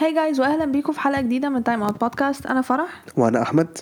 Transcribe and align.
Hi 0.00 0.14
guys 0.14 0.40
واهلا 0.40 0.64
بيكم 0.64 0.92
في 0.92 1.00
حلقة 1.00 1.20
جديدة 1.20 1.48
من 1.48 1.64
Time 1.64 1.82
Out 1.82 2.00
Podcast 2.00 2.46
أنا 2.46 2.60
فرح. 2.62 3.02
وأنا 3.16 3.42
أحمد. 3.42 3.78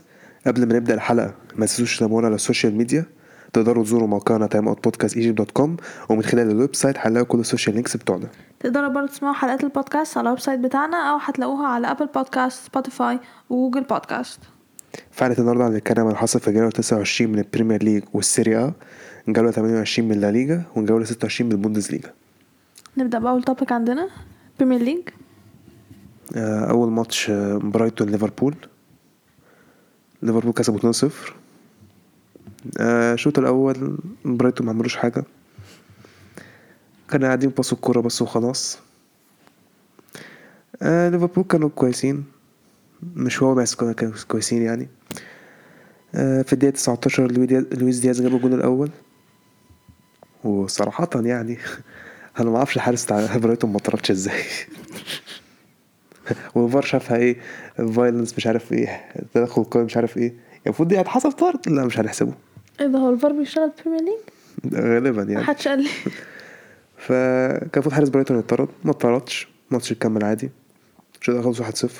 قبل 0.46 0.67
ما 0.68 0.75
نبدأ 0.75 0.94
الحلقة 0.94 1.34
ما 1.56 1.67
تنسوش 1.67 1.96
تتابعونا 1.96 2.26
على 2.26 2.34
ال 2.34 2.40
social 2.40 2.75
media 2.75 3.04
تقدروا 3.52 3.84
تزوروا 3.84 4.08
موقعنا 4.08 4.46
Time 4.47 4.68
Out 4.68 4.84
Podcast 4.84 5.17
Egypt 5.17 5.39
dot 5.39 5.50
com 5.50 5.76
ومن 6.08 6.23
خلال 6.23 6.50
ال 6.50 6.75
website 6.75 6.97
هتلاقوا 6.99 7.26
كل 7.26 7.39
ال 7.41 7.45
social 7.45 7.75
links 7.75 7.97
بتوعنا. 7.96 8.27
تقدروا 8.61 8.89
برضه 8.89 9.07
تسمعوا 9.07 9.34
حلقات 9.34 9.64
البودكاست 9.64 10.18
على 10.18 10.25
ال 10.27 10.41
website 10.41 10.61
بتاعنا 10.61 10.96
أو 10.96 11.16
هتلاقوها 11.23 11.66
على 11.66 11.91
Apple 11.90 12.06
Podcasts 12.06 12.66
Spotify 12.66 13.18
و 13.50 13.55
Google 13.55 13.82
Podcasts 13.86 14.40
حلقه 15.19 15.41
النهارده 15.41 15.69
هنتكلم 15.69 16.00
عن 16.00 16.07
اللي 16.07 16.19
حصل 16.19 16.41
في 16.41 16.48
الجوله 16.48 16.71
29 16.71 17.32
من 17.32 17.39
ال 17.38 17.44
Premier 17.44 17.82
League 17.82 18.02
وال 18.12 18.27
Serie 18.27 18.65
A 18.65 18.72
الجوله 19.29 19.50
28 19.50 20.09
من 20.09 20.21
La 20.20 20.30
Liga 20.30 20.62
والجوله 20.77 21.05
26 21.05 21.48
من 21.50 21.57
ال 21.56 21.90
Bundesliga 21.90 22.12
نبدأ 22.96 23.19
بأول 23.19 23.43
topic 23.43 23.72
عندنا 23.73 24.09
Premier 24.59 24.80
League 24.82 25.09
أول 26.36 26.90
ماتش 26.90 27.30
آه، 27.30 27.56
برايتون 27.58 28.08
ليفربول. 28.08 28.54
ليفربول 30.22 30.53
كسبوا 30.53 30.79
2-0 30.79 31.32
آه، 32.80 33.15
الشوط 33.15 33.39
الأول 33.39 33.98
برايتون 34.25 34.67
ما 34.67 34.73
عملوش 34.73 34.97
حاجة. 34.97 35.25
كانوا 37.11 37.27
قاعدين 37.27 37.51
باصوا 37.51 37.77
الكورة 37.77 38.01
بس 38.01 38.23
وخلاص. 38.23 38.79
آه، 40.83 41.09
ليفربول 41.09 41.45
كانوا 41.45 41.69
كويسين. 41.69 42.25
مش 43.17 43.42
هو 43.42 43.55
بس 43.55 43.75
كانوا 43.75 44.15
كويسين 44.29 44.62
يعني. 44.62 44.89
آه، 46.15 46.42
في 46.42 46.53
الدقيقة 46.53 46.73
19 46.75 47.33
لوي 47.33 47.47
دياز- 47.47 47.67
لويس 47.73 47.98
دياز 47.98 48.23
جاب 48.23 48.34
الجون 48.34 48.53
الأول. 48.53 48.91
وصراحة 50.45 51.09
يعني 51.15 51.59
أنا 52.41 52.51
ما 52.51 52.56
أعرفش 52.56 52.77
الحارس 52.77 53.05
بتاع 53.05 53.37
برايتون 53.37 53.73
ما 53.73 53.79
طردش 53.79 54.11
إزاي. 54.11 54.42
والفار 56.55 56.83
شافها 56.83 57.17
إيه 57.17 57.37
violence 57.77 58.35
مش 58.37 58.47
عارف 58.47 58.73
إيه 58.73 59.05
تدخل 59.35 59.65
قوي 59.65 59.84
مش 59.84 59.97
عارف 59.97 60.17
إيه. 60.17 60.35
المفروض 60.67 60.89
دي 60.89 61.01
هتحسب 61.01 61.31
طرد 61.31 61.69
لا 61.69 61.85
مش 61.85 61.98
هنحسبه. 61.98 62.33
إيه 62.81 62.87
ده 62.87 62.98
هو 62.98 63.11
الفار 63.11 63.33
بيشتغل 63.33 63.73
في 63.77 63.87
البريمير 63.87 64.15
ليج 64.65 64.75
غالبا 64.75 65.23
يعني. 65.23 65.43
محدش 65.43 65.69
قال 65.69 65.83
لي. 65.83 65.89
فكان 67.07 67.70
المفروض 67.75 67.95
حارس 67.95 68.09
برايتون 68.09 68.39
يطرد 68.39 68.69
ما 68.85 68.91
اتطردش 68.91 69.48
الماتش 69.70 69.93
كمل 69.93 70.25
عادي. 70.25 70.51
الشوط 71.20 71.35
الأول 71.35 71.55
خلص 71.57 71.85
1-0 71.85 71.91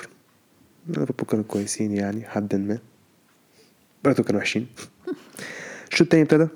ليفربول 0.87 1.25
كانوا 1.29 1.45
كويسين 1.47 1.91
يعني 1.91 2.25
حد 2.25 2.55
ما. 2.55 2.77
برايتون 4.03 4.25
كانوا 4.25 4.41
وحشين. 4.41 4.67
الشوط 5.91 6.01
التاني 6.01 6.23
ابتدى. 6.23 6.47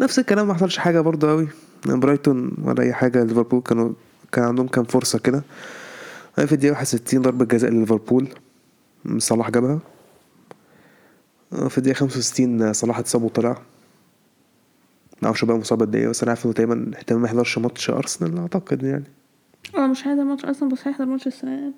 نفس 0.00 0.18
الكلام 0.18 0.48
ما 0.48 0.54
حصلش 0.54 0.78
حاجة 0.78 1.00
برضه 1.00 1.30
قوي 1.30 1.48
برايتون 1.86 2.56
ولا 2.62 2.82
أي 2.82 2.92
حاجة 2.92 3.24
ليفربول 3.24 3.62
كانوا 3.62 3.92
كان 4.32 4.44
عندهم 4.44 4.68
كام 4.68 4.84
فرصة 4.84 5.18
كده. 5.18 5.42
في 6.36 6.52
الدقيقة 6.52 6.72
61 6.72 7.22
ضربة 7.22 7.44
جزاء 7.44 7.70
لليفربول. 7.70 8.28
صلاح 9.18 9.50
جابها. 9.50 9.78
في 11.68 11.78
الدقيقة 11.78 11.96
65 11.96 12.72
صلاح 12.72 12.98
اتصاب 12.98 13.22
وطلع. 13.22 13.62
معرفش 15.22 15.44
بقى 15.44 15.56
مصاب 15.58 15.80
قد 15.82 15.94
إيه 15.96 16.08
بس 16.08 16.22
أنا 16.22 16.30
عارف 16.30 16.44
إنه 16.44 16.54
تقريبا 16.54 16.90
احتمال 16.94 17.20
ما 17.20 17.26
يحضرش 17.28 17.58
ماتش 17.58 17.90
أرسنال 17.90 18.38
أعتقد 18.38 18.82
يعني. 18.82 19.04
أنا 19.76 19.86
مش 19.86 20.06
هيحضر 20.06 20.24
ماتش 20.24 20.44
أصلا 20.44 20.68
بس 20.68 20.78
هيحضر 20.88 21.04
ماتش 21.06 21.26
السنة 21.26 21.72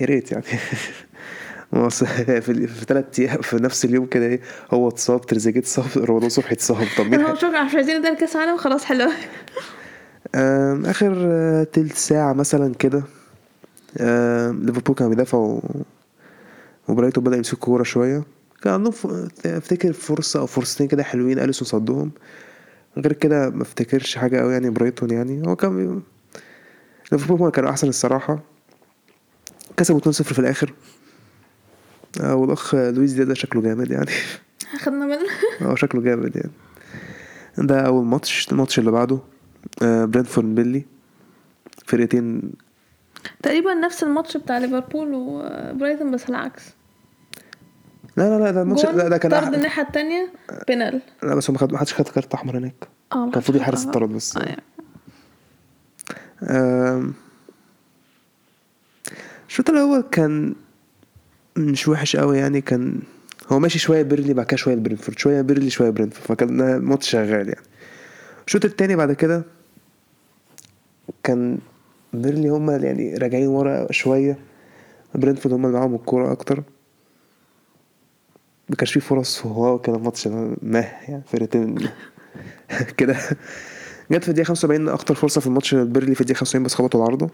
يا 0.00 0.06
ريت 0.06 0.32
يعني. 0.32 0.44
هو 1.74 1.88
في 2.40 2.40
في 2.66 2.84
ثلاث 2.88 3.20
أيام 3.20 3.40
في 3.42 3.56
نفس 3.56 3.84
اليوم 3.84 4.06
كده 4.06 4.26
إيه 4.26 4.40
هو 4.74 4.88
اتصاب 4.88 5.20
تريزيجيه 5.26 5.60
اتصاب 5.60 5.86
رمضان 5.96 6.28
صبحي 6.28 6.52
اتصاب. 6.54 6.86
طب 6.98 7.06
مين 7.06 7.20
هي- 7.26 7.64
مش 7.64 7.74
عايزين 7.74 7.98
ندير 7.98 8.14
كأس 8.14 8.36
عالم 8.36 8.56
خلاص 8.56 8.84
حلو 8.84 9.10
آخر 10.34 11.14
آه، 11.18 11.64
تلت 11.64 11.96
ساعة 11.96 12.32
مثلا 12.32 12.74
كده 12.74 13.02
ليفربول 14.50 14.94
كانوا 14.96 15.10
بيدافعوا 15.10 15.60
وبرايتون 16.88 17.24
بدأ 17.24 17.36
يمسك 17.36 17.58
كوره 17.58 17.82
شوية. 17.82 18.22
كان 18.62 18.72
عندهم 18.72 18.92
أفتكر 19.46 19.92
فرصة 19.92 20.40
أو 20.40 20.46
فرصتين 20.46 20.88
كده 20.88 21.02
حلوين 21.02 21.38
أليسون 21.38 21.68
صدهم. 21.68 22.10
غير 22.96 23.12
كده 23.12 23.50
ما 23.50 23.62
افتكرش 23.62 24.16
حاجة 24.18 24.40
قوي 24.40 24.52
يعني 24.52 24.70
برايتون 24.70 25.10
يعني. 25.10 25.46
هو 25.48 25.56
كان 25.56 26.02
ليفربول 27.12 27.50
كانوا 27.50 27.70
أحسن 27.70 27.88
الصراحة. 27.88 28.40
كسبوا 29.76 30.00
2-0 30.00 30.10
في 30.10 30.38
الآخر. 30.38 30.72
آه، 32.20 32.34
والأخ 32.34 32.74
لويس 32.74 33.12
دياز 33.12 33.24
ده 33.24 33.34
شكله 33.34 33.62
جامد 33.62 33.90
يعني. 33.90 34.10
خدنا 34.78 35.06
منه. 35.06 35.28
هو 35.70 35.76
شكله 35.76 36.00
جامد 36.00 36.36
يعني. 36.36 36.50
ده 37.58 37.80
أول 37.80 38.04
ماتش 38.04 38.52
الماتش 38.52 38.78
اللي 38.78 38.90
بعده. 38.90 39.18
آه، 39.82 40.04
برينتفورد 40.04 40.54
بيرنلي. 40.54 40.84
فرقتين 41.86 42.52
تقريبا 43.42 43.74
نفس 43.74 44.02
الماتش 44.02 44.36
بتاع 44.36 44.58
ليفربول 44.58 45.08
وبرايتون 45.14 46.10
بس 46.10 46.28
العكس. 46.30 46.62
لا 48.16 48.38
لا 48.38 48.44
لا 48.44 48.50
ده 48.50 48.62
الماتش 48.62 48.84
لا 48.84 49.08
ده 49.08 49.18
كان 49.18 49.30
طرد. 49.30 49.54
الناحية 49.54 49.82
التانية 49.82 50.32
بينالتي. 50.68 51.00
لا 51.22 51.34
بس 51.34 51.50
ما 51.50 51.78
حدش 51.78 51.94
خد 51.94 52.08
كارت 52.08 52.34
أحمر 52.34 52.58
هناك. 52.58 52.74
آه 53.12 53.14
كان 53.14 53.32
المفروض 53.32 53.56
الحارس 53.56 53.84
اتطرد 53.84 54.08
بس. 54.08 54.36
آه، 54.36 54.42
يعني. 54.42 54.62
الشوط 59.48 59.70
الأول 59.70 60.00
كان 60.00 60.54
مش 61.56 61.88
وحش 61.88 62.16
قوي 62.16 62.38
يعني 62.38 62.60
كان 62.60 63.00
هو 63.48 63.58
ماشي 63.58 63.78
شوية 63.78 64.02
بيرنلي 64.02 64.34
بعد 64.34 64.46
كده 64.46 64.56
شوية 64.56 64.74
برينتفورد 64.74 65.18
شوية 65.18 65.40
بيرنلي 65.40 65.70
شوية 65.70 65.90
برينتفورد 65.90 66.24
فكان 66.26 66.76
ماتش 66.78 67.10
شغال 67.10 67.48
يعني. 67.48 67.60
الشوط 68.46 68.64
التاني 68.64 68.96
بعد 68.96 69.12
كده 69.12 69.42
كان 71.22 71.58
بيرنلي 72.12 72.48
هما 72.48 72.76
يعني 72.76 73.14
راجعين 73.14 73.48
ورا 73.48 73.92
شوية. 73.92 74.38
برينتفورد 75.14 75.54
هما 75.54 75.66
اللي 75.68 75.78
معاهم 75.78 75.94
الكورة 75.94 76.32
أكتر. 76.32 76.62
ما 78.68 78.76
كانش 78.76 78.92
فيه 78.92 79.00
فرص 79.00 79.46
وهو 79.46 79.78
كان 79.78 79.94
الماتش 79.94 80.26
meh 80.62 80.78
يعني 81.08 81.22
فرقتين 81.26 81.74
كده. 82.98 83.16
جت 84.10 84.22
في 84.24 84.28
الدقيقة 84.28 84.46
75 84.46 84.88
أكتر 84.88 85.14
فرصة 85.14 85.40
في 85.40 85.46
الماتش 85.46 85.74
بيرنلي 85.74 86.14
في 86.14 86.20
الدقيقة 86.20 86.38
75 86.38 86.64
بس 86.64 86.74
خبطوا 86.74 87.00
العارضة. 87.00 87.30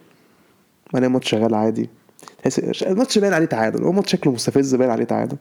بعدين 0.93 1.07
الماتش 1.09 1.31
شغال 1.31 1.55
عادي. 1.55 1.89
الماتش 2.83 3.19
باين 3.19 3.33
عليه 3.33 3.47
تعادل. 3.47 3.83
هو 3.85 3.93
ماتش 3.93 4.13
شكله 4.13 4.33
مستفز 4.33 4.75
باين 4.75 4.91
عليه 4.91 5.05
تعادل. 5.05 5.37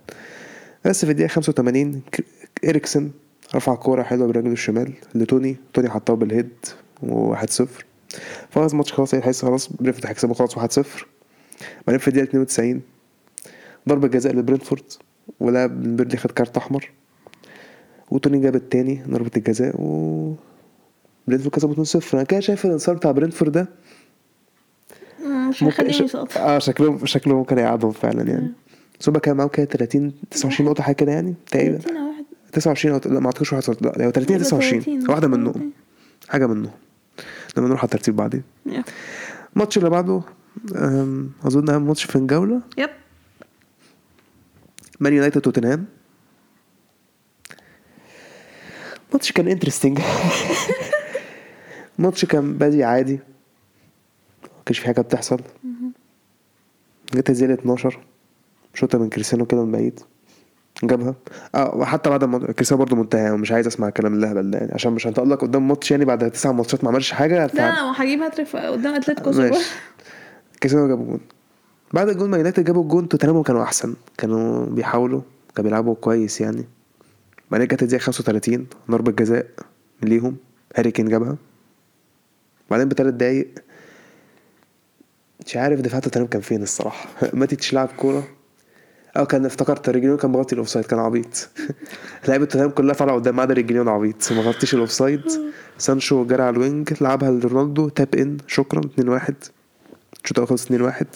بس 0.85 1.05
في 1.05 1.11
الدقيقة 1.11 1.29
85 1.31 2.01
ك- 2.11 2.25
إريكسن 2.65 3.11
رفع 3.55 3.75
كورة 3.75 4.03
حلوة 4.03 4.27
برجله 4.27 4.51
الشمال 4.51 4.93
لتوني. 5.15 5.57
توني 5.73 5.89
حطها 5.89 6.13
بال 6.15 6.27
head 6.27 6.49
و1 7.03 7.45
0 7.45 7.85
خلاص 8.55 8.71
الماتش 8.71 8.93
خلاص 8.93 9.11
تحس 9.11 9.41
خلاص 9.41 9.73
برينتفورد 9.73 10.07
هيكسبوا 10.07 10.33
خلاص 10.35 10.57
1 10.57 10.71
0 10.71 11.07
بعدين 11.87 11.99
في 11.99 12.07
الدقيقة 12.07 12.23
92 12.29 12.81
ضربة 13.89 14.07
جزاء 14.07 14.33
لبرينتفورد 14.33 14.83
ولاعب 15.39 15.83
بيرنلي 15.97 16.17
خد 16.17 16.31
كارت 16.31 16.57
أحمر. 16.57 16.91
وتوني 18.11 18.39
جاب 18.39 18.55
التاني 18.55 19.01
ضربة 19.09 19.31
الجزاء 19.37 19.75
و 19.81 20.33
برينتفورد 21.27 21.55
كسبوا 21.55 21.85
2-0 21.85 22.13
أنا 22.13 22.23
كده 22.23 22.39
شايف 22.39 22.65
الانتصار 22.65 22.95
بتاع 22.95 23.11
برينتفورد 23.11 23.51
ده 23.51 23.67
مش 25.49 25.63
ممكن 25.63 25.65
هيخليهم 25.65 25.91
ش... 25.93 26.01
يسقطوا 26.01 26.41
آه 26.55 26.59
شكله 26.59 27.05
شكله 27.05 27.35
ممكن 27.35 27.57
يقعدهم 27.57 27.91
فعلا 27.91 28.23
يعني. 28.31 28.51
بس 28.99 29.09
هما 29.09 29.19
كان 29.19 29.35
معاهم 29.37 29.49
كده 29.49 29.65
30 29.65 30.13
29 30.31 30.69
نقطة 30.69 30.83
حاجة 30.83 30.95
كده 30.95 31.11
يعني 31.11 31.33
تقريبا. 31.51 31.77
30 31.77 31.97
أو 31.97 32.06
واحد 32.06 32.06
29 32.59 32.93
أو 32.95 33.01
لا 33.13 33.19
ما 33.19 33.25
أعتقدش 33.25 33.53
واحد 33.53 33.63
لا 33.81 34.05
هو 34.05 34.11
30 34.11 34.35
يبقى 34.35 34.37
29 34.45 34.81
30. 34.81 35.09
واحدة 35.09 35.27
منهم 35.27 35.71
حاجة 36.29 36.47
منهم 36.47 36.71
لما 37.57 37.67
نروح 37.67 37.79
على 37.79 37.85
الترتيب 37.85 38.15
بعدين. 38.15 38.43
الماتش 39.55 39.77
اللي 39.77 39.89
بعده 39.89 40.21
أظن 41.43 41.69
أهم 41.69 41.87
ماتش 41.87 42.03
في 42.03 42.15
الجولة. 42.15 42.61
yep. 42.77 42.89
مان 44.99 45.13
يونايتد 45.13 45.41
توتنهام. 45.41 45.85
ماتش 49.13 49.31
كان 49.31 49.47
interesting 49.47 49.99
ماتش 51.99 52.25
كان 52.25 52.57
بادئ 52.57 52.83
عادي. 52.83 53.19
ما 54.43 54.63
كانش 54.65 54.79
في 54.79 54.85
حاجة 54.85 55.01
بتحصل. 55.01 55.39
جت 57.13 57.31
زي 57.31 57.53
12 57.53 57.99
شوطة 58.73 58.97
من 58.97 59.09
كريستيانو 59.09 59.45
كده 59.45 59.65
من 59.65 59.71
بعيد. 59.71 59.99
جابها. 60.83 61.15
آه 61.55 61.75
وحتى 61.75 62.09
بعد 62.09 62.23
ما 62.23 62.51
كريستيانو 62.51 62.83
برضه 62.83 62.95
منتهي 62.95 63.31
ومش 63.31 63.51
عايز 63.51 63.67
أسمع 63.67 63.87
الكلام 63.87 64.13
الهبل 64.13 64.51
ده 64.51 64.57
يعني 64.57 64.73
عشان 64.73 64.91
مش 64.93 65.07
هنتألق 65.07 65.41
قدام 65.41 65.67
ماتش 65.67 65.91
يعني 65.91 66.05
بعد 66.05 66.31
تسع 66.31 66.51
ماتشات 66.51 66.83
ما 66.83 66.89
عملش 66.89 67.11
حاجة 67.11 67.47
ف... 67.47 67.55
لا 67.55 67.69
أنا 67.69 68.03
هجيب 68.03 68.19
هاتريك 68.19 68.55
قدام 68.55 68.93
أتلتيكو 68.93 69.31
ماشي. 69.31 69.69
كريستيانو 70.63 70.87
جابوا 70.87 71.05
جون. 71.05 71.19
بعد 71.93 72.09
الجون 72.09 72.29
مان 72.29 72.37
يونايتد 72.37 72.63
جابوا 72.63 72.83
الجون 72.83 73.09
توتنهام 73.09 73.43
كانوا 73.43 73.63
أحسن. 73.63 73.93
كانوا 74.17 74.65
بيحاولوا 74.65 75.21
كانوا 75.55 75.69
بيلعبوا 75.69 75.95
كويس 75.95 76.41
يعني. 76.41 76.65
بعدين 77.51 77.67
جت 77.67 77.83
الدقيقة 77.83 78.01
35 78.01 78.67
ضربة 78.91 79.11
جزاء 79.11 79.45
ليهم. 80.03 80.37
هاري 80.75 80.91
كين 80.91 81.09
جابها. 81.09 81.35
بعدين 82.71 82.87
بثلاث 82.87 83.13
دقايق 83.13 83.47
مش 85.45 85.57
عارف 85.57 85.79
دفاع 85.79 85.99
توتنهام 85.99 86.27
كان 86.27 86.41
فين 86.41 86.63
الصراحة. 86.63 87.09
ماتيتش 87.33 87.73
لعب 87.73 87.89
كورة. 87.97 88.27
آه 89.17 89.25
كان 89.25 89.45
افتكرت 89.45 89.89
ريجيلون 89.89 90.17
كان 90.17 90.31
مغطي 90.31 90.53
ال 90.53 90.57
offside 90.57 90.85
كان 90.85 90.99
عبيط. 90.99 91.49
لعيبة 92.27 92.45
توتنهام 92.45 92.69
كلها 92.69 92.95
طالعه 92.95 93.15
قدام 93.15 93.35
ما 93.35 93.41
عدا 93.41 93.53
ريجيلون 93.53 93.87
عبيط. 93.87 94.31
ما 94.31 94.41
غطيش 94.41 94.73
ال 94.73 94.79
offside 94.79 95.21
سانشو 95.77 96.25
جرى 96.25 96.43
على 96.43 96.55
ال 96.55 96.63
wing 96.63 96.93
لعبها 97.01 97.31
لرونالدو 97.31 97.89
tap 97.89 98.15
in 98.15 98.37
شكرا 98.47 98.79
2 98.79 99.09
1 99.09 99.35
الشوط 100.23 100.37
الأول 100.37 100.47
خلص 100.47 100.65
2 100.65 100.81
1 100.81 101.07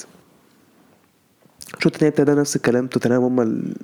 الشوط 1.78 1.94
التاني 1.94 2.10
ابتدى 2.10 2.32
نفس 2.32 2.56
الكلام 2.56 2.88
توتنهام 2.88 3.24
هم 3.24 3.42
ال... 3.42 3.76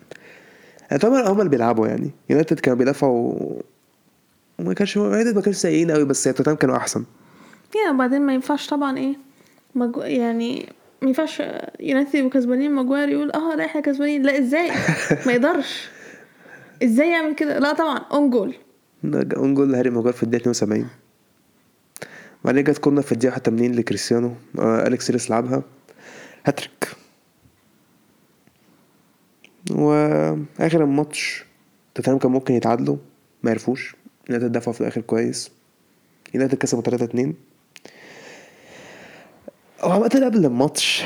يعني 0.89 1.01
طبعا 1.01 1.27
هم 1.27 1.39
اللي 1.39 1.49
بيلعبوا 1.49 1.87
يعني. 1.87 2.11
يونايتد 2.29 2.59
كانوا 2.59 2.77
بيدافعوا 2.77 3.35
وما 4.59 4.73
كانش 4.73 4.95
يونايتد 4.95 5.35
ما 5.35 5.41
كانش 5.41 5.55
سيئين 5.55 5.91
قوي 5.91 6.05
بس 6.05 6.23
توتنهام 6.23 6.57
كانوا 6.57 6.77
أحسن. 6.77 7.05
yeah 7.85 7.91
وبعدين 7.91 8.21
ما 8.21 8.33
ينفعش 8.33 8.67
طبعا 8.67 8.97
إيه؟ 8.97 9.15
مجو... 9.75 10.01
يعني 10.01 10.69
ما 11.01 11.07
ينفعش 11.07 11.41
يونايتد 11.79 12.15
يبقوا 12.15 12.31
كسبانين 12.31 12.71
ماجواير 12.71 13.09
يقول 13.09 13.31
آه 13.31 13.55
لا 13.55 13.65
إحنا 13.65 13.81
كسبانين 13.81 14.23
لا 14.23 14.39
إزاي؟ 14.39 14.71
ما 15.25 15.31
يقدرش. 15.31 15.89
إزاي 16.83 17.09
يعمل 17.09 17.35
كده؟ 17.35 17.59
لا 17.59 17.73
طبعا 17.73 17.97
اون 17.97 18.29
جول 18.29 18.55
اون 19.15 19.53
جول 19.53 19.75
هاري 19.75 19.89
ماجواير 19.89 20.13
في 20.13 20.23
الدقيقة 20.23 20.51
72 20.51 20.87
بعدين 22.45 22.63
جت 22.63 22.77
كورنر 22.77 23.01
في 23.01 23.11
الدقيقة 23.11 23.33
81 23.33 23.71
لكريستيانو. 23.75 24.33
آه 24.59 24.87
أليكس 24.87 25.11
تيليس 25.11 25.29
لعبها. 25.29 25.63
هاتريك. 26.45 26.87
وآخر 29.71 30.83
الماتش 30.83 31.45
توتنهام 31.95 32.19
كان 32.19 32.31
ممكن 32.31 32.53
يتعادلوا 32.53 32.97
ما 33.43 33.51
عرفوش. 33.51 33.95
يونايتد 34.29 34.51
دفعوا 34.51 34.73
في 34.73 34.81
الآخر 34.81 35.01
كويس. 35.01 35.51
يونايتد 36.33 36.55
كسبوا 36.57 36.83
3 36.83 37.05
2 37.05 37.33
وعامة 39.83 40.21
قبل 40.25 40.45
الماتش. 40.45 41.03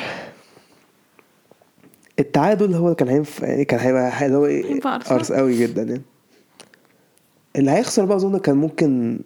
التعادل 2.19 2.73
هو 2.75 2.85
اللي 2.85 2.95
كان 2.95 3.07
هينفع 3.07 3.47
يعني 3.47 3.65
كان 3.65 3.79
هيبقى 3.79 4.25
اللي 4.25 4.37
هو 4.37 4.45
إيه. 4.45 4.79
أرس 5.11 5.31
قوي 5.31 5.57
جدا 5.59 5.81
يعني. 5.83 6.01
اللي 7.55 7.71
هيخسر 7.71 8.05
بقى 8.05 8.17
أظن 8.17 8.37
كان 8.39 8.55
ممكن 8.55 9.19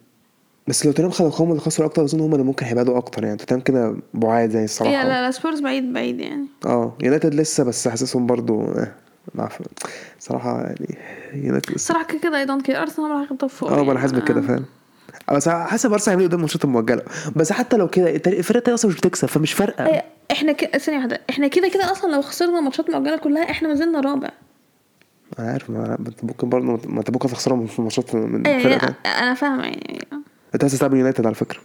بس 0.68 0.86
لو 0.86 0.92
توتنهام 0.92 1.12
خدوا 1.12 1.31
هم 1.39 1.50
اللي 1.50 1.62
خسروا 1.62 1.88
أكتر 1.88 2.03
أظن 2.03 2.19
هم 2.19 2.31
اللي 2.33 2.44
ممكن 2.45 2.65
هيبعدوا 2.65 2.97
أكتر 2.97 3.24
يعني. 3.24 3.38
توتنهام 3.38 3.62
كده 3.63 3.95
بعاد 4.13 4.51
يعني 4.53 4.65
الصراحة. 4.65 5.03
لا 5.03 5.21
لا 5.21 5.31
سبيرز 5.31 5.59
بعيد 5.62 5.94
بعيد 5.94 6.19
يعني. 6.19 6.45
آه 6.65 6.94
يونايتد 7.03 7.36
لسه 7.36 7.63
بس 7.63 7.88
حاسسهم 7.88 8.25
برضو 8.27 8.62
آه، 8.62 8.92
معف- 9.36 9.62
صراحة 10.19 10.62
يعني 10.62 10.97
يونايتد 11.33 11.65
لسه. 11.69 11.75
الصراحة 11.75 12.03
كده 12.06 12.19
كده 12.19 12.39
I 12.40 12.46
don't 12.46 12.66
care 12.66 12.81
أرسنال 12.81 13.12
راح 13.12 13.21
ياخد 13.21 13.45
فوق 13.47 13.71
آه 13.71 13.83
ما 13.83 13.92
أنا 13.92 14.00
حاسس 14.00 14.13
بكده 14.13 14.42
فعلا. 14.42 14.63
بس 15.34 15.50
حاسس 15.50 15.86
ارسنال 15.86 16.08
هيعملوا 16.10 16.28
قدام 16.28 16.40
الماتشات 16.40 16.66
المؤجلة. 16.66 17.02
بس 17.36 17.52
حتى 17.52 17.78
لو 17.78 17.88
كده 17.88 18.10
الفرقة 18.16 18.58
التانية 18.58 18.76
أصلا 18.76 18.92
مش 18.92 18.98
بتكسب 18.98 19.28
فمش 19.28 19.54
فارقة. 19.54 19.86
إيه، 19.88 20.04
إحنا 20.32 20.52
كده 20.52 20.78
ثانية 20.78 20.98
واحدة. 20.98 21.22
إحنا 21.30 21.48
كده 21.48 21.68
كده 21.68 21.92
أصلا 21.92 22.12
لو 22.12 22.22
خسرنا 22.22 22.62
ماتشات 22.62 22.90
مؤجلة 22.90 23.18
كلها 23.18 23.52
إحنا 23.52 23.68
ما 23.68 23.76
زلنا 23.76 24.00
رابع. 24.00 24.30
أنا 25.40 25.52
عارف 25.52 25.70
ما 25.70 25.98
أنت 26.00 26.24
ممكن 26.24 26.50
برضه 26.50 26.66
ما 26.66 27.00
أنت 27.00 27.10
ممكن 27.10 27.30
تخسرهم 27.30 27.68
في 27.68 27.82
ماتشات 27.82 28.16
من 28.16 28.48
إيه 28.48 28.64
فرقة 28.64 28.70
يعني 28.70 28.96
تانية. 29.04 29.20
أنا 29.20 29.34
فاهمة 29.34 29.64
يعني 29.64 30.08
أنت 30.54 30.64
عايز 30.64 30.80
تلعب 30.80 30.94
يونايتد 30.94 31.26
على 31.26 31.36
فكرة. 31.36 31.60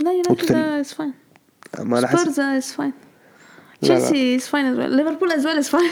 لا 0.00 0.10
يونايتد. 0.12 0.52
is 0.52 0.92
fine 0.92 1.12
ما 1.78 1.98
أنا 1.98 2.06
حاسس 2.06 2.38
is 2.38 2.72
fine. 2.72 2.92
تشيلسي 3.82 4.36
is 4.36 4.48
fine 4.48 4.74
ليفربول 4.74 5.32
as 5.32 5.46
well 5.46 5.58
is 5.58 5.68
fine 5.68 5.90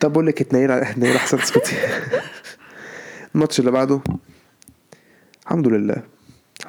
طب 0.00 0.12
بقول 0.12 0.26
لك 0.26 0.40
اتنين 0.40 0.70
اتنين 0.70 1.16
أحسن 1.16 1.38
اسكتي 1.38 1.76
الماتش 3.34 3.60
اللي 3.60 3.70
بعده 3.70 4.00
الحمد 5.46 5.68
لله. 5.68 6.02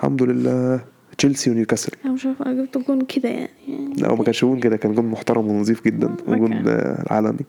الحمد 0.06 0.24
لله. 0.24 0.80
تشيلسي 1.18 1.50
ونيوكاسل. 1.50 1.92
أنا 2.06 2.14
مش 2.14 2.26
عارفة 2.26 2.46
أنا 2.46 2.64
جبت 2.64 2.78
جون 2.78 3.02
كده 3.06 3.30
يعني. 3.30 3.94
لا 3.98 4.10
هو 4.10 4.16
ما 4.16 4.24
كانش 4.24 4.42
جون 4.42 4.60
كده 4.60 4.78
كان 4.78 4.96
جون 4.96 5.06
محترم 5.06 5.48
ونظيف 5.48 5.84
جدا. 5.84 6.16
آه، 6.28 7.14
عالمي. 7.14 7.40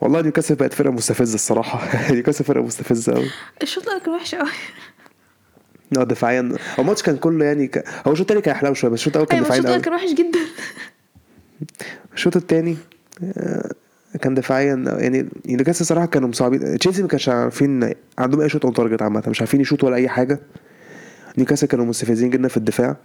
والله 0.00 0.20
نيوكاسل 0.20 0.54
بقت 0.54 0.74
فرقة 0.74 0.92
مستفزة 0.92 1.34
الصراحة. 1.34 1.80
نيوكاسل 2.14 2.44
فرقة 2.44 2.64
مستفزة 2.64 3.12
قوي 3.12 3.26
الشوط 3.62 3.84
الأول 3.84 4.00
كان 4.00 4.14
وحش 4.14 4.34
قوي 4.34 4.48
آه 5.98 6.04
دفاعيا. 6.04 6.52
هو 6.78 6.82
الماتش 6.82 7.02
كان 7.02 7.16
كله 7.16 7.44
يعني 7.44 7.66
ك... 7.66 7.84
هو 8.06 8.12
الشوط 8.12 8.20
التاني 8.20 8.40
كان 8.40 8.54
أحلى 8.54 8.74
شوية 8.74 8.90
بس 8.90 8.98
الشوط 8.98 9.12
الأول 9.16 9.28
كان 9.28 9.38
الشوط 9.38 9.52
دفاعيا 9.52 9.60
الأول 9.60 9.74
قوي 9.74 9.82
كان 9.84 9.94
وحش 9.94 10.12
جدا. 10.12 10.40
الشوط 12.14 12.36
التاني 12.36 12.76
آه، 13.24 13.70
كان 14.20 14.34
دفاعيا 14.34 14.84
يعني 14.98 15.28
نيوكاسل 15.46 15.80
الصراحه 15.80 16.06
كانوا 16.06 16.28
مصعبين. 16.28 16.78
تشيلسي 16.78 17.02
ما 17.02 17.08
كانش 17.08 17.28
عارفين 17.28 17.92
عندهم 18.18 18.40
أي 18.40 18.48
shot 18.48 18.64
on 18.64 18.74
target 18.74 19.02
عامة 19.02 19.22
مش 19.26 19.40
عارفين 19.40 19.60
يشوطوا 19.60 19.88
ولا 19.88 19.96
أي 19.96 20.08
حاجة. 20.08 20.40
نيوكاسل 21.38 21.66
كانوا 21.66 21.84
مستفزين 21.84 22.30
جدا 22.30 22.48
في 22.48 22.56
الدفاع. 22.56 22.96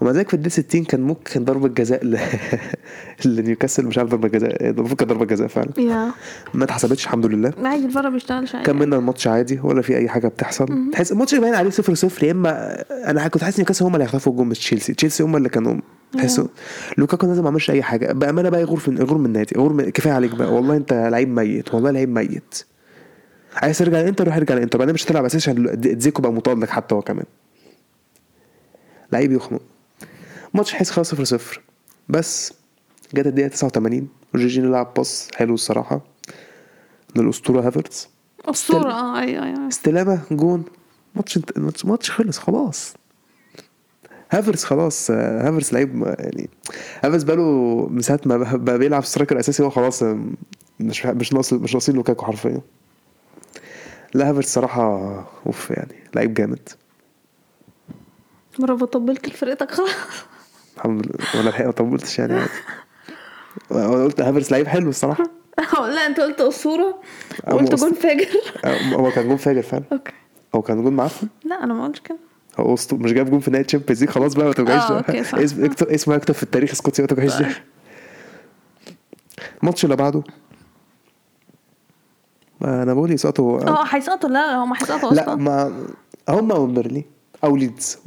ومع 0.00 0.10
ذلك 0.10 0.28
في 0.28 0.34
الدقيقه 0.34 0.52
60 0.52 0.84
كان 0.84 1.00
ممكن 1.00 1.44
ضربة 1.44 1.68
جزاء 1.68 2.04
ل... 2.04 2.18
لنيوكاسل 3.24 3.86
مش 3.86 3.98
عارف 3.98 4.10
ضربة 4.10 4.28
جزاء 4.28 4.68
المفروض 4.70 4.98
كانت 4.98 5.10
ضربة 5.10 5.24
جزاء 5.24 5.48
فعلا. 5.48 5.70
يا. 5.78 6.10
ما 6.54 6.64
اتحسبتش 6.64 7.04
الحمد 7.04 7.26
لله. 7.26 7.52
عادي 7.64 7.84
الفار 7.86 8.02
ما 8.02 8.08
بيشتغلش 8.08 8.54
عادي 8.54 8.66
كملنا 8.66 8.96
الماتش 8.96 9.26
عادي 9.26 9.60
ولا 9.62 9.82
في 9.82 9.96
أي 9.96 10.08
حاجة 10.08 10.28
بتحصل. 10.28 10.90
تحس 10.92 11.12
الماتش 11.12 11.34
باين 11.34 11.54
عليه 11.54 11.70
صفر 11.70 11.94
صفر 11.94 12.24
يا 12.24 12.32
إما 12.32 12.50
أنا 13.10 13.28
كنت 13.28 13.44
حاسس 13.44 13.58
نيوكاسل 13.58 13.84
هم 13.84 13.94
اللي 13.94 14.04
هيخطفوا 14.04 14.32
الجون 14.32 14.48
مش 14.48 14.58
تشيلسي. 14.58 14.94
تشيلسي 14.94 15.22
هم 15.22 15.36
اللي 15.36 15.48
كانوا 15.48 15.80
تحسوا 16.12 16.46
لوكاكو 16.98 17.26
نازل 17.26 17.42
ما 17.42 17.48
عملش 17.48 17.70
أي 17.70 17.82
حاجة. 17.82 18.12
بأمانة 18.12 18.48
بقى 18.48 18.60
يغور 18.60 18.78
في 18.78 18.90
يغور 18.90 19.18
من 19.18 19.26
النادي 19.26 19.52
يغور 19.56 19.72
من... 19.72 19.90
كفاية 19.90 20.12
عليك 20.12 20.34
بقى. 20.34 20.54
والله 20.54 20.76
أنت 20.76 20.92
لعيب 20.92 21.28
ميت 21.28 21.74
والله 21.74 21.90
لعيب 21.90 22.08
ميت. 22.08 22.64
عايز 23.56 23.78
ترجع 23.78 24.00
الانتر 24.00 24.24
روح 24.26 24.36
ارجع 24.36 24.54
الانتر 24.56 24.78
بعدين 24.78 24.94
مش 24.94 25.04
هتلعب 25.06 25.24
اساسي 25.24 25.50
عشان 25.50 25.80
زيكو 26.00 26.22
بقى 26.22 26.32
مطالق 26.32 26.68
حتى 26.68 26.94
هو 26.94 27.02
كمان. 27.02 27.24
لعيب 29.12 29.32
يخنق. 29.32 29.60
ماتش 30.54 30.72
حيث 30.72 30.90
خلاص 30.90 31.10
0 31.14 31.24
0 31.24 31.60
بس 32.08 32.52
جت 33.14 33.26
الدقيقة 33.26 33.48
89 33.48 34.08
وجيجيني 34.34 34.66
لعب 34.68 34.94
pass 34.96 35.28
حلو 35.34 35.54
الصراحة 35.54 36.00
من 37.16 37.24
الأسطورة 37.24 37.66
هافرتز. 37.66 38.08
أسطورة 38.44 38.90
آه 38.92 39.20
أيوه 39.20 39.44
أيوه. 39.46 39.68
استلامه 39.68 40.20
جون. 40.30 40.64
ماتش 41.14 41.38
ماتش 41.56 41.84
ماتش 41.84 42.10
خلص 42.10 42.38
خلاص. 42.38 42.94
هافرز 44.30 44.64
خلاص 44.64 45.10
آه، 45.10 45.48
هافرز 45.48 45.72
لعيب 45.72 45.94
ما- 45.94 46.16
يعني 46.18 46.48
هافرز 47.04 47.22
بقاله 47.22 47.86
من 47.90 48.00
ساعة 48.02 48.20
ما 48.26 48.44
بقى- 48.52 48.54
بيلعب 48.56 49.04
striker 49.04 49.40
أساسي 49.40 49.62
هو 49.62 49.70
خلاص 49.70 50.02
آه، 50.02 50.18
مش 50.80 51.06
مش 51.06 51.32
ناقص 51.32 51.52
مش 51.52 51.72
ناقصين 51.74 51.94
لوكاكو 51.94 52.24
حرفيا. 52.26 52.60
لا 54.14 54.30
هافرز 54.30 54.44
صراحة 54.44 54.82
أوف 55.46 55.70
يعني 55.70 55.94
لعيب 56.14 56.34
جامد. 56.34 56.68
برافو 58.58 58.84
طبلت 58.84 59.28
لفرقتك 59.28 59.70
خلاص. 59.70 59.90
الحمد 60.76 61.06
لله. 61.06 61.40
ولا 61.40 61.48
الحقيقة 61.48 61.66
ما 61.66 61.72
طولتش 61.72 62.18
يعني 62.18 62.34
عادي. 62.34 62.50
أنا 63.70 64.04
قلت 64.04 64.20
هافرز 64.20 64.50
لعيب 64.50 64.66
حلو 64.66 64.88
الصراحة. 64.88 65.24
لا 65.94 66.06
أنت 66.06 66.20
قلت 66.20 66.40
أسطورة. 66.40 67.00
أما 67.48 67.54
وقلت 67.54 67.74
جون 67.74 67.92
فاجر. 67.92 68.28
هو 68.94 69.10
كان 69.10 69.28
جون 69.28 69.36
فاجر 69.36 69.62
فعلا. 69.62 69.84
أوكي. 69.92 70.12
هو 70.54 70.62
كان 70.62 70.82
جون 70.82 70.92
معفن؟ 70.92 71.28
لا 71.44 71.64
أنا 71.64 71.74
ما 71.74 71.84
قلتش 71.84 72.00
كده. 72.00 72.18
هو 72.58 72.76
مش 72.92 73.12
جايب 73.12 73.30
جون 73.30 73.40
في 73.40 73.50
نهايه 73.50 73.64
Champions 73.64 74.00
League؟ 74.00 74.10
خلاص 74.10 74.34
بقى 74.34 74.46
ما 74.46 74.52
تبقاش 74.52 74.90
آه،. 74.90 75.44
اسم 75.44 75.64
اكتب 75.64 75.86
اسمه 75.86 76.14
يكتب 76.14 76.34
في 76.34 76.42
التاريخ 76.42 76.70
اسكتي 76.70 77.02
ما 77.02 77.08
تبقاش 77.08 77.36
ده 77.36 77.48
الماتش 79.62 79.84
اللي 79.84 79.96
بعده 79.96 80.22
ما 82.60 82.82
أنا 82.82 82.94
بقول 82.94 83.12
يسقطوا 83.12 83.68
آه 83.68 83.84
هيسقطوا. 83.88 84.28
لا 84.30 84.46
لا 84.46 84.56
هم 84.64 84.72
هيسقطوا 84.72 85.10
لا 85.14 85.22
أصلا. 85.22 85.34
ما 85.34 85.84
هم 86.28 86.52
يا 86.52 86.66
بيرلي 86.66 87.04
أو 87.44 87.56
ليدز. 87.56 87.98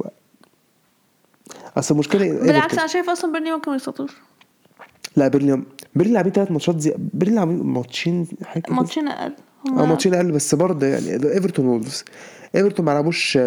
أصل 1.76 1.94
المشكلة 1.94 2.20
بالعكس 2.28 2.52
إيفرتون. 2.54 2.78
أنا 2.78 2.86
شايف 2.86 3.10
أصلا 3.10 3.32
برني 3.32 3.52
ممكن 3.52 3.70
ما 3.70 3.76
يسقطوش. 3.76 4.10
لا 5.16 5.28
بيرلي 5.28 5.62
بيرلي 5.94 6.12
لاعبين 6.12 6.32
ثلاث 6.32 6.50
ماتشات 6.50 6.80
زي 6.80 6.94
بيرلي 6.98 7.34
لاعبين 7.34 7.62
ماتشين 7.62 8.26
حاجة. 8.44 8.62
ماتشين 8.68 9.08
أقل. 9.08 9.34
آه 9.68 9.86
ماتشين 9.86 10.14
أقل 10.14 10.32
بس 10.32 10.54
برضه 10.54 10.86
يعني 10.86 11.12
إيفرتون 11.34 11.66
وولفز. 11.66 12.04
إيفرتون 12.54 12.86
ما 12.86 12.90
لعبوش 12.90 13.38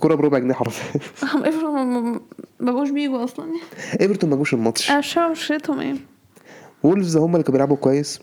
كوره 0.00 0.14
بربع 0.20 0.38
جنيه 0.38 0.54
حرفيا. 0.54 1.00
إيفرتون 1.44 1.86
ما- 1.86 2.20
بقوش 2.60 2.90
بيجوا 2.90 3.24
أصلا 3.24 3.46
إيفرتون 4.00 4.30
ما 4.30 4.36
جوش 4.36 4.54
الماتش. 4.54 4.90
أنا 4.90 4.98
مش 4.98 5.12
فاهمة 5.12 5.30
مشكلتهم 5.30 5.80
إيه. 5.80 5.94
وولفز 6.82 7.16
هم 7.16 7.30
اللي 7.32 7.42
كانوا 7.42 7.52
بيلعبوا 7.52 7.76
كويس. 7.76 8.20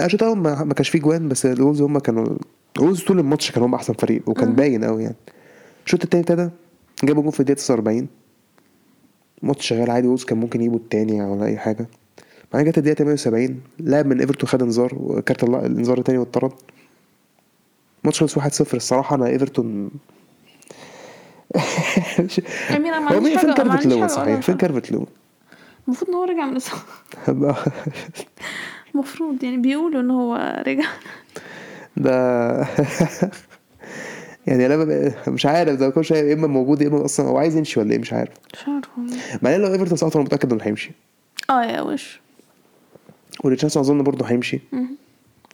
الشوط 0.00 0.22
الأول 0.22 0.38
ما 0.38 0.74
كانش 0.74 0.88
فيه 0.88 0.98
جوان 1.00 1.28
بس 1.28 1.46
الولفز 1.46 1.82
هم 1.82 1.98
كانوا 1.98 2.26
الولفز 2.78 3.02
طول 3.02 3.18
الماتش 3.18 3.50
كانوا 3.50 3.68
هم 3.68 3.74
أحسن 3.74 3.92
فريق 3.92 4.22
وكان 4.26 4.52
باين 4.52 4.84
قوي 4.84 5.02
يعني. 5.02 5.16
الشوط 5.86 6.04
التاني 6.04 6.22
ابتدى 6.22 6.50
جابوا 7.04 7.22
جون 7.22 7.30
في 7.30 7.40
الدقيقة 7.40 7.58
49 7.58 8.08
الماتش 9.42 9.66
شغال 9.66 9.90
عادي 9.90 10.08
وولفز 10.08 10.24
كان 10.24 10.38
ممكن 10.38 10.60
يجيبوا 10.60 10.78
التاني 10.78 11.22
ولا 11.22 11.46
أي 11.46 11.58
حاجة. 11.58 11.86
بعدين 12.52 12.70
جت 12.70 12.78
الدقيقة 12.78 12.96
78 12.98 13.60
لاعب 13.78 14.06
من 14.06 14.20
إيفرتون 14.20 14.48
خد 14.48 14.62
انذار 14.62 14.94
وكارت 14.94 15.44
الانذار 15.44 15.98
التاني 15.98 16.18
واتطرد. 16.18 16.52
الماتش 18.02 18.20
خلص 18.20 18.38
1-0 18.38 18.74
الصراحة 18.74 19.16
أنا 19.16 19.26
إيفرتون 19.26 19.90
هو 23.12 23.20
مين؟ 23.20 23.38
فين 23.38 23.54
كالفرت 23.54 23.86
لوين؟ 23.86 24.08
صحيح. 24.08 24.40
فين 24.40 24.56
كالفرت 24.56 24.92
لوين؟ 24.92 25.06
المفروض 25.88 26.10
إن 26.10 26.16
هو 26.16 26.24
رجع 26.24 26.46
من 26.46 26.52
الإصابة. 26.52 26.82
المفروض 29.02 29.44
يعني 29.44 29.56
بيقولوا 29.56 30.00
إن 30.00 30.10
هو 30.10 30.62
رجع. 30.66 30.88
ده 31.96 32.56
يعني 34.46 34.66
أنا 34.66 35.12
مش 35.28 35.46
عارف 35.46 35.78
ده 35.78 35.90
كل 35.90 36.04
شوية 36.04 36.18
يا 36.22 36.34
إما 36.34 36.46
موجود 36.46 36.82
يا 36.82 36.88
إما 36.88 37.04
أصلا 37.04 37.26
هو 37.26 37.38
عايز 37.38 37.56
يمشي 37.56 37.80
ولا 37.80 37.92
إيه 37.92 37.98
مش 37.98 38.12
عارف. 38.12 38.32
مش 38.54 38.68
عارفة 38.68 38.88
والله. 38.98 39.16
بعدين 39.42 39.60
لو 39.60 39.72
إيفرتون 39.72 39.96
سقط 39.96 40.16
أنا 40.16 40.24
متأكد 40.24 40.52
إنه 40.52 40.64
هيمشي. 40.64 40.90
آه 41.50 41.64
يا 41.64 41.80
وش. 41.80 42.20
وريتشاردسون 43.44 43.82
أظن 43.82 44.02
برضه 44.02 44.26
هيمشي. 44.26 44.60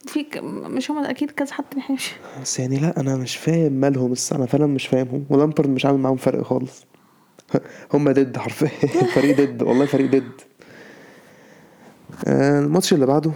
في 0.07 0.23
ك... 0.23 0.37
مش 0.43 0.91
هما 0.91 1.09
أكيد 1.09 1.31
كذا 1.31 1.53
حد 1.53 1.63
هيمشي. 1.89 2.15
بس 2.41 2.59
يعني 2.59 2.77
لا 2.79 2.99
أنا 2.99 3.15
مش 3.15 3.37
فاهم 3.37 3.71
مالهم 3.73 4.13
أنا 4.31 4.45
فعلا 4.45 4.65
مش 4.65 4.87
فاهمهم. 4.87 5.25
ولامبرد 5.29 5.69
مش 5.69 5.85
عامل 5.85 5.99
معاهم 5.99 6.17
فرق 6.17 6.41
خالص. 6.41 6.85
هم 7.93 8.11
ضد 8.11 8.37
حرفيا. 8.37 8.87
فريق 9.15 9.37
ضد 9.41 9.61
والله 9.63 9.85
فريق 9.85 10.11
ضد. 10.11 10.31
الماتش 12.27 12.93
اللي 12.93 13.05
بعده. 13.05 13.31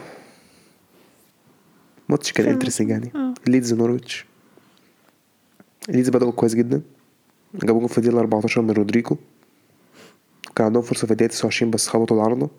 ماتش 2.10 2.32
كان. 2.32 2.48
interesting 2.48 2.90
يعني. 2.90 3.12
آه. 3.16 3.34
ليدز 3.48 3.74
نورويتش. 3.74 4.26
ليدز 5.90 6.10
بدأوا 6.10 6.32
كويس 6.32 6.56
جدا. 6.56 6.82
جابوا 7.56 7.80
جول 7.80 7.90
في 7.90 7.98
الدقيقة 7.98 8.20
14 8.20 8.62
من 8.62 8.72
رودريجو. 8.72 9.16
كان 10.56 10.66
عندهم 10.66 10.84
فرصة 10.84 11.06
في 11.08 11.12
الدقيقة 11.12 11.32
29 11.32 11.72
بس 11.72 11.88
خبطوا 11.88 12.18
العارضة. 12.18 12.50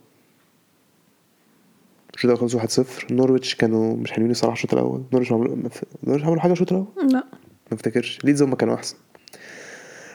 الشوط 2.14 2.24
الأول 2.30 2.40
خلصوا 2.40 2.84
1-0 3.08 3.12
نورويتش 3.12 3.54
كانوا 3.54 3.96
مش 3.96 4.12
حلوين 4.12 4.30
الصراحة 4.30 4.52
الشوط 4.54 4.72
الأول. 4.72 5.02
نورويتش 5.12 5.32
عملوا 5.32 5.56
نورويتش 6.04 6.26
عملوا 6.26 6.40
حاجة 6.40 6.52
الشوط 6.52 6.72
الأول؟ 6.72 6.86
لا. 6.96 7.24
ما 7.70 7.74
افتكرش. 7.76 8.18
ليدز 8.24 8.42
هم 8.42 8.54
كانوا 8.54 8.74
أحسن. 8.74 8.96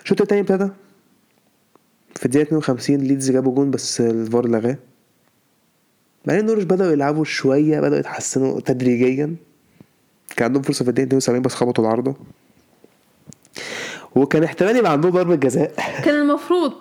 الشوط 0.03 0.21
التاني 0.21 0.41
ابتدى. 0.41 0.69
في 2.15 2.25
الدقيقة 2.25 2.43
52 2.47 2.97
ليدز 3.00 3.31
جابوا 3.31 3.55
جون 3.55 3.71
بس 3.71 4.01
الفار 4.01 4.47
لغاه. 4.47 4.77
بعدين 6.25 6.46
نورتش 6.45 6.63
بدأوا 6.63 6.91
يلعبوا 6.91 7.24
شوية 7.24 7.79
بدأوا 7.79 8.00
يتحسنوا 8.00 8.60
تدريجيا. 8.60 9.36
كان 10.36 10.46
عندهم 10.46 10.62
فرصة 10.62 10.84
في 10.84 10.89
الدقيقة 10.89 11.08
72 11.08 11.41
بس 11.41 11.53
خبطوا 11.55 11.84
العارضة 11.84 12.15
وكان 14.15 14.44
احتمال 14.44 14.75
يبقى 14.75 14.91
عندهم 14.91 15.12
ضربة 15.12 15.36
جزاء. 15.36 15.74
كان 16.05 16.15
المفروض. 16.15 16.74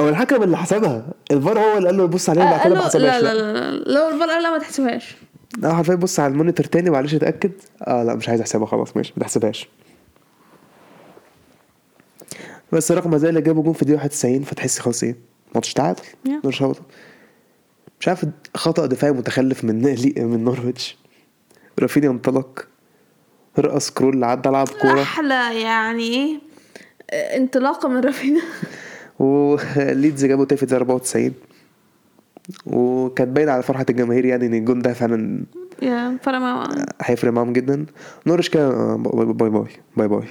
هو 0.00 0.08
الحكم 0.08 0.42
اللي 0.42 0.56
حسبها. 0.56 1.06
الفار 1.30 1.58
هو 1.58 1.76
اللي 1.78 1.88
قال 1.88 1.96
له 1.98 2.06
بص 2.06 2.30
عليها 2.30 2.44
بعد 2.44 2.60
قال 2.60 2.64
كده 2.68 2.74
ما 2.74 2.84
حسبهاش 2.86 3.22
لا 3.22 3.34
لا 3.34 3.52
لا 3.52 3.70
لا 3.70 3.92
لو 3.92 4.08
الفار 4.08 4.30
قال 4.30 4.42
لا 4.42 4.50
ما 4.50 4.58
تحسبهاش. 4.58 5.16
لا 5.58 5.74
حرفيا 5.74 5.94
بص 5.94 6.20
على 6.20 6.32
الـ 6.32 6.36
monitor 6.36 6.66
تاني 6.66 6.90
معلش 6.90 7.14
اتأكد. 7.14 7.52
آه 7.82 8.02
لا 8.02 8.14
مش 8.14 8.28
عايز 8.28 8.40
أحسبها 8.40 8.66
خلاص 8.66 8.96
ماشي 8.96 9.12
ما 9.16 9.22
تحسبهاش. 9.22 9.68
بس 12.72 12.92
رغم 12.92 13.16
ذلك 13.16 13.42
جابوا 13.42 13.62
جون 13.62 13.72
في 13.72 13.82
الدقيقة 13.82 13.96
91 13.98 14.42
فتحس 14.42 14.78
خلاص 14.78 15.02
إيه. 15.02 15.29
ماتش 15.54 15.74
تعادل 15.74 16.00
Yeah. 16.28 16.46
مش 16.46 16.62
هبط 16.62 16.80
مش 18.00 18.08
عارف 18.08 18.26
خطأ 18.56 18.86
دفاعي 18.86 19.12
متخلف 19.12 19.64
من 19.64 19.82
لي- 19.86 20.24
من 20.24 20.44
نورويتش. 20.44 20.98
رافينيا 21.78 22.10
انطلق. 22.10 22.66
رقص 23.58 23.90
كرول 23.90 24.24
عدى 24.24 24.48
لعب 24.48 24.68
كورة. 24.68 25.02
أحلى 25.02 25.62
يعني 25.62 26.02
إيه؟ 26.02 26.40
آه، 27.10 27.36
انطلاقة 27.36 27.88
من 27.88 28.00
رافينيا 28.00 28.40
وليدز 29.18 30.24
جابوا 30.24 30.44
في 30.44 30.62
الدقيقة 30.62 30.76
94 30.80 31.32
وكانت 32.66 33.30
باينة 33.30 33.52
على 33.52 33.62
فرحة 33.62 33.86
الجماهير 33.90 34.24
يعني 34.24 34.46
إن 34.46 34.54
الجون 34.54 34.82
ده 34.82 34.92
فعلا 34.92 35.44
يا 35.82 36.18
فرق 36.22 36.38
مع 36.38 36.68
هيفرق 37.02 37.32
معاهم 37.32 37.52
جدا. 37.52 37.86
نورتش 38.26 38.48
كان 38.48 38.62
آه، 38.62 38.96
bye 38.96 39.24
bye 39.26 39.50
bye 39.50 39.68
bye 39.96 40.08
bye. 40.08 40.26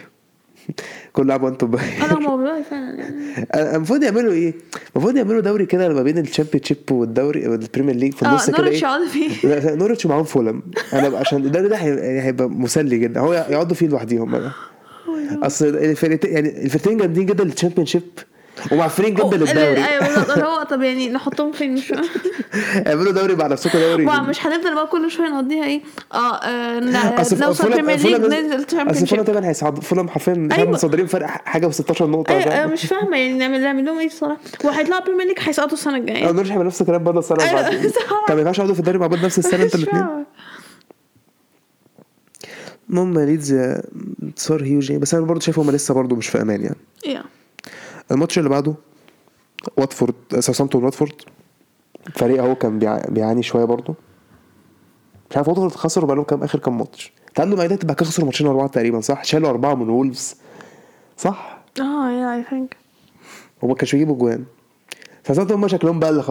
كل 1.13 1.27
لعبه 1.27 1.47
أنتم 1.47 1.67
bye 1.67 1.81
أنا 2.11 2.29
والله 2.29 2.61
فعلا 2.61 2.95
يعني. 2.99 3.75
المفروض 3.75 4.03
يعملوا 4.03 4.31
إيه؟ 4.33 4.53
المفروض 4.95 5.17
يعملوا 5.17 5.41
دوري 5.41 5.65
كده 5.65 5.89
ما 5.89 6.03
بين 6.03 6.17
الـ 6.17 6.63
Championship 6.63 6.77
والدوري 6.91 7.47
وال 7.47 7.58
Premier 7.58 7.95
League 7.95 8.13
في 8.13 8.25
آه 8.25 8.29
النص 8.29 8.49
كده 8.49 8.57
نورتش 8.57 8.73
إيه؟ 8.75 8.81
يقعدوا 8.83 9.07
فيه. 9.07 9.75
نورتش 9.75 10.05
معاهم 10.05 10.23
فولم. 10.23 10.61
أنا 10.93 11.17
عشان 11.17 11.45
الدوري 11.45 11.67
ده 11.67 11.75
هي- 11.75 12.21
هيبقى 12.21 12.49
مسلي 12.49 12.97
جدا. 12.99 13.19
هو 13.19 13.33
يقعدوا 13.33 13.75
فيه 13.75 13.88
لوحديهم 13.88 14.31
بقى. 14.31 14.51
أصل 15.43 15.65
الفرقتين 15.67 16.33
يعني 16.33 16.63
الفرقتين 16.65 16.97
جامدين 16.97 17.25
جدا 17.25 17.43
لل 17.43 17.85
Championship 17.85 18.01
ومعفرين 18.71 19.13
جدا 19.13 19.37
للدوري. 19.37 19.85
أيوه 19.85 19.99
بالظبط. 20.07 20.29
اللي 20.29 20.45
هو 20.49 20.63
طب 20.63 20.81
يعني 20.81 21.09
نحطهم 21.09 21.51
فين؟ 21.51 21.73
مش 21.73 21.93
اعملوا 22.87 23.11
دوري 23.11 23.35
مع 23.35 23.47
نفسكم 23.47 23.79
دوري 23.79 24.05
ما 24.05 24.21
مش 24.21 24.45
هنفضل 24.47 24.75
بقى 24.75 24.87
كل 24.87 25.11
شوية 25.11 25.27
نقضيها 25.27 25.63
إيه؟ 25.65 25.81
آه, 26.13 26.35
آه 26.35 26.79
نوصل 26.79 27.37
فولم- 27.53 27.71
بريمير 27.71 27.97
ليج 27.97 28.15
فولم- 28.15 28.33
ننزل 28.33 28.63
تشامبيون 28.63 28.93
فولم 28.93 29.05
شيب 29.05 29.23
تقريبا 29.25 29.47
هيصعد 29.49 29.83
فولم 29.83 30.09
حرفيا 30.09 30.47
عارف 30.51 30.59
أيوة. 30.59 30.71
مصدرين 30.71 31.05
فرق 31.07 31.25
حاجة 31.27 31.69
و16 31.71 32.01
نقطة. 32.01 32.31
أيوه؟ 32.33 32.43
أنا 32.63 32.65
مش 32.67 32.85
فاهمة 32.85 33.17
يعني 33.17 33.33
نعمل 33.33 33.61
نعمل 33.61 33.85
لهم 33.85 33.99
إيه 33.99 34.05
الصراحه 34.07 34.39
وهيطلعوا 34.63 35.01
بريمير 35.03 35.27
ليج 35.27 35.37
هيسقطوا 35.39 35.73
السنة 35.73 35.97
الجاية. 35.97 36.31
نورش 36.31 36.51
هيبقى 36.51 36.65
نفس 36.65 36.81
الكلام 36.81 37.03
برضه 37.03 37.19
السنة 37.19 37.37
اللي 37.37 37.49
أيوة، 37.49 37.61
بعدين 37.61 37.89
صح. 37.99 38.25
طب 38.27 38.33
ما 38.35 38.39
ينفعش 38.41 38.57
يقعدوا 38.57 38.73
في 38.73 38.79
الدوري 38.79 38.97
مع 38.97 39.07
بعض 39.07 39.25
نفس 39.25 39.39
السنة 39.39 39.63
أنتوا 39.63 39.79
مش 39.79 39.83
الاثنين. 39.85 40.25
المهم 42.89 43.19
ليدز 43.19 43.53
آه، 43.53 43.83
صار 44.35 44.63
هيوج 44.63 44.89
يعني، 44.89 45.01
بس 45.01 45.13
أنا 45.13 45.25
برضه 45.25 45.39
شايف 45.39 45.59
هم 45.59 45.71
لسه 45.71 45.93
برضه 45.93 46.15
مش 46.15 46.27
في 46.27 46.41
أمان 46.41 46.61
يعني. 46.61 47.23
الماتش 48.11 48.37
اللي 48.37 48.49
بعده 48.49 48.73
واتفورد 49.77 50.13
ساوثامبتون 50.39 50.83
واتفورد 50.83 51.13
فريق 52.15 52.43
أهو 52.43 52.55
كان 52.55 52.79
بيع- 52.79 53.05
بيعاني 53.09 53.43
شوية 53.43 53.65
برضه. 53.65 53.95
مش 55.29 55.37
عارف 55.37 55.47
واتفورد 55.47 55.71
خسروا 55.71 56.07
بقالهم 56.07 56.25
كام 56.25 56.43
آخر 56.43 56.59
كام 56.59 56.77
ماتش. 56.77 57.13
تعادلوا 57.35 57.57
مع 57.57 57.63
يونايتد 57.63 57.91
كده 57.91 58.05
خسروا 58.05 58.25
ماتشين 58.25 58.47
ورا 58.47 58.57
بعض 58.57 58.69
تقريبا 58.69 59.01
صح؟ 59.01 59.23
شالوا 59.23 59.49
أربعة 59.49 59.75
من 59.75 59.89
وولفز 59.89 60.35
صح؟ 61.17 61.59
آه 61.81 62.11
yeah 62.11 62.35
I 62.35 62.43
think 62.49 62.77
هما 63.63 63.73
كانش 63.75 63.91
بيجيبوا 63.91 64.15
جوان. 64.15 64.45
ساوثامبتون 65.27 65.57
هم 65.57 65.67
شكلهم 65.67 65.99
بقى 65.99 66.09
اللي 66.09 66.23
خ... 66.23 66.29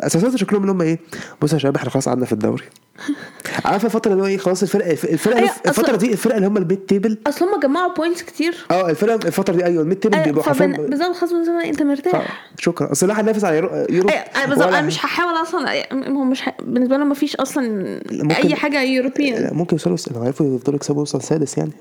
أساسا 0.00 0.36
شكلهم 0.36 0.62
اللي 0.62 0.72
هم 0.72 0.80
إيه؟ 0.82 0.98
بصوا 1.42 1.54
يا 1.58 1.62
شباب 1.62 1.76
إحنا 1.76 1.90
خلاص 1.90 2.08
قعدنا 2.08 2.26
في 2.26 2.32
الدوري. 2.32 2.64
عارفه 3.64 3.86
الفترة 3.86 4.12
اللي 4.12 4.22
هو 4.22 4.26
إيه؟ 4.26 4.38
خلاص 4.38 4.62
الفرقه 4.62 4.90
الفرقه 4.90 5.38
أيوة، 5.38 5.50
الفترة 5.66 5.96
دي 5.96 6.12
الفرقه 6.12 6.36
اللي 6.36 6.46
هم 6.46 6.56
الـ 6.56 6.62
mid 6.62 6.78
table. 6.78 7.18
أصل 7.26 7.44
هم 7.44 7.60
جمعوا 7.60 7.94
points 7.94 8.22
كتير. 8.22 8.66
آه 8.70 8.90
الفرقه 8.90 9.14
الفترة 9.14 9.54
دي 9.54 9.64
أيوه 9.64 9.82
الـ 9.82 9.86
mid 9.86 9.98
table 9.98 10.14
أيوة، 10.14 10.26
بيبقوا 10.26 10.42
حرفيا 10.42 10.66
بالظبط 10.66 11.16
خلاص 11.16 11.30
زمان 11.30 11.66
أنت 11.66 11.82
مرتاح. 11.82 12.50
شكرا. 12.58 12.92
أصل 12.92 13.06
الواحد 13.06 13.24
نافس 13.24 13.44
على 13.44 13.56
يورو, 13.56 13.68
أيوه 13.68 14.10
أيوة، 14.36 14.46
بالظبط. 14.48 14.68
أنا 14.68 14.82
مش 14.82 15.04
هحاول 15.04 15.42
أصلا 15.42 15.84
هو 16.08 16.24
مش 16.24 16.42
ح... 16.42 16.56
بالنسبة 16.62 16.96
لهم 16.96 17.08
مفيش 17.08 17.36
أصلا 17.36 18.00
أي 18.44 18.54
حاجة 18.54 18.82
يوروبيان 18.82 19.42
لا، 19.42 19.54
ممكن 19.54 19.76
يوصلوا 19.76 19.96
لو 20.16 20.22
عرفوا 20.26 20.56
يفضلوا 20.56 20.76
يكسبوا 20.76 21.00
يوصل 21.00 21.22
سادس 21.22 21.58
يعني. 21.58 21.72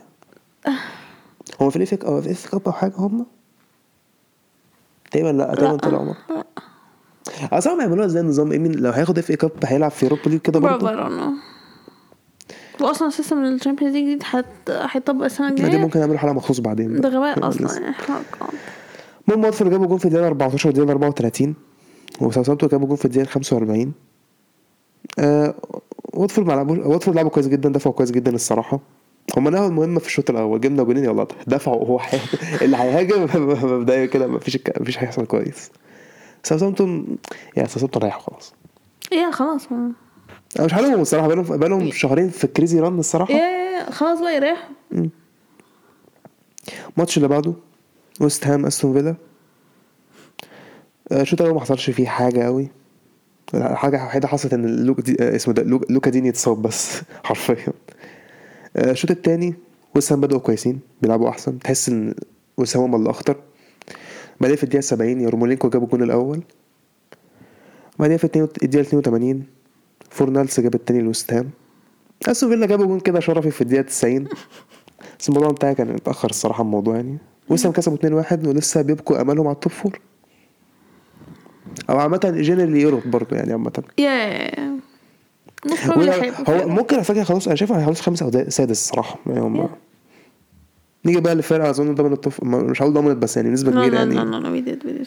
هو 1.62 1.70
في 1.70 1.76
الافك 1.76 2.06
أو 2.06 2.22
في 2.22 2.28
الافك 2.28 2.68
أو 2.68 2.72
حاجة 2.72 2.94
هم 2.98 3.26
تقريبا 5.14 5.38
لا 5.38 5.56
تقريبا 5.56 5.76
طلعوا 5.78 6.06
مرة. 6.06 6.16
لا. 6.30 6.44
اصل 7.58 7.70
هم 7.70 7.82
يعملوها 7.82 8.06
إزاي 8.06 8.22
النظام 8.22 8.52
إيه 8.52 8.58
لو 8.60 8.92
هياخد 8.92 9.18
اف 9.18 9.30
اي 9.32 9.36
كاب 9.36 9.52
هيلعب 9.66 9.92
في 9.92 10.04
أوروبا 10.04 10.30
ليج 10.30 10.40
كده 10.40 10.60
برافو 10.60 10.86
برضه 10.86 11.08
don't 11.10 11.12
know. 11.22 11.34
واصلا 12.82 13.10
سيستم 13.10 13.44
الشامبيونز 13.46 13.94
ليج 13.96 14.14
دي 14.18 14.20
هت- 14.30 14.70
هيطبق 14.70 15.24
السنة 15.26 15.48
ما 15.50 15.56
دي 15.56 15.64
الجاية 15.64 15.82
ممكن 15.82 16.00
يعملوا 16.00 16.18
حلقه 16.18 16.34
مخصوص 16.34 16.60
بعدين 16.60 17.02
ده. 17.02 17.10
غباء 17.10 17.48
أصلا 17.48 17.66
لسه. 17.66 17.82
يعني. 17.82 17.96
المهم 19.30 19.46
واتفورد 19.46 19.72
جابوا 19.72 19.86
جون 19.88 19.98
في 19.98 20.06
الدقيقة 20.06 20.28
14 20.28 20.68
والدقيقة 20.70 20.92
34 20.92 21.56
وساوثامبتون 22.22 22.70
جابوا 22.70 22.88
جون 22.88 22.96
في 22.96 23.06
الدقيقة 23.06 23.28
45 23.28 23.94
آه 25.20 25.56
واتفورد 26.14 26.48
ما 26.48 26.54
لعبوش 26.54 26.78
واتفورد 26.78 27.16
لعبوا 27.16 27.32
كويس 27.32 27.48
جدا 27.48 27.70
دفعوا 27.70 27.96
كويس 27.96 28.12
جدا 28.12 28.36
الصراحة 28.36 28.80
هم 29.38 29.48
نهوا 29.50 29.68
المهمة 29.68 30.00
في 30.00 30.08
الشوط 30.08 30.30
الأول 30.30 30.62
جبنا 30.62 30.84
جونين 30.84 31.04
يلا 31.04 31.28
دفعوا 31.48 31.78
وهو 31.82 32.00
حي... 32.00 32.18
اللي 32.62 32.78
هيهاجم 32.78 33.28
مبدئيا 33.78 34.06
كده 34.06 34.28
مفيش 34.28 34.58
مفيش 34.80 35.00
هيحصل 35.00 35.26
كويس. 35.26 35.72
ساوثامبتون 36.44 37.18
يعني 37.56 37.70
ساوثامبتون 37.70 38.02
رايح 38.04 38.20
خلاص. 38.20 38.54
يا 39.12 39.32
خلاص. 39.32 39.72
ما- 39.72 39.92
أنا 40.58 40.66
مش 40.66 40.74
حالهم 40.74 41.02
الصراحة 41.02 41.28
بقالهم 41.28 41.58
بقالهم 41.58 41.92
شهرين 41.92 42.30
في 42.30 42.44
ال 42.44 42.50
crazy 42.50 42.80
run 42.80 43.00
الصراحة. 43.00 43.34
يا 43.34 43.38
يا- 43.38 43.80
يا 43.86 43.92
خلاص 43.92 44.20
بقى 44.20 44.36
يريح. 44.36 44.70
الماتش 46.98 47.18
اللي 47.18 47.28
بعده 47.28 47.54
ويست 48.22 48.48
هام 48.48 48.66
أستون 48.66 48.94
فيلا. 48.94 49.16
آه، 51.12 51.22
الشوط 51.22 51.42
الأول 51.42 51.56
ما 51.56 51.62
حصلش 51.62 51.90
فيه 51.90 52.08
حاجة 52.08 52.44
قوي 52.44 52.68
حاجة 53.56 54.06
وحيدة 54.06 54.28
حصلت 54.28 54.54
إن 54.54 54.86
لوك 54.86 55.02
دي 55.02 55.18
آه، 55.20 55.36
اسمه 55.36 55.54
ده 55.54 55.64
لوك- 55.64 55.92
لوكا 55.92 56.10
ديني 56.12 56.30
اتصاب 56.30 56.62
بس 56.62 57.02
حرفيا. 57.24 57.74
الشوط 58.78 59.12
الثاني 59.12 59.54
ويست 59.96 60.12
هام 60.12 60.22
بدأوا 60.22 60.40
كويسين 60.40 60.80
بيلعبوا 61.02 61.30
أحسن. 61.30 61.60
تحس 61.60 61.90
إن 61.90 62.14
ويست 62.58 62.78
هام 62.78 62.84
هم 62.84 62.96
اللي 62.96 63.10
أخطر. 63.10 63.36
بعدين 64.42 64.58
في 64.58 64.64
الدقيقة 64.64 64.82
70 64.82 65.22
يرمولينكو 65.22 65.70
جاب 65.70 65.84
الجون 65.84 66.04
الأول. 66.04 66.42
بعدين 68.00 68.18
في 68.18 68.24
الدقيقة 68.24 68.50
82 68.64 69.44
فورنالس 70.10 70.60
جاب 70.60 70.76
التاني 70.76 71.02
لويست 71.02 71.34
هام. 71.34 71.50
أستون 72.28 72.50
فيلا 72.50 72.66
جابوا 72.66 72.86
جون 72.86 73.00
كده 73.00 73.20
شرفي 73.20 73.52
في 73.52 73.62
الدقيقة 73.62 73.82
90 73.82 74.28
بس 75.20 75.30
الموضوع 75.30 75.50
انتهى 75.50 75.76
كان 75.76 75.90
اتأخر 75.90 76.30
الصراحة 76.30 76.62
الموضوع 76.62 76.96
يعني. 76.96 77.18
ويست 77.50 77.64
هام 77.64 77.72
كسبوا 77.72 78.24
2-1 78.24 78.48
ولسه 78.48 78.82
بيبقوا 78.82 79.22
أملهم 79.22 79.48
على 79.48 79.56
ال 79.56 79.60
top 79.60 79.72
four 79.72 80.00
أو 81.90 81.98
عامة 81.98 82.34
generally 82.36 82.82
Europe 82.82 83.04
برضه 83.08 83.38
يعني 83.38 83.52
عامة. 83.52 83.84
يا 83.98 84.73
مش 85.66 85.86
هو, 85.86 86.54
هو. 86.54 86.68
ممكن 86.68 86.96
على 86.96 87.04
فكرة 87.06 87.24
خلاص 87.24 87.48
أنا 87.48 87.56
شايف 87.56 87.72
هيخلص 87.72 88.02
خامس 88.02 88.24
دا- 88.24 88.50
سادس 88.50 88.72
الصراحة 88.82 89.20
يعني 89.28 89.40
هم. 89.40 89.70
نيجي 91.06 91.22
بقى 91.22 91.36
لفرقة 91.36 91.70
أظن 91.70 91.96
ضمن 91.96 92.14
ال 92.14 92.19
top 92.19 92.34
مش 92.46 92.82
هقول 92.82 92.94
ضمنت 92.94 93.18
بس 93.18 93.38
يعني 93.38 93.56
كبيرة 93.62 94.06
no, 94.06 94.14
يعني. 94.16 95.06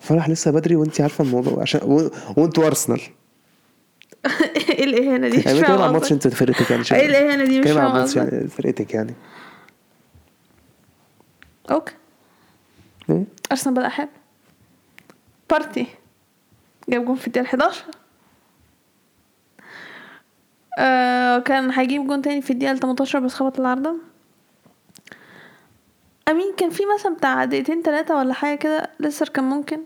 فرح 0.00 0.28
لسه 0.28 0.50
بدري 0.50 0.76
وأنت 0.76 1.00
عارفة 1.00 1.24
الموضوع 1.24 1.62
عشان 1.62 1.80
و... 1.84 2.10
وأنتوا 2.36 2.66
أرسنال 2.66 3.00
إيه 4.70 4.84
الإهانة 4.84 5.28
دي 5.28 5.36
مش 5.38 5.46
يعني 5.46 5.60
فاهمة 5.60 5.74
على 5.74 5.86
الماتش 5.86 6.04
قصدك. 6.12 6.24
أنت 6.26 6.34
فرقتك 6.34 6.70
يعني 6.70 6.84
إيه 6.92 7.06
الإهانة 7.06 7.44
دي 7.44 7.60
مش 7.60 7.70
فاهمة 7.70 8.02
قصدك. 8.02 8.16
يعني 8.16 8.48
فرقتك 8.48 8.94
يعني 8.94 9.14
okay 11.70 11.94
إيه؟ 13.10 13.24
أرسنال 13.52 13.74
بدأ 13.74 13.88
حلو 13.88 14.08
بارتي 15.50 15.86
جاب 16.88 17.04
جون 17.04 17.16
في 17.16 17.26
الدقيقة 17.26 17.46
11 17.46 17.84
آه 20.78 21.38
كان 21.38 21.70
هيجيب 21.70 22.06
جون 22.06 22.22
تاني 22.22 22.42
في 22.42 22.50
الدقيقة 22.52 22.74
18 22.74 23.18
بس 23.20 23.34
خبط 23.34 23.60
العارضة. 23.60 23.94
أمين 26.28 26.54
كان 26.56 26.70
في 26.70 26.82
مثلا 26.98 27.14
بتاع 27.14 27.44
دقيقتين 27.44 27.82
تلاتة 27.82 28.16
ولا 28.16 28.34
حاجة 28.34 28.58
كده 28.58 28.90
لسه 29.00 29.26
كان 29.26 29.44
ممكن 29.44 29.80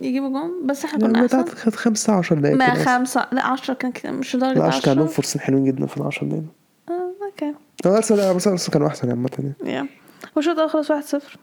يجيبوا 0.00 0.28
جون 0.28 0.66
بس 0.66 0.84
إحنا 0.84 0.98
كنا 0.98 1.20
أحسن. 1.26 1.44
خد 1.44 1.74
15 1.74 2.38
دقايق 2.38 2.56
ما. 2.56 2.74
خمسة 2.74 3.26
لا 3.32 3.46
عشرة 3.46 3.74
كان 3.74 3.92
كده 3.92 4.12
مش 4.12 4.36
لدرجة 4.36 4.58
لا 4.58 4.64
عشان 4.64 4.80
كان 4.80 4.90
عندهم 4.90 5.06
عشرة. 5.06 5.16
فرصتين 5.16 5.40
حلوين 5.42 5.64
جدا 5.64 5.86
في 5.86 5.96
ال 5.96 6.02
10 6.02 6.26
دقايق. 6.26 6.44
آه 6.88 7.12
okay. 7.24 7.54
أرسنال 7.86 8.20
لا، 8.20 8.32
بس 8.32 8.48
أرسنال 8.48 8.72
كانوا 8.72 8.86
أحسن 8.88 9.10
عامة 9.10 9.52
يعني. 9.62 9.88
والشوط 10.36 10.54
الأول 10.54 10.70
خلص 10.70 10.90
واحد 10.90 11.02
صفر. 11.04 11.36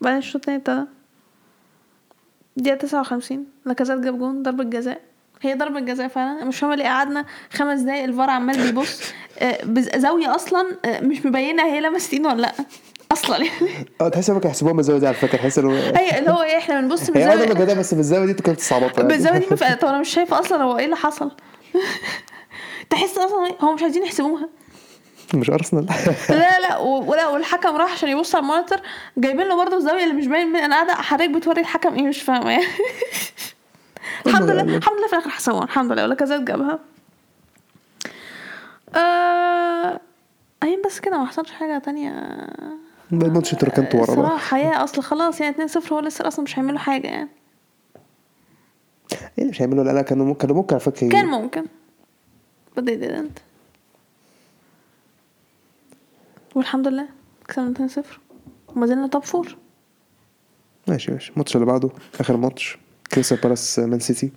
بعدين 0.00 0.18
الشوط 0.18 0.36
التاني 0.48 0.56
ابتدى. 0.58 0.84
دقيقة 2.56 2.76
تسعة 2.76 3.00
وخمسين. 3.00 3.46
لاكازيت 3.64 3.98
جاب 3.98 4.18
جون 4.18 4.42
ضربة 4.42 4.64
جزاء. 4.64 5.00
هي 5.42 5.54
ضربة 5.54 5.80
جزاء 5.80 6.08
فعلا. 6.08 6.44
مش 6.44 6.58
فاهمة 6.58 6.74
ليه 6.74 6.84
قعدنا 6.84 7.24
خمس 7.52 7.80
دقايق 7.80 8.04
الفار 8.04 8.30
عمال 8.30 8.62
بيبص. 8.62 9.00
آه، 9.38 9.58
بزاوية 9.64 10.34
أصلا 10.34 10.66
آه، 10.84 11.00
مش 11.00 11.26
مبينة 11.26 11.64
هي 11.66 11.80
لمست 11.80 12.12
ايده 12.12 12.28
ولا 12.28 12.40
لأ. 12.42 12.52
أصلا. 13.12 13.36
يعني 13.36 13.50
آه 14.00 14.08
تحس 14.08 14.28
انهم 14.28 14.40
كانوا 14.40 14.50
يحسبوها 14.52 14.72
من 14.72 14.78
الزاويه 14.80 15.00
دي 15.00 15.06
على 15.06 15.16
فكرة 15.16 15.38
تحس 15.38 15.58
إنه 15.58 15.72
هي 16.00 16.18
اللي 16.18 16.30
هو 16.30 16.42
إيه 16.42 16.58
إحنا 16.58 16.80
بنبص 16.80 17.10
من 17.10 17.16
هي 17.16 17.24
عدم 17.24 17.40
زاوية 17.40 17.54
كده 17.54 17.74
بس 17.74 17.94
في 17.94 18.00
الزاوية 18.00 18.24
دي 18.26 18.30
أنت 18.32 18.40
كنت 18.42 18.58
تصعبطها 18.58 18.96
يعني. 18.96 19.08
بالزاوية 19.08 19.38
دي 19.38 19.46
طب 19.80 19.88
أنا 19.88 19.98
مش 20.00 20.08
شايفة 20.08 20.40
أصلا 20.40 20.62
هو 20.62 20.78
إيه 20.78 20.84
اللي 20.84 20.96
حصل. 20.96 21.30
تحس 22.90 23.18
أصلا 23.18 23.54
هم 23.60 23.74
مش 23.74 23.82
عايزين 23.82 24.02
يحسبوها. 24.04 24.48
مش 25.34 25.50
أرسنال. 25.50 25.86
لا 26.30 26.60
لا 26.60 26.76
ولا 26.78 27.26
والحكم 27.28 27.76
راح 27.76 27.92
عشان 27.92 28.08
يبص 28.08 28.34
على 28.34 28.42
ال 28.42 28.46
monitor. 28.46 28.78
جايبين 29.18 29.46
له 29.48 29.56
برضه 29.56 29.76
الزاوية 29.76 30.02
اللي 30.04 30.14
مش 30.14 30.26
باين 30.26 30.46
من 30.46 30.56
أنا 30.56 30.74
قاعدة 30.74 30.94
حضرتك 30.94 31.30
بتوري 31.30 31.60
الحكم 31.60 31.94
إيه 31.94 32.02
مش 32.02 32.22
فاهمة. 32.22 32.50
يعني 32.50 32.64
الحمد 34.26 34.50
لله 34.50 34.62
الحمد 34.76 34.98
لله 34.98 35.06
في 35.06 35.12
الآخر 35.12 35.30
حسبوها 35.30 35.64
الحمد 35.64 35.92
لله 35.92 36.02
ولا 36.02 36.14
كذا 36.14 36.44
جابها. 36.44 36.78
آه 38.94 40.00
أيام 40.62 40.82
بس 40.86 41.00
كده 41.00 41.18
ما 41.18 41.26
حصلش 41.26 41.50
حاجة 41.50 41.78
تانية. 41.78 42.10
الماتش 43.12 43.52
أنتوا 43.52 43.68
ركنتوا 43.68 44.00
ورا 44.00 44.14
بقى. 44.14 44.24
الصراحه 44.24 44.58
يا 44.58 44.84
أصل 44.84 45.02
خلاص 45.02 45.40
يعني 45.40 45.56
2-0 45.68 45.92
هو 45.92 46.00
لسه 46.00 46.26
أصلا 46.28 46.42
مش 46.42 46.58
هيعملوا 46.58 46.78
حاجة 46.78 47.06
يعني. 47.06 47.28
إيه 49.38 49.44
مش 49.48 49.62
هيعملوا 49.62 49.84
لا 49.84 49.90
لا 49.90 50.02
كانوا 50.02 50.26
ممكن 50.26 50.38
كانوا 50.40 50.56
ممكن 50.56 50.74
على 50.74 50.80
فكرة 50.80 51.08
كان 51.08 51.26
ممكن. 51.26 51.64
But 52.78 52.82
they 52.82 53.04
didn't. 53.04 53.40
والحمد 56.54 56.88
لله 56.88 57.08
كسبنا 57.48 57.88
2-0 57.88 58.00
وما 58.68 58.86
زلنا 58.86 59.06
top 59.06 59.24
four 59.24 59.56
ماشي 60.88 61.12
ماشي. 61.12 61.32
الماتش 61.32 61.56
اللي 61.56 61.66
بعده 61.66 61.90
آخر 62.20 62.36
ماتش. 62.36 62.78
كريستال 63.12 63.38
بالاس 63.38 63.78
مان 63.78 64.00
سيتي. 64.00 64.30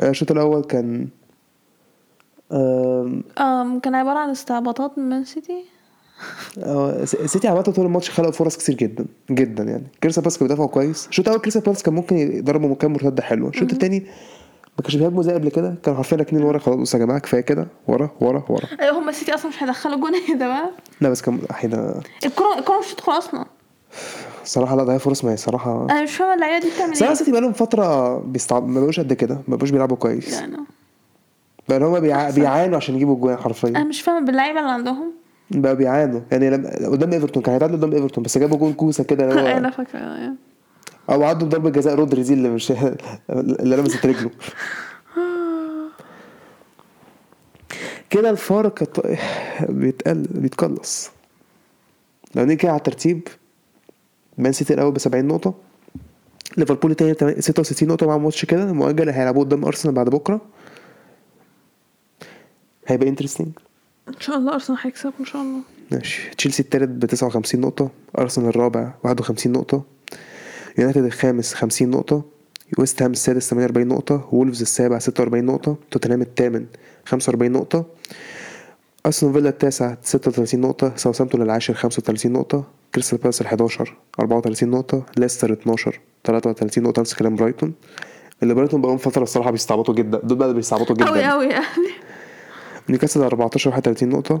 آه، 0.00 0.10
الشوط 0.10 0.30
الأول 0.30 0.64
كان 0.64 1.08
آم 2.52 3.80
كان 3.82 3.94
عبارة 3.94 4.18
عن 4.18 4.30
استعباطات 4.30 4.98
من 4.98 5.08
مان 5.08 5.24
سيتي؟ 5.24 5.64
آه، 6.58 7.04
سيتي 7.04 7.48
عامة 7.48 7.60
طول 7.62 7.84
الماتش 7.86 8.10
خلقوا 8.10 8.32
فرص 8.32 8.56
كتير 8.56 8.74
جدا 8.74 9.06
جدا 9.30 9.64
يعني. 9.64 9.86
كريستال 10.02 10.22
بالاس 10.22 10.38
كانوا 10.38 10.48
بيدافعوا 10.48 10.68
كويس. 10.68 11.06
الشوط 11.08 11.26
الأول 11.28 11.40
كريستال 11.42 11.62
بالاس 11.62 11.82
كان 11.82 11.94
ممكن 11.94 12.16
يضربوا 12.16 12.68
مكان 12.68 12.90
مرتدة 12.92 13.22
حلوة. 13.22 13.48
الشوط 13.50 13.72
الثاني 13.72 14.00
ما 14.78 14.82
كانش 14.82 14.96
بيهاجموا 14.96 15.22
زي 15.22 15.32
قبل 15.34 15.48
كده. 15.48 15.74
كانوا 15.82 15.96
حرفيا 15.98 16.16
راكنين 16.16 16.42
ورا 16.42 16.58
خلاص 16.58 16.76
بصوا 16.76 17.00
يا 17.00 17.04
جماعة 17.04 17.20
كفاية 17.20 17.40
كده. 17.40 17.68
ورا 17.88 18.10
ورا 18.20 18.44
ورا. 18.48 18.66
أيوة 18.80 18.98
هم 18.98 19.12
سيتي 19.12 19.34
أصلا 19.34 19.48
مش 19.48 19.62
هيدخلوا 19.62 19.96
جون. 20.00 20.14
إيه 20.28 20.34
ده 20.34 20.46
بقى؟ 20.46 20.70
لا 21.00 21.08
بس 21.08 21.22
كان 21.22 21.38
أحيانا 21.50 22.00
الكرة 22.24 22.58
الكرة 22.58 22.78
مش 22.78 22.94
تدخل 22.94 23.12
أصلا. 23.12 23.44
صراحة 24.44 24.76
لا 24.76 24.84
ضيع 24.84 24.98
فرص 24.98 25.24
ما 25.24 25.32
هي 25.32 25.36
صراحة. 25.36 25.86
أنا 25.90 26.02
مش 26.02 26.16
فاهمة 26.16 26.34
اللعيبة 26.34 26.58
دي 26.66 26.70
بتعمل 26.74 26.96
صراحة 26.96 27.10
إيه. 27.12 27.18
سيتي 27.18 27.30
بقالهم 27.32 27.52
فترة 27.52 28.18
بيستعب... 28.18 28.68
ما 28.68 28.80
بقوش 28.80 29.00
قد 29.00 29.12
كده 29.12 29.38
ما 29.48 29.56
بقوش 29.56 29.70
بيلعبوا 29.70 29.96
كويس. 29.96 30.32
يعني 30.32 30.56
بقى 31.68 31.78
هما 31.78 31.98
بيع... 31.98 32.30
بيعانوا 32.30 32.76
عشان 32.76 32.94
يجيبوا 32.94 33.14
الجوان 33.14 33.32
أنا 33.34 33.42
حرفيا 33.42 33.84
مش 33.84 34.02
فاهمة 34.02 34.26
باللعيبة 34.26 34.60
اللي 34.60 34.70
عندهم. 34.70 35.12
بقى 35.50 35.76
بيعانوا. 35.76 36.20
يعني 36.32 36.50
لما 36.50 36.70
قدام 36.88 37.12
إيفرتون 37.12 37.42
كان 37.42 37.52
هيتعادلوا 37.52 37.78
قدام 37.78 37.92
إيفرتون 37.92 38.24
بس 38.24 38.38
جابوا 38.38 38.56
جول 38.58 38.72
كوسة 38.72 39.04
كده 39.04 39.30
اللي 39.30 39.56
أنا 39.58 39.68
هو 39.68 39.72
فاكرة 39.72 39.98
يعني. 39.98 40.34
أو 41.10 41.22
عدوا 41.24 41.48
ضربه 41.48 41.70
جزاء 41.70 41.94
رودري 41.94 42.22
دي 42.22 42.32
اللي 42.34 42.48
مش 42.48 42.72
اللي 43.30 43.76
لمست 43.76 44.06
رجله. 44.06 44.30
كده 48.10 48.30
الفارق 48.30 49.00
بيتقل 49.68 50.26
بيتقلص. 50.30 51.10
لو 52.34 52.44
نيجي 52.44 52.56
كده 52.56 52.70
على 52.70 52.78
الترتيب 52.78 53.28
مان 54.38 54.52
سيتي 54.52 54.74
الأول 54.74 54.92
ب 54.92 54.98
70 54.98 55.24
نقطة 55.24 55.54
ليفربول 56.58 56.90
التاني 56.90 57.14
تم- 57.14 57.40
66 57.40 57.88
نقطة 57.88 58.06
مع 58.06 58.18
ماتش 58.18 58.44
كده 58.44 58.72
مؤجل 58.72 59.08
هيلعبوه 59.10 59.44
قدام 59.44 59.64
أرسنال 59.64 59.94
بعد 59.94 60.08
بكرة. 60.10 60.40
هيبقى 62.86 63.08
interesting 63.08 63.48
إن 64.08 64.20
شاء 64.20 64.36
الله 64.36 64.54
أرسنال 64.54 64.78
هيكسب 64.82 65.12
إن 65.20 65.24
شاء 65.24 65.42
الله. 65.42 65.60
ماشي. 65.92 66.30
تشيلسي 66.38 66.62
التالت 66.62 66.88
ب 66.88 67.06
59 67.06 67.60
نقطة 67.60 67.90
أرسنال 68.18 68.48
الرابع 68.48 68.94
51 69.04 69.52
نقطة 69.52 69.82
يونايتد 70.78 71.04
الخامس 71.04 71.54
50 71.54 71.90
نقطة 71.90 72.22
ويست 72.78 73.02
هام 73.02 73.12
السادس 73.12 73.48
48 73.50 73.88
نقطة 73.88 74.28
وولفز 74.32 74.60
السابع 74.60 74.98
46 74.98 75.44
نقطة 75.44 75.76
توتنهام 75.90 76.22
الثامن 76.22 76.66
45 77.06 77.52
نقطة 77.52 77.84
أستون 79.06 79.32
فيلا 79.32 79.48
التاسع 79.48 79.94
36 80.02 80.60
نقطة 80.60 80.96
ساوثهامبتون 80.96 81.42
العاشر 81.42 81.74
35 81.74 82.32
نقطة 82.32 82.64
كريستال 82.94 83.18
بالاس 83.18 83.40
ال 83.40 83.46
11 83.46 83.96
34 84.20 84.70
نقطة 84.70 85.06
ليستر 85.16 85.52
12 85.52 86.00
33 86.24 86.84
نقطة 86.84 87.00
نفس 87.00 87.14
كلام 87.14 87.36
برايتون. 87.36 87.74
اللي 88.42 88.54
برايتون 88.54 88.80
بقالهم 88.80 88.98
فترة 88.98 89.22
الصراحة 89.22 89.50
بيستعبطوا 89.50 89.94
جدا 89.94 90.18
دول 90.18 90.38
بقى 90.38 90.54
بيستعبطوا 90.54 90.96
جدا. 90.96 91.06
قوي 91.06 91.24
قوي 91.24 91.46
يعني. 91.46 91.66
نيوكاسل 92.88 93.20
14 93.22 93.70
31 93.70 94.08
نقطة. 94.08 94.40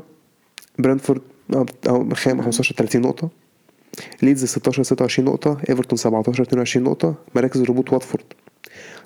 برنتفورد 0.78 1.22
أو 1.54 1.66
أو 1.88 2.14
خام 2.14 2.42
15 2.42 2.74
30 2.74 3.00
نقطة. 3.00 3.28
ليدز 4.22 4.44
16 4.44 4.82
26 4.82 5.28
نقطة. 5.28 5.58
إيفرتون 5.68 5.96
17 5.96 6.42
22 6.42 6.84
نقطة. 6.84 7.14
مراكز 7.34 7.60
الهبوط 7.60 7.92
واتفورد. 7.92 8.24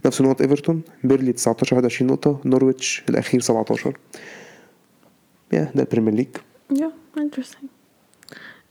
نفس 0.07 0.21
نقط 0.21 0.41
إيفرتون. 0.41 0.83
بيرنلي 1.05 1.33
19 1.33 1.77
21 1.77 2.11
نقطة. 2.11 2.41
نورويتش 2.45 3.03
الأخير 3.09 3.41
17 3.41 3.97
يا 5.53 5.73
ده 5.75 5.83
ال 5.83 5.87
Premier 5.87 6.15
League. 6.15 6.29
يا 6.81 6.93
interesting 7.19 7.71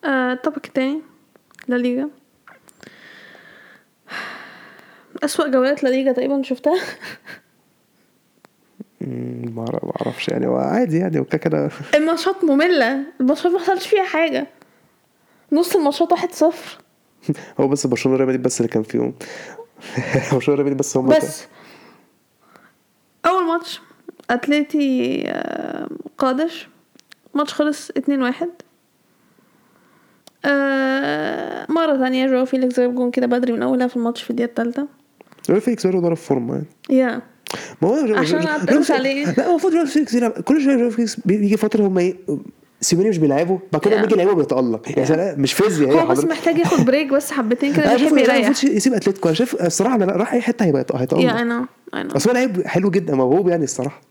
الطبق 0.05 0.61
التاني 0.65 1.01
لا 1.67 1.75
ليجا 1.75 2.09
أسوأ 5.23 5.47
جولات 5.47 5.83
لا 5.83 5.89
ليجا 5.89 6.11
تقريبا 6.11 6.41
شفتها 6.43 6.79
ما 9.01 9.65
أعرفش 10.01 10.27
يعني 10.29 10.47
هو 10.47 10.57
عادي 10.57 10.97
يعني 10.97 11.19
وكده 11.19 11.37
كده 11.37 11.69
الماتشات 11.95 12.43
مملة 12.43 13.03
الماتشات 13.21 13.51
ما 13.51 13.59
حصلش 13.59 13.87
فيها 13.87 14.03
حاجة 14.03 14.47
نص 15.51 15.75
الماتشات 15.75 16.11
واحد 16.11 16.31
صفر 16.31 16.77
هو 17.59 17.67
بس 17.67 17.87
برشلونة 17.87 18.17
ريال 18.17 18.27
مدريد 18.27 18.43
بس 18.43 18.61
اللي 18.61 18.71
كان 18.71 18.83
فيهم 18.83 19.13
برشلونة 20.33 20.41
ريال 20.47 20.59
مدريد 20.59 20.77
بس 20.77 20.97
هم 20.97 21.07
بس 21.07 21.45
أول 23.25 23.45
ماتش 23.45 23.81
أتليتي 24.29 25.23
قادش 26.17 26.67
ماتش 27.33 27.53
خلص 27.53 27.89
اتنين 27.89 28.21
واحد 28.21 28.49
آه، 30.45 31.65
مرة 31.69 31.95
تانية 31.97 32.27
جو 32.27 32.45
فيليكس 32.45 32.79
جاب 32.79 32.95
جون 32.95 33.11
كده 33.11 33.27
بدري 33.27 33.53
من 33.53 33.63
أولها 33.63 33.87
في 33.87 33.95
الماتش 33.95 34.21
في 34.23 34.29
الدقيقة 34.29 34.49
التالتة 34.49 34.87
ريال 35.49 35.61
فيكس 35.61 35.87
بقاله 35.87 36.01
ضرب 36.01 36.17
فورمة 36.17 36.53
يعني. 36.53 36.65
yeah. 36.89 37.21
ما 37.81 37.87
هو 37.89 37.93
عشان 38.17 38.39
جو- 38.39 38.45
جو- 38.45 38.51
أتقلش 38.63 38.91
عليه. 38.91 39.25
لا 39.31 39.45
هو 39.45 39.49
المفروض 39.49 39.73
جواو 39.73 39.87
فيليكس 39.87 40.13
يلعب 40.13 40.31
كل 40.31 40.67
جواو 40.67 40.91
فيليكس 40.91 41.15
بي- 41.25 41.37
بيجي 41.37 41.57
فترة 41.57 41.87
هم 41.87 41.97
إيه 41.97 42.15
سيميوني 42.81 43.09
مش 43.09 43.17
بيلعبوا 43.17 43.57
بعد 43.73 43.81
كده. 43.81 43.95
لما 43.95 44.03
يجي 44.05 44.13
يلعبوا 44.13 44.33
بيتألق. 44.33 44.99
يا 44.99 45.05
سلام 45.05 45.41
مش 45.41 45.53
فيزياء 45.53 45.91
هو 45.91 46.07
بس. 46.07 46.25
محتاج 46.25 46.57
ياخد 46.57 46.85
break 46.85 47.07
بس 47.13 47.31
حبتين 47.31 47.73
كده 47.73 47.97
شايف 47.97 48.11
يريح. 48.11 48.49
يسيب 48.63 48.93
أتلتيكو. 48.93 49.27
أنا 49.27 49.35
شايف 49.35 49.55
الصراحة 49.65 49.95
أنا 49.95 50.05
راح 50.05 50.33
أي 50.33 50.41
حتة 50.41 50.65
هيبقى 50.65 50.85
يا 50.95 51.01
هيتالق 51.01 51.19
أنا 51.33 51.65
أنا 51.93 52.15
أصل 52.15 52.29
هو 52.29 52.33
لعيب 52.35 52.67
حلو 52.67 52.89
جدا 52.89 53.15
موهوب 53.15 53.47
يعني 53.49 53.63
الصراحة. 53.63 54.01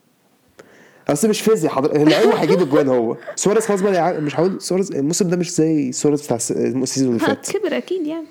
اصل 1.09 1.29
مش 1.29 1.40
فيزياء 1.40 1.73
حضرتك 1.73 1.97
اللعيب 1.97 2.29
هيجيب 2.29 2.61
اجوان 2.61 2.88
هو. 2.88 3.17
سواريز 3.37 3.67
خلاص 3.67 3.81
بقى 3.81 4.21
مش 4.21 4.37
هقول 4.40 4.61
سواريز 4.61 4.93
الموسم 4.93 5.29
ده 5.29 5.37
مش 5.37 5.55
زي 5.55 5.93
سواريز 5.93 6.23
بتاع 6.27 6.37
الس- 6.37 6.53
ال 6.53 6.61
season 6.61 7.09
اللي 7.09 7.21
فات. 7.21 7.51
كبر 7.57 7.77
أكيد 7.77 8.07
يعني. 8.07 8.27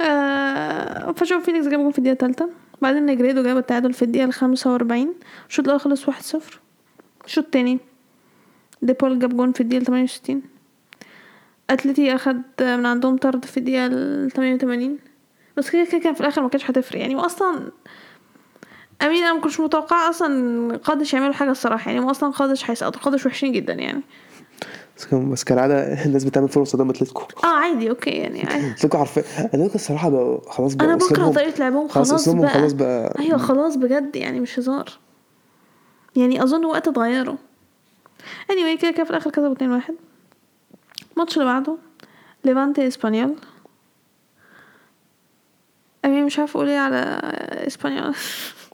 آه 0.00 1.12
فشوف 1.12 1.44
فينيكس 1.44 1.66
جاب 1.68 1.80
جول 1.80 1.92
في 1.92 1.98
الدقيقة 1.98 2.12
التالتة 2.14 2.48
بعدين 2.82 3.06
نجريدو 3.06 3.42
جاب 3.42 3.56
التعادل 3.56 3.92
في 3.92 4.02
الدقيقة 4.02 4.24
الخامسة 4.24 4.72
وأربعين. 4.72 5.12
الشوط 5.48 5.64
الأول 5.64 5.80
خلص 5.80 6.08
واحد 6.08 6.22
صفر. 6.22 6.60
الشوط 7.24 7.44
التاني 7.44 7.78
دي 8.82 8.96
بول 8.96 9.18
جاب 9.18 9.36
جون 9.36 9.52
في 9.52 9.60
التمانية 9.62 10.04
وستين. 10.04 10.42
أتلتي 11.70 12.14
أخد 12.14 12.36
من 12.60 12.86
عندهم 12.86 13.16
طرد 13.16 13.44
في 13.44 13.60
التمانية 13.60 14.54
وتمانين. 14.54 14.98
بس 15.56 15.70
كده 15.70 15.84
كده 15.84 16.12
في 16.12 16.20
الآخر 16.20 16.42
ما 16.42 16.48
كانش 16.48 16.70
هتفرق 16.70 17.00
يعني. 17.00 17.14
وأصلا 17.14 17.70
أمين 19.02 19.22
أنا 19.24 19.32
ما 19.34 19.40
كنتش 19.40 19.60
متوقعة 19.60 20.10
أصلا 20.10 20.76
قادش 20.76 21.14
يعملوا 21.14 21.32
حاجة 21.32 21.50
الصراحة. 21.50 21.90
يعني 21.90 22.04
هم 22.04 22.08
أصلا 22.10 22.30
قادش 22.30 22.70
هيسقطوا 22.70 23.00
قادش 23.00 23.26
وحشين 23.26 23.52
جدا 23.52 23.72
يعني. 23.72 24.02
بس 25.12 25.44
كالعاده 25.44 26.04
الناس 26.04 26.24
بتعمل 26.24 26.48
فرص 26.48 26.72
قدام 26.76 26.90
اتلتيكو 26.90 27.22
آه 27.44 27.46
عادي 27.46 27.90
أوكي 27.90 28.10
يعني 28.10 28.42
عادي. 28.46 28.66
اتلتيكو 28.70 28.98
عارفين 28.98 29.22
اتلتيكو 29.38 29.74
الصراحة 29.74 30.08
بقى 30.10 30.40
خلاص 30.48 30.74
بقى 30.74 30.86
أنا 30.86 30.96
بكره 30.96 31.28
طريقة 31.28 31.58
لعبهم. 31.58 31.88
خلاص 31.88 32.10
خلاص 32.10 32.28
بقى. 32.28 32.48
خلاص 32.50 32.72
بقى. 32.72 33.14
أيوه 33.18 33.38
خلاص 33.38 33.76
بجد 33.76 34.16
يعني 34.16 34.40
مش 34.40 34.58
هزار. 34.58 34.90
يعني 36.16 36.42
أظن 36.42 36.64
وقت 36.64 36.88
اتغيروا. 36.88 37.36
Anyway 38.52 38.80
كده 38.82 38.90
كده 38.90 39.04
في 39.04 39.10
الآخر 39.10 39.30
كسبوا 39.30 39.52
2 39.52 39.70
واحد. 39.72 39.94
الماتش 41.12 41.34
اللي 41.38 41.44
بعده 41.44 41.76
ليفانتي 42.44 42.86
اسبانيول 42.86 43.34
I 46.04 46.08
mean 46.08 46.24
مش 46.26 46.38
عارفه 46.38 46.56
أقول 46.56 46.68
إيه 46.68 46.78
على 46.78 47.20
اسبانيول 47.66 48.14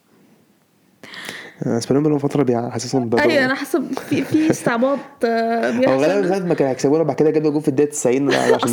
اسبانيول 1.66 2.02
بقالهم 2.04 2.18
فترة 2.18 2.42
بيحسسهم 2.42 3.08
ب 3.08 3.14
أيوه 3.14 3.44
أنا 3.44 3.54
حاسة 3.54 3.82
في 4.08 4.22
في 4.24 4.50
استعباط 4.50 4.98
آه، 5.24 5.70
هو 5.70 5.80
غالبا 5.80 6.20
بيحصل 6.20 6.28
لغاية 6.28 6.40
ما 6.42 6.54
كانوا 6.54 6.72
هيكسبونا 6.72 7.02
بعد 7.02 7.16
كده 7.16 7.30
جابوا 7.30 7.50
جول 7.50 7.62
في 7.62 7.68
الدقيقة 7.68 7.90
90 7.90 8.34
عشان 8.34 8.68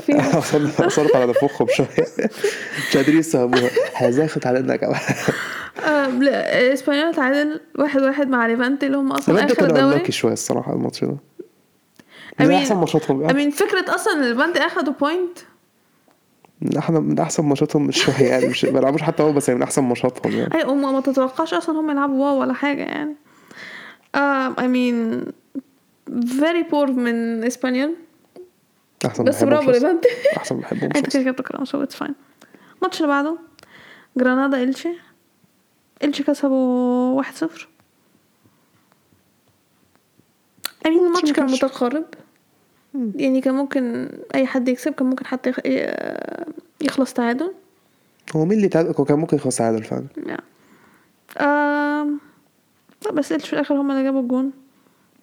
فيهم. 0.00 0.20
أثرت- 0.42 0.80
أثرت 0.84 1.16
على 1.16 1.26
نفوخهم 1.26 1.68
شوية. 1.76 1.88
مش 2.90 2.96
قادرين 2.96 3.18
يستوعبوها. 3.18 3.70
هزاخت 3.94 4.46
علينا 4.46 4.72
يا 4.72 4.78
جماعة. 4.78 5.00
آه، 5.86 6.06
لا، 6.08 6.72
إسبانيول 6.72 7.14
تعادل 7.14 7.60
واحد 7.78 8.02
واحد 8.02 8.28
مع 8.28 8.46
ليفانتي 8.46 8.86
اللي 8.86 8.96
هم 8.96 9.12
أصلا 9.12 9.34
ليفانتي 9.34 9.52
آخر 9.54 9.62
الدوري 9.66 9.82
unlucky 9.84 10.12
شوية 10.12 10.32
الصراحة 10.32 10.72
الماتش 10.72 11.04
ده. 11.04 11.16
mean- 12.42 12.50
أحسن 12.50 12.76
ماتشاتهم. 12.76 13.30
I 13.30 13.34
mean 13.34 13.50
فكرة 13.50 13.94
أصلا 13.94 14.12
إن 14.14 14.22
ليفانتي 14.24 14.58
أخدوا 14.58 14.92
point 15.00 15.38
من 16.60 16.76
احسن 16.76 17.02
من 17.02 17.18
أحسن 17.18 17.44
ماتشاتهم 17.44 17.86
مش 17.86 18.04
شوية 18.04 18.28
يعني 18.28 18.46
مش 18.48 18.64
ما 18.64 18.70
بيلعبوش 18.70 19.02
حتى 19.02 19.22
هو 19.22 19.32
بس 19.32 19.48
يعني 19.48 19.58
من 19.60 19.64
أحسن 19.64 19.82
ماتشاتهم 19.84 20.32
يعني. 20.32 20.54
أي 20.54 20.62
هم 20.62 20.92
ما 20.92 21.00
تتوقعش 21.00 21.54
أصلا 21.54 21.80
هم 21.80 21.90
يلعبوا 21.90 22.24
wow 22.24 22.40
ولا 22.40 22.52
حاجة 22.52 22.82
يعني. 22.82 23.14
um, 24.16 24.52
I 24.58 24.64
mean 24.64 25.26
very 26.40 26.70
poor 26.72 26.90
من 26.90 27.44
إسبانيول. 27.44 27.94
أحسن 29.06 29.24
بس 29.24 29.44
برافو. 29.44 29.70
ليفانتي 29.70 30.08
أحسن 30.36 30.56
بحبهم 30.60 30.90
أنت. 30.96 31.12
كده 31.12 31.22
كده 31.22 31.32
بتكرههم 31.32 31.64
so 31.64 31.82
it's 31.82 31.94
fine 31.96 32.14
الماتش 32.76 32.96
اللي 32.96 33.08
بعده 33.08 33.38
جرانادا 34.16 34.62
إلشي 34.62 34.88
إلشي 36.04 36.22
كسبوا 36.22 37.16
واحد 37.16 37.34
صفر. 37.34 37.68
أمين 40.86 41.06
الماتش 41.06 41.28
ما 41.28 41.34
كان 41.34 41.46
متقارب. 41.46 42.04
يعني 43.14 43.40
كان 43.40 43.54
ممكن 43.54 44.08
أي 44.34 44.46
حد 44.46 44.68
يكسب 44.68 44.92
كان 44.92 45.06
ممكن 45.06 45.26
حتى 45.26 45.52
يخلص 46.80 47.12
تعادل. 47.12 47.52
هو 48.36 48.44
مين 48.44 48.58
اللي 48.58 48.68
تعادل؟ 48.68 48.92
كان 48.92 49.18
ممكن 49.18 49.36
يخلص 49.36 49.56
تعادل 49.56 49.82
فعلا. 49.82 50.06
yeah. 50.16 50.40
لا 53.04 53.12
بس 53.12 53.32
إلشي 53.32 53.46
في 53.46 53.52
الآخر 53.52 53.74
هما 53.74 53.92
اللي 53.92 54.04
جابوا 54.04 54.20
الجون. 54.20 54.50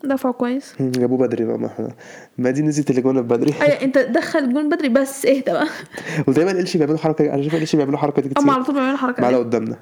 دفعوا 0.03 0.33
كويس. 0.33 0.73
جابوه 0.79 1.17
بدري 1.17 1.45
بقى 1.45 1.57
ما 1.57 1.67
إحنا 1.67 1.89
ما 2.37 2.51
دي 2.51 2.61
نزلت 2.61 2.89
الاجوان 2.89 3.21
بدري. 3.21 3.53
أي 3.61 3.83
أنت 3.85 3.97
دخل 3.97 4.39
الجون 4.39 4.69
بدري 4.69 4.89
بس 4.89 5.25
اهدى 5.25 5.51
بقى؟ 5.51 5.67
ودايما 6.27 6.51
إلتشي 6.51 6.77
بيعملوا 6.77 6.97
حركة 6.97 7.33
أنا 7.33 7.41
شايف 7.41 7.55
إلتشي 7.55 7.77
بيعملوا 7.77 7.97
حركة 7.97 8.21
دي 8.21 8.27
هم 8.27 8.33
كتير 8.33 8.51
على 8.53 8.63
طول 8.63 8.75
بيعملوا 8.75 8.93
الحركة 8.93 9.21
معانا 9.21 9.37
قدامنا. 9.37 9.77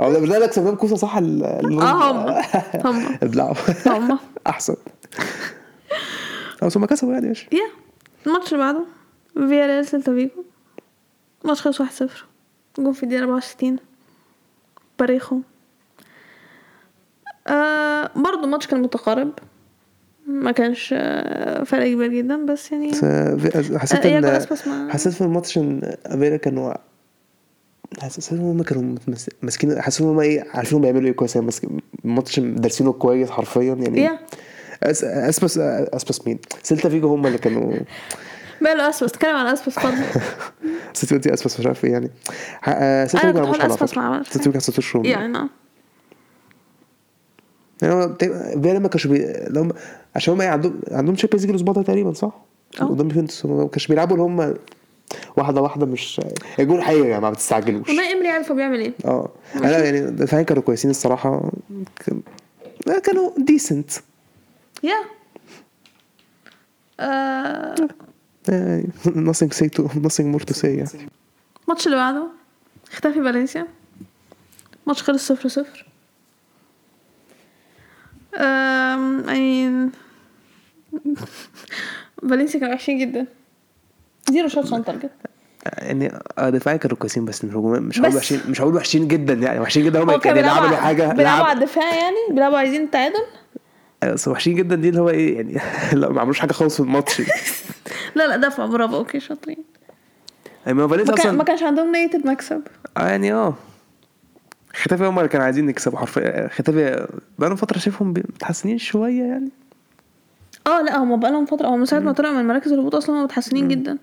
آه 0.00 0.12
ده 0.12 0.38
ده 0.38 0.46
كسبناهم 0.46 0.74
كوسة 0.74 0.96
صح؟ 0.96 1.16
آه 1.16 1.60
هم. 1.62 1.80
هم. 2.86 3.16
ابلعوا 3.22 3.54
هم. 3.86 4.18
أحسن. 4.46 4.76
آه 6.62 6.66
بس 6.66 6.76
هم 6.76 6.84
كسبوا 6.84 7.12
يعني 7.12 7.28
ماشي. 7.28 7.48
يا 7.52 7.66
الماتش 8.26 8.52
اللي 8.52 8.64
بعده 8.64 8.84
فياريال 9.34 9.86
سيلتا 9.86 10.14
فيجو. 10.14 10.44
الماتش 11.42 11.60
خلص 11.62 11.80
واحد 11.80 11.92
صفر. 11.92 12.24
جون 12.78 12.92
في 12.92 13.02
الدقيقة 13.02 13.22
أربعة 13.22 13.36
وستين. 13.36 13.76
باريخو. 14.98 15.40
آه 17.46 18.10
برضو 18.16 18.44
الماتش 18.44 18.66
كان 18.66 18.82
متقارب. 18.82 19.32
ما 20.26 20.52
كانش 20.52 20.94
آه 20.96 21.64
فرق 21.64 21.86
كبير 21.92 22.08
جدا 22.12 22.46
بس 22.46 22.72
يعني 22.72 22.90
آه، 23.04 23.36
حسيت 23.78 24.06
آه، 24.06 24.10
ياكل 24.10 24.26
إن 24.70 24.90
حسيت 24.90 25.12
في 25.12 25.20
الماتش 25.20 25.58
إن 25.58 25.94
أمريكا 26.06 26.36
كانوا 26.36 26.74
حسيت 28.02 28.32
إن 28.32 28.38
هم 28.38 28.62
كانوا 28.62 28.94
ماسكين 29.42 29.82
حسيت 29.82 30.00
إن 30.02 30.08
هم 30.08 30.20
إيه 30.20 30.44
عارفين 30.50 30.76
هم 30.76 30.82
بيعملوا 30.82 31.06
إيه 31.08 31.12
كويس 31.12 31.36
يعني 31.36 31.50
الماتش 32.04 32.40
دارسينه 32.40 32.92
كويس 32.92 33.30
حرفيا 33.30 33.74
يعني 33.74 34.00
يا. 34.00 34.18
أس- 34.84 35.04
اسبس 35.04 35.58
أسبس 35.58 36.26
مين؟ 36.26 36.38
سيلتا 36.62 36.88
فيجو 36.88 37.08
هم 37.08 37.26
اللي 37.26 37.38
كانوا 37.38 37.72
ماله 38.60 38.88
أسبس؟ 38.88 39.10
اتكلم 39.12 39.36
على 39.36 39.52
أسبس 39.52 39.78
اتفضل. 39.78 40.04
سيلتا 40.94 41.18
فيجو 41.18 41.34
أسبس 41.34 41.60
مش 41.60 41.66
عارف 41.66 41.84
إيه 41.84 41.92
يعني. 41.92 42.10
آه، 42.68 43.06
سيلتا 43.06 43.28
أنا 43.30 43.32
فيجو 43.32 43.52
كنت 43.52 43.60
ما 43.60 43.64
هقول 43.64 43.72
عملوش 43.72 43.82
أسبس 43.82 43.96
ما 43.96 44.02
حاجة 44.02 44.14
عملش 44.14 44.26
سيلتا 44.28 44.38
فيجو 44.42 44.52
كان 44.52 44.60
ست 44.60 44.80
شهور 44.80 45.06
يعني 45.06 45.28
نعم. 45.32 45.50
يعني 47.82 48.14
فياريال 48.62 48.78
ما 48.78 48.88
كانش 48.88 49.06
بي... 49.06 49.26
عشان 50.16 50.34
هم 50.34 50.42
عندهم 50.42 50.80
عندهم 50.90 51.14
Champions 51.14 51.42
League 51.44 51.50
الأسبوع 51.50 51.74
ده 51.74 51.82
تقريبا 51.82 52.12
صح؟ 52.12 52.32
آه. 52.80 52.84
قدام 52.84 53.06
يوفنتوس. 53.08 53.46
ما 53.46 53.68
كانش 53.68 53.86
بيلعبوا 53.86 54.12
اللي 54.16 54.24
هم 54.26 54.54
واحدة 55.36 55.60
واحدة 55.60 55.86
مش 55.86 56.20
الجول 56.58 56.82
حقيقي 56.82 57.08
يا 57.08 57.16
جماعة 57.16 57.30
ما 57.30 57.36
تستعجلوش. 57.36 57.88
والله 57.88 58.12
إمري 58.12 58.28
عارف 58.28 58.48
هو 58.50 58.56
بيعمل 58.56 58.80
إيه. 58.80 58.92
آه. 59.04 59.28
أنا 59.56 59.78
يعني 59.84 59.98
الدفاعين 59.98 60.46
كانوا 60.46 60.62
كويسين 60.62 60.90
الصراحة. 60.90 61.50
كان... 62.06 62.20
كانوا 63.04 63.30
decent 63.38 63.90
yeah 64.82 65.04
آه 67.00 67.88
يعني 68.48 68.88
nothing 69.06 69.52
say 69.52 69.68
to 69.68 69.82
nothing 69.82 70.34
more 70.34 70.44
to 70.44 70.54
say 70.60 70.64
يعني 70.64 71.08
الماتش 71.64 71.86
اللي 71.86 71.96
بعده 71.96 72.26
خيتافي 72.92 73.22
فالنسيا 73.22 73.66
ماتش 74.86 75.02
خلص 75.02 75.28
صفر 75.28 75.48
صفر 75.48 75.86
um 78.34 79.22
I 79.22 79.90
mean 79.90 79.96
فالنسيا 82.28 82.60
كانوا 82.60 82.74
وحشين 82.74 82.98
جدا 82.98 83.26
zero 84.30 84.48
shots 84.48 84.72
on 84.72 84.84
target 84.84 85.10
يعني 85.78 86.12
آه 86.38 86.50
دفاعين 86.50 86.78
كانوا 86.78 86.96
كويسين 86.96 87.24
بس 87.24 87.44
مش 87.44 87.54
هقول 88.00 88.16
وحشين 88.16 88.40
مش 88.48 88.60
هقول 88.60 88.74
وحشين 88.74 89.08
جدا 89.08 89.34
يعني. 89.34 89.60
وحشين 89.60 89.84
جدا 89.84 90.02
هم 90.02 90.10
هو 90.10 90.18
كان 90.18 90.36
يعني 90.36 90.48
بيلعبوا 90.48 90.76
حاجة 90.76 91.12
بيلعبوا 91.12 91.46
على 91.46 91.58
الدفاع 91.58 91.94
يعني؟ 91.94 92.16
بيلعبوا 92.30 92.58
عايزين 92.58 92.82
التعادل 92.82 93.24
بس 94.04 94.28
وحشين 94.28 94.54
جدا 94.56 94.74
دي 94.76 94.88
اللي 94.88 95.00
هو 95.00 95.08
إيه 95.10 95.36
يعني 95.36 95.56
لا 96.00 96.08
ما 96.12 96.20
عملوش 96.20 96.38
حاجة 96.40 96.52
خالص 96.52 96.74
في 96.76 96.80
الماتش. 96.80 97.22
لا 98.16 98.26
لا 98.26 98.36
دفع 98.36 98.66
برافو. 98.66 98.96
okay 98.96 99.20
شاطرين. 99.20 99.64
ما 100.66 100.88
فالنسيا 100.88 101.14
كان 101.14 101.24
ما 101.26 101.30
أصلا 101.32 101.44
كانش 101.44 101.62
عندهم 101.62 101.92
نية 101.92 102.10
المكسب 102.14 102.62
آه 102.96 103.08
يعني 103.08 103.32
آه. 103.32 103.54
ختافي 104.74 105.06
هم 105.06 105.18
اللي 105.18 105.28
كانوا 105.28 105.44
عايزين 105.44 105.68
يكسبوا 105.68 105.98
حرفيا. 105.98 106.48
ختافي 106.48 107.06
بقالهم 107.38 107.56
فترة 107.56 107.78
شايفهم 107.78 108.10
متحسنين 108.10 108.78
شوية 108.78 109.22
يعني. 109.22 109.50
آه 110.66 110.82
لا 110.82 110.96
هم 110.98 111.20
بقالهم 111.20 111.46
فترة 111.46 111.68
هم 111.68 111.78
من 111.78 111.84
ساعة 111.86 112.00
ما 112.00 112.12
طلعوا 112.12 112.34
من 112.34 112.46
مراكز 112.48 112.72
الهبوط 112.72 112.94
أصلا 112.94 113.16
هم 113.20 113.24
متحسنين 113.24 113.68
جدا. 113.68 113.98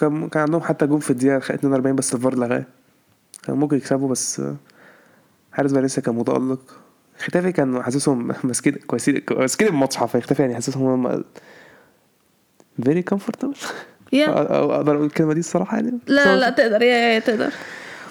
كان 0.00 0.28
كان 0.28 0.42
عندهم 0.42 0.60
حتى 0.60 0.86
جون 0.86 0.98
في 1.00 1.10
الدقيقة 1.10 1.36
42 1.36 1.96
بس 1.96 2.14
الفار 2.14 2.34
لغاه. 2.34 2.64
كان 3.42 3.56
ممكن 3.56 3.76
يكسبوا 3.76 4.08
بس 4.08 4.40
آه، 4.40 4.56
حارس 5.52 5.72
فالنسيا 5.72 6.02
كان 6.02 6.14
متألق. 6.14 6.60
ختافي 7.18 7.52
كان 7.52 7.82
حاسسهم 7.82 8.34
ماسكين 8.44 8.74
كويسين 8.74 9.22
ماسكين 9.30 9.68
الماتش 9.68 9.96
حرفيا 9.96 10.20
ختافي 10.20 10.42
يعني 10.42 10.54
حاسسهم 10.54 11.06
هم 11.06 11.24
very 12.84 13.02
comfortable 13.02 13.54
أقدر 14.14 14.94
أقول 14.94 15.06
الكلمة 15.06 15.32
دي 15.32 15.40
الصراحة 15.40 15.76
يعني؟ 15.76 15.98
لا 16.06 16.24
لا 16.24 16.36
لا 16.40 16.50
تقدر. 16.50 16.82
yeah 16.82 16.96
yeah 16.96 17.18
تقدر. 17.18 17.52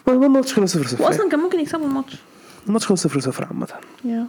الماتش 0.07 0.53
خلص 0.53 0.73
0 0.73 0.87
0 0.87 1.03
واصلا 1.03 1.29
كان 1.29 1.39
ممكن 1.39 1.59
يكسبوا 1.59 1.85
الماتش. 1.85 2.15
الماتش 2.67 2.85
خلص 2.85 3.03
0 3.07 3.19
0 3.19 3.45
عامة. 3.45 3.67
yeah 4.05 4.27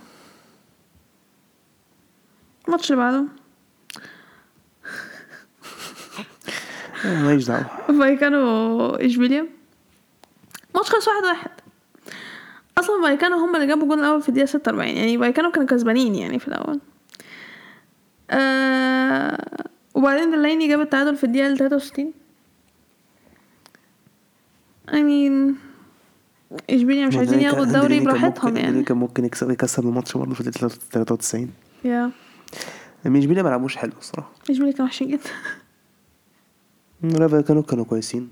الماتش 2.66 2.92
اللي 2.92 3.02
بعده. 3.02 3.24
ماليش 7.24 7.44
دعوة. 7.44 7.66
فايكانو 8.00 8.90
اشبيليا 8.94 9.46
ماتش 10.74 10.90
خلص 10.90 11.08
واحد 11.08 11.24
واحد. 11.24 11.50
أصلا 12.78 13.02
فايكانو 13.02 13.36
هم 13.36 13.56
اللي 13.56 13.66
جابوا 13.66 13.82
الجون 13.82 13.98
الأول 13.98 14.22
في 14.22 14.28
الدقيقة 14.28 14.46
46 14.46 14.88
يعني 14.88 15.18
فايكانو 15.18 15.50
كانوا 15.50 15.68
كسبانين 15.68 16.14
يعني 16.14 16.38
في 16.38 16.48
الأول. 16.48 16.80
آه 18.30 19.66
وبعدين 19.94 20.30
دلاني 20.30 20.68
جاب 20.68 20.80
التعادل 20.80 21.16
في 21.16 21.24
الدقيقة 21.24 21.54
63 21.54 22.12
I 24.88 24.92
mean 24.92 25.54
إشبيليا 26.70 27.06
مش 27.06 27.16
عايزين 27.16 27.40
ياخدوا 27.40 27.64
الدوري 27.64 28.00
براحتهم 28.00 28.56
يعني. 28.56 28.82
كان 28.82 28.96
ممكن 28.96 29.24
يكسب 29.24 29.50
يكسب 29.50 29.86
الماتش 29.86 30.16
برضه 30.16 30.34
في 30.34 30.40
الدقيقة 30.40 30.68
93 30.68 31.50
يا 31.84 32.10
مش 33.06 33.26
بينا 33.26 33.42
ما 33.42 33.48
لعبوش 33.48 33.76
حلو 33.76 33.92
الصراحة. 33.98 34.30
إشبيليا 34.50 34.72
كانوا 34.72 34.86
وحشين 34.86 35.08
جدا. 35.08 35.30
لا 37.02 37.40
كانوا 37.40 37.62
كانوا 37.62 37.84
كويسين. 37.84 38.28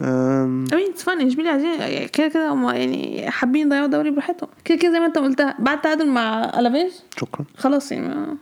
I 0.00 0.74
mean 0.74 0.94
it's 0.94 1.02
fun 1.02 1.22
اشبيليا 1.26 1.50
عايزين 1.52 2.06
كده 2.08 2.28
كده 2.28 2.48
هم 2.48 2.68
يعني 2.68 3.30
حابين 3.30 3.66
يضيعوا 3.66 3.84
الدوري 3.86 4.10
براحتهم. 4.10 4.48
كده 4.64 4.78
كده 4.78 4.92
زي 4.92 5.00
ما 5.00 5.06
انت 5.06 5.18
قلتها. 5.18 5.56
بعد 5.58 5.80
تعادل 5.80 6.08
مع 6.08 6.44
الافيز 6.44 7.02
شكرا. 7.20 7.44
خلاص 7.58 7.92
يعني 7.92 8.36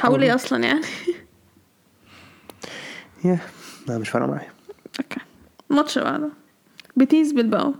هقول 0.00 0.22
إيه 0.22 0.34
أصلا 0.34 0.64
يعني؟ 0.64 0.80
yeah 3.24 3.38
لا 3.88 3.98
مش 3.98 4.08
فارقة 4.08 4.26
معايا. 4.30 4.50
okay. 5.00 5.20
الماتش 5.70 5.98
اللي 5.98 6.10
بعده. 6.10 6.28
بيتيز 6.96 7.32
بلباو 7.32 7.74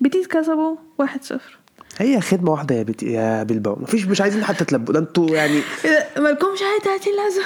بيتيز 0.00 0.26
كسبوا 0.26 0.76
واحد 0.98 1.24
صفر. 1.24 1.58
هي 1.98 2.20
خدمة 2.20 2.50
واحدة 2.50 2.74
يا 2.74 2.82
بيتي 2.82 3.06
يا 3.06 3.42
بلباو 3.42 3.76
مفيش 3.80 4.06
مش 4.06 4.20
عايزين 4.20 4.44
حتى 4.44 4.64
تلبوا 4.64 4.94
ده 4.94 5.00
أنتوا 5.00 5.30
يعني 5.36 5.56
إيه 5.84 6.20
مالكمش 6.22 6.58
حاجة 6.62 6.98
30 6.98 7.12
لازم 7.16 7.42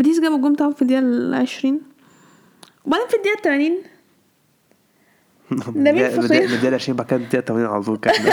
um، 0.00 0.04
بيتيز 0.04 0.20
جابوا 0.20 0.36
الجون 0.36 0.52
بتاعهم 0.52 0.72
في 0.72 0.82
الدقيقة 0.82 1.00
العشرين. 1.00 1.80
وبعدين 2.84 3.06
في 3.08 3.16
الدقيقة 3.16 3.36
التمانين. 3.36 3.82
نبيل 5.76 6.10
فقير. 6.22 6.56
بداية 6.58 6.74
20 6.74 6.96
بعد 6.96 7.06
كده 7.06 7.16
الدقيقة 7.16 7.44
80 7.44 7.66
على 7.66 7.82
طول 7.82 7.96
كان 7.96 8.14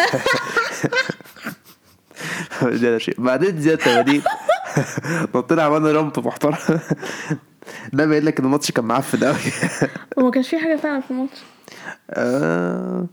بداية 2.61 2.95
20 2.95 3.25
بعدين 3.25 3.49
الدقيقة 3.49 3.75
80 4.03 4.21
نطينا 5.35 5.63
عملنا 5.63 5.91
رمب 5.91 6.19
محترم. 6.27 6.57
ده 7.93 8.05
باين 8.05 8.23
لك 8.23 8.39
إن 8.39 8.45
الماتش 8.45 8.71
كان 8.71 8.85
معفن 8.85 9.23
قوي 9.23 9.35
وما 10.17 10.31
كانش 10.31 10.49
في 10.49 10.59
حاجة 10.59 10.75
فعلا 10.75 10.99
في 11.01 11.11
الماتش؟ 11.11 11.37
آه، 12.09 13.05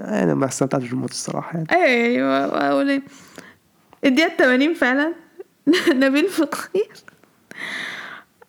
أنا 0.00 0.34
ما 0.34 0.46
استمتعتش 0.46 0.88
بالماتش 0.88 1.12
الصراحة 1.12 1.52
يعني. 1.58 1.66
أيوه 1.84 2.44
أقول 2.68 2.90
إيه. 2.90 3.02
الدقيقة 4.04 4.36
80 4.36 4.74
فعلا. 4.74 5.12
نبيل 5.88 6.28
فقير 6.28 6.88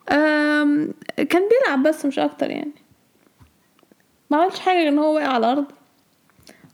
كان 0.08 1.50
بيلعب 1.50 1.84
بس 1.84 2.06
مش 2.06 2.20
أكتر 2.20 2.50
يعني. 2.50 2.72
ما 4.30 4.38
عملش 4.38 4.60
حاجة 4.60 4.78
غير 4.78 4.88
إن 4.88 5.00
هو 5.00 5.16
وقع 5.16 5.28
على 5.28 5.38
الأرض. 5.38 5.66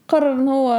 قرر 0.08 0.32
إن 0.32 0.48
هو 0.48 0.74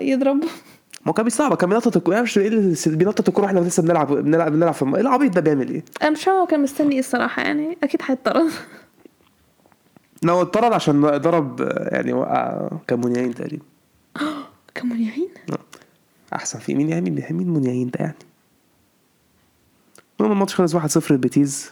يضرب. 0.00 0.44
ما 1.06 1.12
كان 1.12 1.24
بيصعب 1.24 1.54
كان 1.54 1.70
بينطط 1.70 1.96
الكورة. 1.96 2.14
أنا 2.14 2.22
مش 2.22 2.38
إيه 2.38 2.48
اللي 2.48 2.96
بينطط 2.96 3.28
الكورة 3.28 3.46
إحنا 3.46 3.60
لسه 3.60 3.82
بنلعب 3.82 4.12
بنلعب 4.12 4.52
بنلعب 4.52 4.74
في 4.74 4.82
العبيط 4.82 5.32
ده 5.32 5.40
بيعمل 5.40 5.68
إيه؟ 5.68 5.84
أنا 6.02 6.10
مش 6.10 6.28
هو 6.28 6.46
كان 6.46 6.60
مستني 6.62 6.92
إيه 6.92 6.98
الصراحة 6.98 7.42
يعني. 7.42 7.78
أكيد 7.82 8.00
هيطرد 8.04 8.50
لا 10.22 10.32
هو 10.32 10.42
اتطرد 10.42 10.72
عشان 10.72 11.00
ضرب 11.00 11.60
آه، 11.62 11.88
يعني 11.94 12.12
وقع 12.12 12.70
كان 12.86 13.00
منيعين 13.00 13.34
تقريبا. 13.34 13.64
كان 14.74 14.88
منيعين 14.88 15.28
أحسن 16.34 16.58
في 16.58 16.74
مين 16.74 16.88
يعني 16.88 17.10
مين 17.10 17.24
مين 17.30 17.48
منيعين 17.48 17.90
ده 17.90 18.00
يعني. 18.00 18.29
المهم 20.20 20.32
الماتش 20.32 20.54
خلص 20.54 20.76
1-0 20.76 21.10
لبيتيز. 21.12 21.70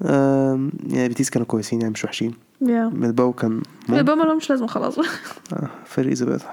يعني 0.00 1.08
بيتيز 1.08 1.30
كانوا 1.30 1.46
كويسين 1.46 1.80
يعني 1.80 1.92
مش 1.92 2.04
وحشين. 2.04 2.34
يا 2.60 2.88
بلباو 2.88 3.32
كان 3.32 3.62
يبقى 3.88 4.16
ما 4.16 4.22
لهمش 4.22 4.50
لازمة 4.50 4.66
خلاص. 4.66 4.98
آه، 5.52 5.70
فريق 5.84 6.14
زبالة 6.14 6.44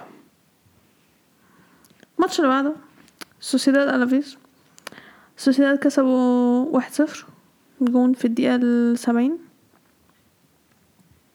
الماتش 2.17 2.39
اللي 2.39 2.49
بعده 2.49 2.73
سوسيداد 3.39 3.87
ألافيز. 3.87 4.37
سوسيداد 5.37 5.77
كسبوا 5.79 6.65
واحد 6.65 6.93
صفر 6.93 7.25
جون 7.81 8.13
في 8.13 8.25
الدقيقة 8.25 8.55
السبعين 8.55 9.31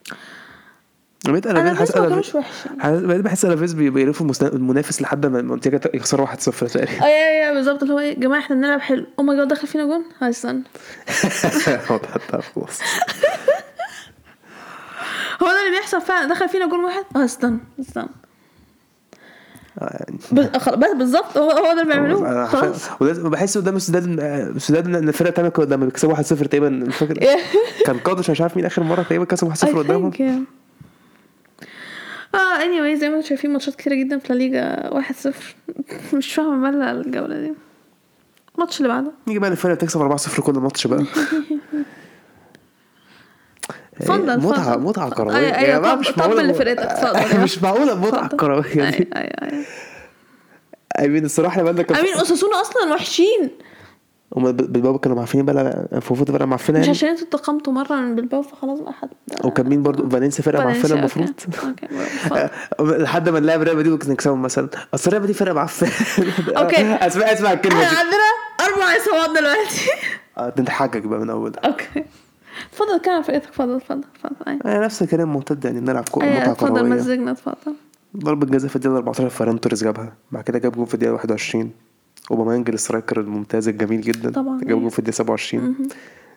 أنا 0.06 1.11
بقيت 1.28 1.46
أنا 1.46 1.60
أنا 1.60 1.72
بقيت 1.72 1.96
ما 1.96 2.00
أنا 2.02 2.08
كانوش 2.08 2.34
وحشين 2.34 3.06
بقيت 3.06 3.20
بحس 3.20 3.44
الافيز 3.44 3.72
بي- 3.72 3.90
بيقرفوا 3.90 4.26
المنافس 4.42 5.02
لحد 5.02 5.26
ما 5.26 5.40
المنتجة 5.40 5.80
يخسر 5.94 6.26
1-0 6.26 6.50
تقريبا. 6.50 7.04
اي 7.04 7.06
اي 7.06 7.48
اي 7.48 7.54
بالظبط. 7.54 7.82
اللي 7.82 7.94
هو 7.94 7.98
إيه 7.98 8.08
يا 8.08 8.14
جماعة 8.20 8.40
إحنا 8.40 8.56
بنلعب 8.56 8.80
حلو. 8.80 9.06
oh 9.18 9.24
my 9.24 9.36
God 9.36 9.48
دخل 9.48 9.66
فينا 9.66 9.84
جون؟ 9.84 10.04
ده 10.20 10.62
خلاص. 12.54 12.80
هو 15.42 15.46
ده 15.46 15.60
اللي 15.66 15.78
بيحصل 15.78 16.00
فعلا. 16.00 16.28
دخل 16.34 16.48
فينا 16.48 16.66
جون 16.66 16.84
واحد؟ 16.84 17.04
آه 17.16 17.24
استنى 17.24 17.58
استنى. 17.80 18.08
آه، 19.78 20.04
يعني. 20.08 20.48
خلاص، 20.60 20.76
بس 20.78 20.90
بالظبط 20.98 21.38
هو 21.38 21.50
هو 21.50 21.64
ده 21.74 21.82
اللي 21.82 21.84
بيعملوه. 21.94 22.46
خلاص. 22.46 22.64
عارف- 22.64 23.02
وده- 23.02 23.28
بحس 23.28 23.58
قدام 23.58 23.76
السودان 23.76 24.20
السودان 24.56 24.94
ان 24.94 25.08
الفرقة 25.08 25.28
الثانية 25.28 25.52
لما 25.76 25.84
بيكسبوا 25.86 26.14
1-0 26.14 26.20
تقريبا 26.46 26.68
مش 26.68 26.96
فاكر. 26.96 27.14
كان 27.86 27.98
قادش 27.98 28.30
مش 28.30 28.40
عارف 28.40 28.56
مين 28.56 28.66
آخر 28.66 28.82
مرة 28.82 29.02
تقريبا 29.02 29.24
كسبوا 29.24 29.52
1-0 29.54 29.56
I 29.56 29.76
قدامهم. 29.76 30.12
آه 32.34 32.58
anyway 32.58 32.94
زي 32.98 33.08
ما 33.08 33.16
أنتم 33.16 33.28
شايفين 33.28 33.52
ماتشات 33.52 33.74
كتيرة 33.74 33.94
جدا 33.94 34.18
في 34.18 34.30
واحد 34.92 35.14
صفر. 35.14 35.54
مش 36.16 36.34
فاهمة 36.34 36.56
مالها 36.70 36.92
الجولة 36.92 37.40
دي. 37.40 37.52
الماتش 38.54 38.78
اللي 38.78 38.88
بعده. 38.88 39.12
نيجي 39.26 39.38
بقى 39.38 39.50
للفرقة 39.50 39.74
بتكسب 39.74 40.16
4-0 40.18 40.40
كل 40.40 40.52
ماتش 40.52 40.86
بقى. 40.86 41.04
اتفضل، 44.00 44.30
إيه، 44.30 44.36
متعة 44.36 44.60
اتفضل. 44.74 44.80
متعة 44.88 45.10
كروية. 45.10 45.36
أيوة، 45.36 45.48
أيوة، 45.56 45.68
يا 45.74 45.78
جماعة 45.78 45.94
طب- 45.94 46.00
مش 46.00 46.08
اتفضل. 46.08 47.42
مش 47.42 47.58
اتفضل. 48.18 48.36
كروية 48.36 48.64
أيوه 48.76 48.90
دي 48.90 49.08
أيوه 49.16 49.32
أيوه 49.42 49.64
أمين 51.00 51.24
الصراحة 51.24 51.60
لما 51.60 51.68
عندك 51.68 51.98
امين 51.98 52.14
اساسونا 52.14 52.60
أصلا 52.60 52.92
وحشين. 52.94 53.50
هم 54.36 54.52
بالبابا 54.52 54.98
كانوا 54.98 55.16
معفنين 55.16 55.44
بقى 55.44 55.88
المفروض 55.92 56.30
فرقة 56.30 56.44
معفنة 56.46 56.78
مش 56.78 56.86
يعني. 56.86 56.96
عشان 56.98 57.08
أنتوا 57.08 57.26
اتقمتوا 57.26 57.72
مرة 57.72 57.94
من 57.96 58.14
بلباو 58.14 58.42
فخلاص 58.42 58.80
بقى 58.80 58.92
حد. 58.92 59.08
وكان 59.44 59.68
مين 59.68 59.82
برضو؟ 59.82 60.08
فالنسيا 60.08 60.44
معفنة 60.52 60.72
فالنسيا، 60.72 60.94
المفروض. 60.96 61.28
okay 61.64 61.86
okay. 62.80 63.02
لحد 63.02 63.28
ما 63.28 63.40
نلاعب 63.40 63.62
ريال 63.62 63.76
مدريد 63.76 64.08
ونكسبهم 64.08 64.42
مثلا. 64.42 64.68
أصل 64.94 65.10
ريال 65.10 65.22
مدريد 65.22 65.36
فرقة 65.36 65.52
معفنة. 65.54 65.90
okay. 66.58 66.82
اسمع 67.06 67.32
اسمع 67.32 67.52
الكلمة 67.52 67.82
إحنا 67.82 67.90
دي 67.90 67.96
عندنا 68.00 68.22
أربع 68.60 68.84
اصابات 68.96 69.38
دلوقتي. 69.38 69.90
آه، 70.38 70.54
أنت 70.58 70.68
حاجك 70.70 71.02
بقى 71.02 71.20
من 71.20 71.30
اولها 71.30 71.60
okay. 71.64 72.04
اتفضل 72.72 72.98
كمل 72.98 73.14
على 73.14 73.22
فرقتك 73.24 73.46
اتفضل 73.48 73.76
اتفضل 73.76 74.04
اتفضل 74.14 74.60
أيوه 74.66 74.84
نفس 74.84 75.02
الكلام 75.02 75.32
ممتد 75.32 75.64
يعني 75.64 75.80
بنلعب 75.80 76.08
كورة 76.08 76.24
أيوه 76.24 76.40
متعة 76.40 76.52
اتفضل 76.52 76.88
مزجنا 76.88 77.30
اتفضل. 77.30 77.74
ضربة 78.16 78.46
جزاء 78.46 78.68
في 78.70 78.76
الدقيقة 78.76 78.96
14 78.96 79.28
فران 79.28 79.60
توريس 79.60 79.84
جابها. 79.84 80.12
بعد 80.32 80.44
كده 80.44 80.58
جاب 80.58 80.72
جون 80.72 80.84
في 80.84 80.94
الدقيقة 80.94 81.12
21 81.12 81.70
اوباميانج 82.30 82.68
ال 82.70 82.77
striker 82.77 83.20
الممتاز 83.20 83.68
الجميل 83.68 84.00
جدا 84.00 84.30
طبعاً، 84.30 84.58
جاب. 84.58 84.68
جون 84.68 84.88
في 84.88 84.98
الدقيقة 84.98 85.14
27 85.16 85.88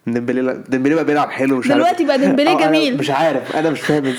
ديمبلي 0.08 0.64
ديمبلي 0.70 0.96
بقى 0.96 1.06
بيلعب 1.06 1.30
حلو 1.30 1.58
مش 1.58 1.68
دلوقتي 1.68 2.06
بقى 2.06 2.18
ديمبلي 2.18 2.50
آه، 2.50 2.54
أنا 2.54 2.66
جميل. 2.68 2.98
مش 2.98 3.10
عارف 3.10 3.56
أنا 3.56 3.70
مش 3.70 3.82
فاهم 3.82 4.14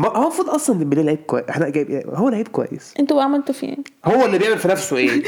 هو 0.00 0.22
المفروض 0.22 0.50
أصلا 0.50 0.78
ديمبلي 0.78 1.02
لعيب 1.02 1.18
كويس 1.18 1.44
إحنا 1.48 1.68
جايب 1.68 2.10
هو 2.14 2.28
لعيب 2.28 2.48
كويس 2.48 2.94
أنتوا 3.00 3.16
بقى 3.16 3.24
عملتوا 3.24 3.54
فيه 3.54 3.68
إيه؟ 3.68 3.76
هو 4.04 4.26
اللي 4.26 4.38
بيعمل 4.38 4.58
في 4.58 4.68
نفسه 4.68 4.96
إيه 4.96 5.22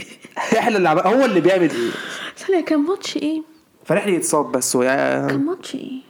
إحنا 0.58 0.76
اللي 0.76 0.88
عمل... 0.88 1.00
هو 1.00 1.24
اللي 1.24 1.40
بيعمل 1.40 1.70
إيه 1.70 1.90
ثانية 2.36 2.64
كان 2.64 2.78
ماتش 2.80 3.16
إيه؟ 3.16 3.42
فرحلي 3.84 4.14
يتصاب 4.14 4.52
بس 4.52 4.76
ويا 4.76 5.26
كان 5.26 5.44
ماتش 5.44 5.74
إيه؟ 5.74 6.00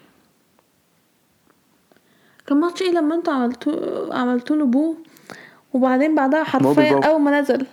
كان 2.46 2.61
ماتش 2.61 2.83
إيه 2.83 2.90
لما 2.90 3.14
أنتوا 3.14 3.33
عملتوا 3.33 4.14
عملتوا 4.14 4.57
له 4.57 4.64
boo 4.66 4.94
وبعدين 5.72 6.14
بعدها 6.14 6.44
حرفيا. 6.44 7.01
أول 7.05 7.20
ما 7.20 7.40
نزل 7.40 7.66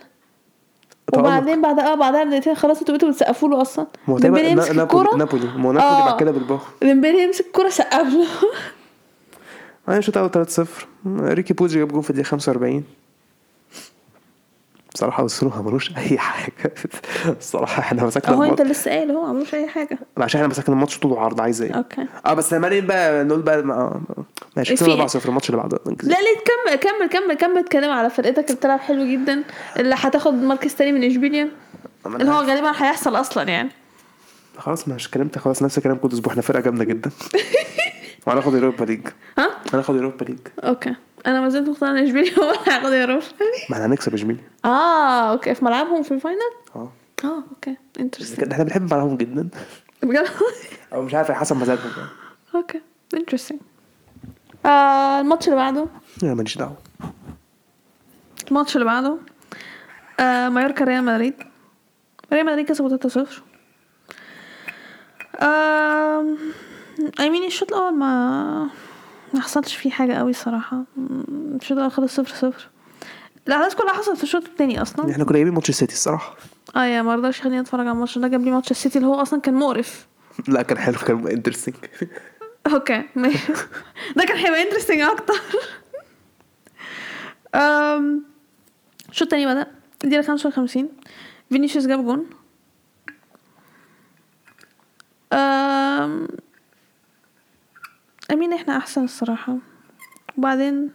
وبعدين 1.18 1.62
بعدها 1.62 1.92
آه 1.92 1.94
بعدها 1.94 2.24
بدقيقتين 2.24 2.54
خلاص 2.54 2.78
أنتوا 2.78 2.94
بقيتوا 2.94 3.08
بتسقفوا 3.10 3.48
له 3.48 3.62
أصلا. 3.62 3.86
ديمبلي 4.08 4.50
يمسك 4.50 4.70
نا- 4.70 4.76
نابولي 4.76 5.04
ما 5.56 5.68
هو 5.68 5.72
نابولي 5.72 5.78
آه. 5.80 6.04
بعد 6.10 6.20
كده 6.20 6.30
بلباو 6.30 6.58
ديمبلي 6.82 7.22
يمسك 7.22 7.46
الكورة 7.46 7.68
سقف 7.68 8.06
له. 8.14 8.26
أنا 9.88 10.00
شوط 10.00 10.18
اول 10.18 10.30
3-0 10.30 10.66
ريكي 11.06 11.54
بوج 11.54 11.78
جاب 11.78 11.88
جون 11.88 12.00
في 12.02 12.10
الدقيقة 12.10 12.26
45 12.28 12.84
بصراحة 14.94 15.24
وصلوا 15.24 15.62
ملوش 15.62 15.90
أي 15.96 16.18
حاجة. 16.28 16.74
الصراحة 17.38 17.80
إحنا 17.80 18.04
مسكنا 18.04 18.34
أهو 18.34 18.44
أنت 18.44 18.62
لسه 18.62 18.90
قايل 18.90 19.10
اهو 19.10 19.24
عملوش 19.26 19.54
أي 19.54 19.68
حاجة. 19.68 19.98
عشان 20.18 20.40
إحنا 20.40 20.50
مسكنا 20.50 20.74
الماتش 20.74 20.98
طول 20.98 21.18
عرض 21.18 21.40
عايز 21.40 21.62
إيه؟ 21.62 21.72
okay. 21.72 22.06
آه 22.26 22.34
بس 22.34 22.52
لما 22.54 22.80
بقى 22.80 23.24
نقول 23.24 23.42
بقى 23.42 23.62
ما- 23.62 24.00
ماشي 24.56 24.74
كسبنا 24.74 25.06
4-0 25.08 25.26
الماتش 25.28 25.50
اللي 25.50 25.60
بعده. 25.62 25.78
لا 25.86 25.94
ليه 26.02 26.16
كمل 26.44 26.74
كمل 26.74 27.08
كمل 27.08 27.34
كمل 27.34 27.58
اتكلم 27.58 27.90
على 27.90 28.10
فرقتك 28.10 28.44
اللي 28.44 28.56
بتلعب 28.56 28.80
حلو 28.80 29.04
جدا 29.06 29.42
اللي 29.76 29.94
هتاخد 29.98 30.34
مركز 30.34 30.74
تاني 30.74 30.92
من 30.92 31.04
إشبيليا 31.04 31.48
اللي 32.06 32.30
هو 32.30 32.40
غالبا 32.42 32.70
هيحصل 32.70 33.16
أصلا 33.16 33.42
يعني. 33.50 33.70
خلاص 34.58 34.88
مش 34.88 35.10
كلمت 35.10 35.38
خلاص 35.38 35.62
نفس 35.62 35.78
الكلام 35.78 35.96
كل 35.96 36.08
أسبوع. 36.12 36.32
إحنا 36.32 36.42
فرقة 36.42 36.60
جامدة 36.60 36.84
جدا. 36.84 37.10
وهناخد 38.26 38.54
يوروبا 38.54 38.84
league. 38.84 39.06
ها؟ 39.38 39.50
هناخد 39.72 39.94
يوروبا 39.96 40.24
league. 40.24 40.38
okay. 40.58 40.94
أنا 41.26 41.40
ما 41.40 41.48
زلت 41.48 41.68
مقتنعه 41.68 41.90
إن 41.90 41.96
إشبيليا 42.04 42.38
هو 42.38 42.50
اللي 42.50 42.72
هياخد 42.72 42.92
يوروبا. 42.92 43.24
ما 43.70 43.76
إحنا 43.76 43.86
هنكسب 43.86 44.14
إشبيليا. 44.14 44.42
آه 44.64 45.30
okay. 45.32 45.54
في 45.54 45.64
ملعبهم 45.64 46.02
في 46.02 46.14
ال 46.14 46.17
final؟ 46.17 46.38
آه. 46.76 46.92
آه 47.24 47.42
okay. 47.50 47.76
interesting 48.00 48.52
إحنا 48.52 48.64
بنحب 48.64 48.82
ملعبهم 48.94 49.16
جدا. 49.16 49.48
بجد؟ 50.02 50.26
أو 50.92 51.02
مش 51.02 51.14
عارف 51.14 51.30
حسب 51.30 51.56
مزاجهم 51.56 51.90
يعني. 51.96 52.08
okay. 52.54 52.80
interesting 53.14 53.60
آه، 54.66 55.20
الماتش 55.20 55.46
اللي 55.48 55.56
بعده؟ 55.56 55.86
أنا 56.22 56.34
ماليش 56.34 56.58
دعوة. 56.58 56.76
الماتش 58.48 58.76
اللي 58.76 58.84
بعده؟ 58.84 59.16
آه، 60.20 60.48
مايوركا 60.48 60.84
ريال 60.84 61.04
مدريد. 61.04 61.34
ريال 62.32 62.46
مدريد 62.46 62.66
كسبوا 62.68 62.96
3-0 62.96 63.42
آه 65.42 66.24
اي 67.20 67.30
مين 67.30 67.44
الشوط 67.46 67.72
الأول 67.72 67.94
ما 67.94 68.68
ما 69.34 69.40
حصلش 69.40 69.74
فيه 69.76 69.90
حاجة 69.90 70.12
قوي 70.12 70.30
الصراحه 70.30 70.82
الشوط 71.54 71.72
الأول 71.78 71.92
خلص 71.92 72.16
0 72.20 72.34
0 72.34 72.68
الاحداث 73.48 73.74
كلها 73.74 73.92
حصلت 73.92 74.16
في 74.16 74.22
الشوط 74.22 74.44
الثاني 74.44 74.82
أصلا. 74.82 75.10
إحنا 75.10 75.24
كنا 75.24 75.32
جايبين 75.34 75.54
ماتش 75.54 75.68
السيتي 75.68 75.92
الصراحة. 75.92 76.36
آه 76.76 76.84
يا 76.84 77.02
ما 77.02 77.14
رضاش 77.14 77.38
يخليني 77.38 77.60
أتفرج 77.60 77.80
على 77.80 77.92
الماتش 77.92 78.18
ده 78.18 78.28
جاب 78.28 78.44
لي 78.44 78.50
ماتش 78.50 78.70
السيتي 78.70 78.98
اللي 78.98 79.08
هو 79.08 79.22
أصلا 79.22 79.40
كان 79.40 79.54
مقرف. 79.54 80.06
لا 80.48 80.62
كان 80.62 80.78
حلو 80.78 80.94
كان 80.98 81.28
interesting 81.28 81.74
okay 82.72 83.04
ماشي. 83.16 83.52
ده 84.16 84.24
كان 84.24 84.36
هيبقى 84.36 84.62
interesting 84.62 85.00
أكتر. 85.00 85.34
امم 87.54 88.22
الشوط 89.10 89.22
التاني 89.22 89.46
بدأ 89.46 89.66
الدقيقة 90.04 90.22
55 90.22 90.88
فينيسيوس 91.48 91.86
جاب 91.86 92.04
جون. 92.04 92.26
امم 95.32 96.28
أمين 98.32 98.52
إحنا 98.52 98.76
أحسن 98.76 99.04
الصراحة. 99.04 99.56
وبعدين 100.38 100.90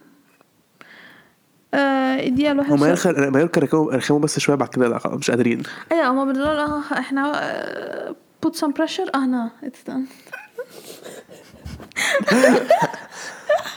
آه، 1.74 2.26
الدقيقة 2.26 2.52
الواحد 2.52 2.72
هما 2.72 2.88
يرخ- 2.88 3.06
مايوركا 3.06 3.60
ركبوا 3.60 3.94
رخموا 3.94 4.18
بس 4.20 4.38
شوية 4.38 4.56
بعد 4.56 4.68
كده 4.68 4.88
لا 4.88 5.00
مش 5.16 5.30
قادرين. 5.30 5.62
أيوه 5.92 6.08
هما 6.08 6.24
بيقولوا 6.32 6.62
آه 6.64 6.82
إحنا 6.98 7.32
آه، 7.34 8.14
put 8.46 8.50
some 8.50 8.72
pressure 8.72 9.10
آه 9.14 9.26
no 9.26 9.66
it's 9.66 9.92
done. 9.92 10.06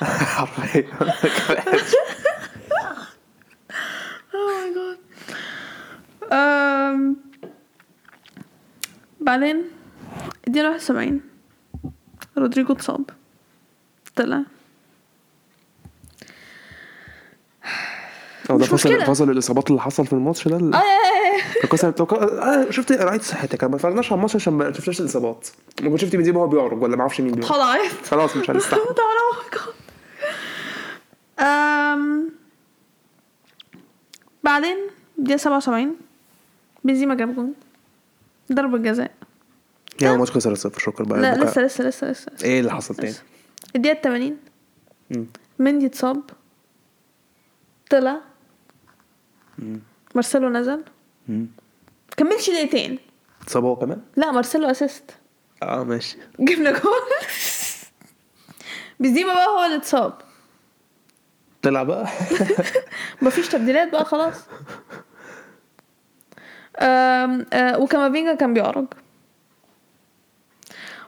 حرفيا 0.36 0.86
Oh. 6.32 7.16
بعدين 9.22 9.64
الدقيقة 10.48 10.72
71 10.72 11.22
رودريجو 12.38 12.74
اتصاب. 12.74 13.10
طلع. 14.16 14.44
هو 18.52 18.58
ده 18.58 18.64
مش 18.64 18.70
فصل 18.70 18.90
مشكلة. 18.90 19.06
فصل 19.06 19.30
الإصابات 19.30 19.70
اللي 19.70 19.82
حصل 19.82 20.06
في 20.08 20.14
الماتش 20.14 20.48
ده 20.48 20.58
ال- 20.58 20.74
آه 20.76 21.90
بتوع- 21.90 22.24
آه 22.24 22.70
شفت 22.72 22.92
رعاية 22.92 23.20
صحتك. 23.20 23.64
ما 23.64 23.76
اتفرجناش 23.76 24.06
على 24.12 24.16
الماتش 24.18 24.36
عشان 24.36 24.54
ما 24.54 24.74
شفناش 24.74 25.02
الإصابات. 25.02 25.48
ما 25.82 25.90
كنت 25.90 26.00
شفت 26.00 26.16
بنزيما 26.16 26.38
وهو 26.40 26.48
بيعرج 26.48 26.82
ولا 26.82 26.96
ما 26.96 27.02
أعرفش 27.02 27.22
مين 27.22 27.32
بيعرج. 27.32 27.46
خلاص 27.50 27.80
خلاص 28.10 28.36
مش 28.38 28.50
هنستحمل. 28.50 28.82
oh 31.40 31.44
أم... 31.44 32.30
بعدين 34.44 34.78
دقيقة 35.18 35.38
77 35.38 35.96
بنزيما 36.84 37.16
جاب 37.16 37.36
جون. 37.36 37.54
ضربة 38.54 38.78
جزاء. 38.78 39.12
يا 40.02 40.10
هو 40.10 40.14
الماتش 40.14 40.32
خسر 40.32 40.56
صفر. 40.56 40.80
شكرا 40.80 41.06
بقى. 41.06 41.22
لا 41.22 41.44
لسه 41.44 41.62
لسه 41.62 41.84
لسه 41.84 42.12
لسه 42.12 42.32
إيه 42.44 42.60
اللي 42.60 42.72
حصل 42.72 42.96
تاني؟ 42.96 43.14
الدقيقة 43.76 44.02
80 44.02 44.38
مم. 45.12 45.26
مندي 45.60 45.86
اتصاب. 45.86 46.22
طلع. 47.90 48.18
مارسيلو 50.16 50.50
نزل؟ 50.50 50.84
مم. 51.28 51.48
كملش 52.18 52.50
دقيقتين. 52.50 53.00
اتصاب 53.42 53.64
هو 53.64 53.76
كمان؟ 53.76 54.02
لا 54.16 54.32
مارسيلو 54.32 54.68
اسيست 54.72 55.12
آه 55.64 55.84
ماشي. 55.84 56.18
جبنا 56.40 56.72
جول. 56.72 56.94
بنزيما 59.00 59.34
بقى 59.34 59.48
هو 59.48 59.66
اللي 59.66 59.76
اتصاب. 59.76 60.14
طلع 61.62 61.84
بقى. 61.84 62.08
مفيش 63.22 63.48
تبديلات 63.48 63.92
بقى 63.92 64.06
خلاص. 64.06 64.36
آم، 66.80 67.46
آه، 67.54 67.80
وكامافينجا 67.80 68.36
كان 68.36 68.54
بيعرج. 68.54 68.86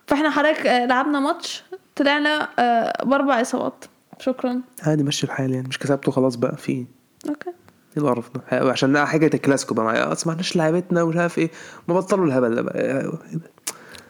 فاحنا 0.07 0.29
حضرتك 0.29 0.65
آه، 0.67 0.85
لعبنا 0.85 1.19
ماتش 1.19 1.63
طلعنا 1.95 2.49
آه، 2.59 3.03
بأربع 3.03 3.41
إصابات. 3.41 3.85
شكرا. 4.19 4.61
عادي 4.83 5.03
مشي 5.03 5.25
الحال 5.25 5.51
يعني 5.53 5.67
مش 5.67 5.79
كسبته 5.79 6.11
خلاص 6.11 6.35
بقى 6.35 6.57
في 6.57 6.85
okay. 7.29 7.51
ده 7.95 8.41
ح- 8.47 8.53
عشان 8.53 9.05
حاجة 9.05 9.29
الكلاسيكو 9.33 9.73
بقى 9.73 9.85
ما 9.85 10.15
سمعناش 10.15 10.55
لعبتنا 10.55 11.01
ومش 11.03 11.15
عارف 11.17 11.37
إيه. 11.37 11.51
ما 11.87 11.93
بطلوا 11.95 12.25
الهبل 12.25 12.55
ده 12.55 12.61
بقى. 12.61 13.11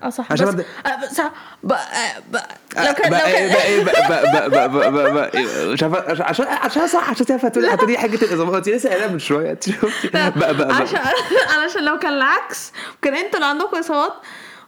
آه 0.04 0.10
صح. 0.10 0.32
عشان 0.32 0.48
بس 0.56 0.66
آه، 0.86 1.06
بس 1.06 1.20
آه، 1.20 1.32
آه، 1.74 2.88
لو 2.88 2.94
كان 2.94 3.12
لو 3.14 3.20
كان 3.20 3.44
مش 5.74 5.84
عارف 5.84 6.22
عشان 6.22 6.46
عشان 6.48 6.88
صح 6.88 7.10
عشان 7.10 7.26
تعرف 7.26 7.46
هتقولي 7.46 7.74
هتقولي 7.74 7.98
حاجة 7.98 8.16
الاصابات 8.16 8.68
لسه 8.70 8.90
قايلها 8.90 9.08
من 9.08 9.20
شوية. 9.20 9.52
انت 9.52 9.64
شفتي 9.64 10.08
بقى 10.08 10.32
بقى 10.58 10.76
عشان 10.76 11.00
علشان 11.58 11.84
لو 11.86 12.00
كان 12.00 12.14
العكس 12.14 12.72
كان 13.02 13.16
أنتوا 13.16 13.36
اللي 13.36 13.46
عندكم 13.46 13.78
إصابات 13.78 14.14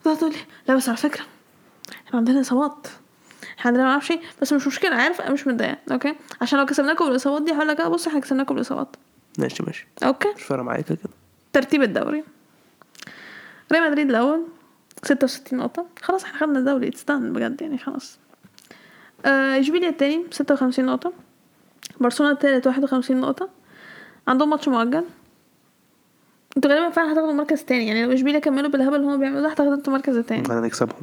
وتقعد 0.05 0.31
لي 0.31 0.37
لا 0.67 0.75
بس 0.75 0.89
على 0.89 0.97
فكرة 0.97 1.23
إحنا 2.07 2.19
عندنا 2.19 2.41
إصابات. 2.41 2.87
إحنا 3.59 3.67
عندنا 3.71 3.83
ما 3.83 3.91
أعرفش 3.91 4.11
إيه. 4.11 4.19
بس 4.41 4.53
مش 4.53 4.67
مشكلة 4.67 4.95
عارف 4.95 5.21
مش 5.21 5.47
متضايقة. 5.47 5.77
okay؟ 5.91 6.15
عشان 6.41 6.59
لو 6.59 6.65
كسبناكم 6.65 7.05
بالاصابات 7.05 7.41
دي 7.41 7.53
هقول 7.53 7.67
لك 7.67 7.79
آه 7.81 7.87
بص 7.87 8.07
إحنا 8.07 8.19
كسبناكم 8.19 8.53
بالاصابات 8.53 8.95
ماشي 9.37 9.63
ماشي. 9.63 9.87
okay. 10.03 10.33
مش 10.35 10.43
فارقة 10.43 10.63
معايا 10.63 10.81
كده 10.81 10.97
ترتيب 11.53 11.83
الدوري. 11.83 12.23
ريال 13.71 13.91
مدريد 13.91 14.09
الأول 14.09 14.43
66 15.03 15.59
نقطة. 15.59 15.85
خلاص 16.01 16.23
إحنا 16.23 16.39
خدنا 16.39 16.59
الدوري. 16.59 16.87
اتستان 16.87 17.33
بجد 17.33 17.61
يعني 17.61 17.77
خلاص. 17.77 18.19
آه، 19.25 19.59
اشبيليا 19.59 19.89
التاني 19.89 20.23
56 20.31 20.85
نقطة. 20.85 21.13
برشلونة 22.01 22.31
التالت 22.33 22.67
51 22.67 23.17
نقطة. 23.21 23.49
عندهم 24.27 24.49
ماتش 24.49 24.67
مؤجل. 24.67 25.03
أنتوا 26.57 26.71
غالبا 26.71 26.89
فعلا 26.89 27.13
هتاخدوا 27.13 27.31
المركز 27.31 27.59
التاني 27.59 27.87
يعني 27.87 28.05
لو 28.05 28.13
اشبيليا 28.13 28.39
كملوا 28.39 28.69
بالهبل 28.69 28.95
اللي 28.95 29.07
هم 29.07 29.19
بيعملوه 29.19 29.41
ده 29.41 29.49
هتاخدوا 29.49 29.73
أنتوا 29.73 29.93
المركز 29.93 30.17
التاني 30.17 30.45
أنا 30.45 30.61
نكسبهم. 30.61 31.01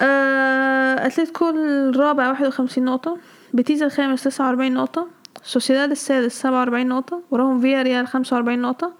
آه، 0.00 1.06
أتلتيكو 1.06 1.48
الرابع 1.48 2.28
51 2.28 2.84
نقطة. 2.84 3.18
بيتيز 3.54 3.82
الخامس 3.82 4.22
49 4.24 4.74
نقطة. 4.74 5.08
سوسيداد 5.42 5.90
السادس 5.90 6.40
47 6.40 6.86
نقطة 6.86 7.22
وراهم 7.30 7.60
فياريال 7.60 8.06
45 8.06 8.58
نقطة 8.58 8.92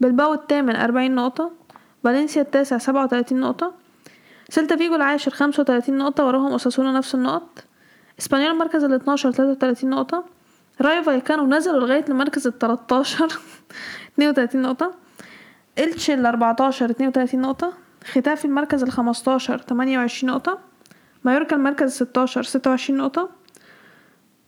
بلباو 0.00 0.34
الثامن 0.34 0.76
40 0.76 1.14
نقطة 1.14 1.50
فالنسيا 2.04 2.42
التاسع 2.42 2.78
37 2.78 3.40
نقطة 3.40 3.74
سيلتا 4.48 4.76
فيجو 4.76 4.94
العاشر 4.94 5.30
35 5.30 5.98
نقطة 5.98 6.26
وراهم 6.26 6.54
أساسونا 6.54 6.92
نفس 6.92 7.14
النقط 7.14 7.64
إسبانيول 8.18 8.50
المركز 8.50 8.84
ال 8.84 8.92
12 8.92 9.32
33 9.32 9.90
نقطة 9.90 10.24
رايو 10.80 11.02
فاليكانو 11.02 11.46
نزلوا 11.46 11.80
لغاية 11.80 12.04
المركز 12.08 12.46
ال 12.46 12.58
13 12.58 13.26
32 14.14 14.62
نقطة 14.66 14.94
إلتش 15.78 16.10
ال 16.10 16.26
14 16.26 16.90
32 16.90 17.40
نقطة 17.40 17.72
ختافي 18.04 18.44
المركز 18.44 18.82
ال 18.82 18.92
15 18.92 19.58
28 19.58 20.32
نقطة 20.32 20.58
مايوركا 21.24 21.56
المركز 21.56 21.86
ال 21.86 21.92
16 21.92 22.42
26 22.42 22.98
نقطة 22.98 23.41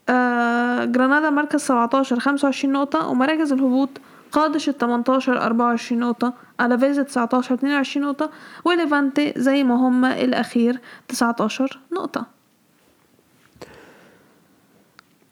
آه 0.09 0.85
جرانادا 0.85 1.31
مركز 1.31 1.61
17 1.61 2.19
25 2.21 2.73
نقطة. 2.73 3.09
ومراكز 3.09 3.53
الهبوط 3.53 3.91
قادش 4.33 4.69
ال 4.69 4.79
18 4.79 5.43
24 5.43 6.01
نقطة. 6.01 6.35
ألافيز 6.61 7.01
19 7.01 7.55
22 7.55 8.07
نقطة. 8.07 8.31
وليفانتي 8.65 9.33
زي 9.37 9.65
ما 9.65 9.75
هما 9.75 10.21
الأخير 10.21 10.81
19 11.09 11.81
نقطة. 11.93 12.27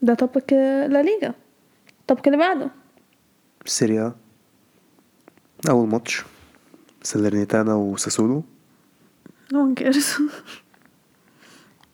ده 0.02 0.14
topic 0.14 0.52
لا 0.88 1.02
ليجا. 1.02 1.34
ال 2.00 2.05
topic 2.05 2.26
اللي 2.26 2.38
بعده. 2.38 2.70
سيريا. 3.66 4.14
أول 5.70 5.88
ماتش. 5.88 6.22
سالرنيتانا 7.02 7.74
وساسولو. 7.74 8.44
no 9.52 9.60
one 9.62 9.74
cares 9.74 10.16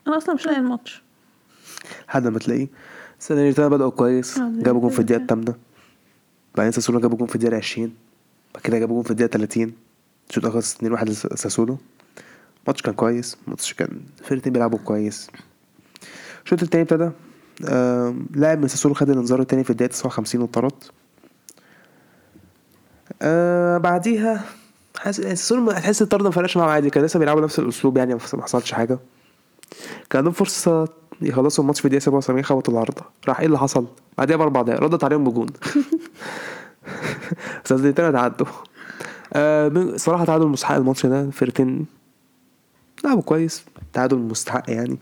أنا 0.06 0.16
أصلا 0.16 0.34
مش 0.34 0.46
لاقي 0.46 0.58
الماتش. 0.58 1.02
لحد 2.08 2.26
ما 2.26 2.38
تلاقيه. 2.38 2.68
سالرنيتانا 3.18 3.68
بدأوا 3.68 3.90
كويس. 3.90 4.38
جابوا 4.38 4.80
جون 4.80 4.90
في 4.90 4.98
الدقيقة 4.98 5.18
كده. 5.18 5.22
التامنة. 5.22 5.54
بعدين 6.54 6.72
ساسولو 6.72 7.00
جابوا 7.00 7.18
جون 7.18 7.26
في 7.26 7.34
الدقيقة 7.34 7.56
20 7.56 7.94
بعد 8.54 8.62
كده 8.62 8.78
جابوا 8.78 8.94
جون 8.94 9.04
في 9.04 9.10
الدقيقة 9.10 9.30
30 9.30 9.72
الشوط 10.30 10.46
خلص 10.46 10.76
2-1 10.76 10.82
لساسولو 10.84 11.78
الماتش 12.62 12.82
كان 12.82 12.94
كويس. 12.94 13.36
الماتش 13.44 13.74
كان 13.74 14.00
الفرقتين 14.20 14.52
بيلعبوا 14.52 14.78
كويس. 14.78 15.30
الشوط 16.44 16.62
التاني 16.62 16.82
ابتدى 16.82 17.10
لاعب 18.34 18.58
من 18.58 18.68
ساسولو 18.68 18.94
خد 18.94 19.10
الإنذار 19.10 19.40
التاني 19.40 19.64
في 19.64 19.70
الدقيقة 19.70 19.90
59 19.90 20.42
واتطرد. 20.42 20.72
آه 23.22 23.78
بعديها 23.78 24.44
حاسس 24.98 25.18
يعني 25.18 25.36
ساسولو 25.36 25.70
هتحس 25.70 26.02
الطرد 26.02 26.22
ما 26.22 26.30
فرقش 26.30 26.56
معاهم 26.56 26.70
عادي. 26.70 26.90
كان 26.90 27.04
لسه 27.04 27.18
بيلعبوا 27.18 27.42
نفس 27.42 27.58
الأسلوب 27.58 27.96
يعني 27.96 28.14
ما 28.14 28.20
حصلش 28.20 28.72
حاجة. 28.72 28.98
كان 30.10 30.18
عندهم 30.18 30.32
فرصة 30.32 30.88
يخلصوا 31.22 31.64
الماتش 31.64 31.80
في 31.80 31.84
الدقيقة 31.84 32.02
77 32.04 32.42
خبطوا 32.44 32.72
العارضه 32.74 33.02
راح 33.28 33.40
إيه 33.40 33.46
اللي 33.46 33.58
حصل؟ 33.58 33.86
بعديها 34.18 34.36
بأربع 34.36 34.62
دقايق. 34.62 34.82
ردت 34.82 35.04
عليهم 35.04 35.24
بجون. 35.24 35.46
بس 37.64 37.72
الدقيقتين 37.72 38.12
تعدوا 38.12 38.46
آه 39.32 39.96
صراحة 39.96 40.24
تعادل 40.24 40.46
مستحق 40.46 40.74
الماتش 40.74 41.06
ده. 41.06 41.30
فرقتين 41.30 41.86
لعبوا 43.04 43.22
كويس. 43.22 43.64
تعادل 43.92 44.16
مستحق 44.16 44.70
يعني. 44.70 44.98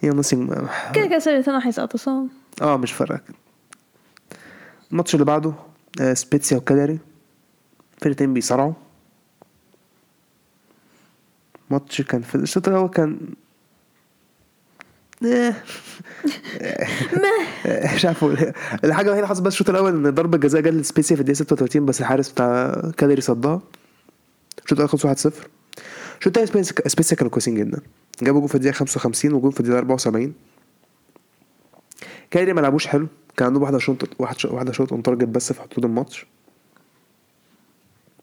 هي 0.00 0.10
نصيب 0.10 0.68
كده 0.94 1.06
كده 1.06 1.18
سيرتنا 1.18 1.66
هيسقطوا 1.68 1.98
صح 2.00 2.12
آه 2.62 2.76
مش 2.76 2.92
فارقة. 2.92 3.20
الماتش 4.92 5.14
اللي 5.14 5.24
بعده 5.24 5.52
آه 6.00 6.14
سبيتسيا 6.14 6.56
وكالاري 6.56 6.98
فرقتين 8.02 8.34
بيصارعوا. 8.34 8.72
ماتش 11.70 12.02
كان 12.02 12.22
في 12.22 12.34
الشوط 12.34 12.68
الأول 12.68 12.88
كان 12.88 13.18
آه. 15.26 15.54
آه، 17.66 17.94
مش 17.94 18.04
عارف 18.04 18.24
إيه. 18.24 18.54
الحاجة 18.84 19.04
الوحيدة 19.06 19.12
اللي 19.14 19.26
حصلت 19.28 19.42
بس 19.46 19.52
الشوط 19.52 19.70
الأول 19.70 20.06
إن 20.06 20.14
ضربة 20.14 20.38
جزاء 20.38 20.60
جت 20.62 20.68
لسبيسيا 20.72 21.16
في 21.16 21.20
الدقيقة 21.22 21.38
36 21.38 21.86
بس 21.86 22.00
الحارس 22.00 22.30
بتاع 22.32 22.80
كالياري 22.96 23.20
صدها. 23.20 23.60
الشوط 24.64 24.72
الأول 24.72 24.88
خلص 24.88 25.06
1-0 25.06 25.10
الشوط 26.18 26.38
التاني 26.38 26.46
سبيسيا- 26.46 26.88
سبيسيا 26.88 27.16
كانوا 27.16 27.30
كويسين 27.30 27.54
جدا. 27.54 27.80
جابوا 28.22 28.40
جول 28.40 28.48
في 28.48 28.54
الدقيقة 28.54 28.74
55 28.74 29.32
وجول 29.32 29.52
في 29.52 29.60
الدقيقة 29.60 29.78
74 29.78 30.34
كالياري 32.30 32.52
ما 32.52 32.60
لعبوش 32.60 32.86
حلو. 32.86 33.06
كان 33.36 33.46
عندهم 33.46 33.62
واحدة 33.62 33.78
shot 33.78 34.08
واحد 34.18 34.38
shot 34.38 34.52
واحدة 34.52 34.72
shot 34.72 34.92
on 34.92 35.02
target 35.02 35.28
بس 35.28 35.52
في 35.52 35.60
حدود 35.62 35.84
الماتش. 35.84 36.26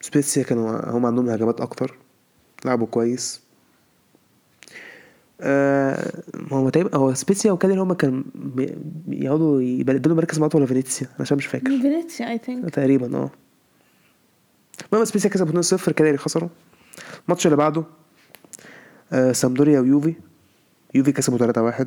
سبيتسيا 0.01 0.43
كانوا 0.43 0.89
هم 0.91 1.05
عندهم 1.05 1.29
هجمات 1.29 1.61
أكتر. 1.61 1.97
لعبوا 2.65 2.87
كويس. 2.87 3.41
آه 5.41 6.11
هو 6.51 6.69
تقريبا 6.69 6.97
هو 6.97 7.13
سبيتسيا 7.13 7.51
وكالياري 7.51 7.79
هما 7.79 7.93
كانوا 7.93 8.23
بي- 8.35 8.75
بيقعدوا 9.07 9.61
يبدلوا 9.61 10.15
مركز 10.15 10.39
مع 10.39 10.49
ولا 10.55 10.65
فينيسيا 10.65 11.07
أنا 11.07 11.15
عشان 11.19 11.37
مش 11.37 11.45
فاكر. 11.45 11.65
فينيسيا 11.65 12.29
I 12.31 12.37
think 12.37 12.69
تقريبا 12.69 13.17
آه. 13.17 13.29
المهم 14.91 15.05
سبيسيا 15.05 15.29
كسبوا 15.29 15.61
2-0 15.61 15.91
كالياري 15.91 16.17
خسروا. 16.17 16.49
الماتش 17.25 17.45
اللي 17.45 17.57
بعده 17.57 17.83
آه 19.13 19.31
سامبدوريا 19.31 19.79
ويوفي. 19.79 20.13
يوفي 20.95 21.11
كسبوا 21.11 21.37
3-1 21.71 21.85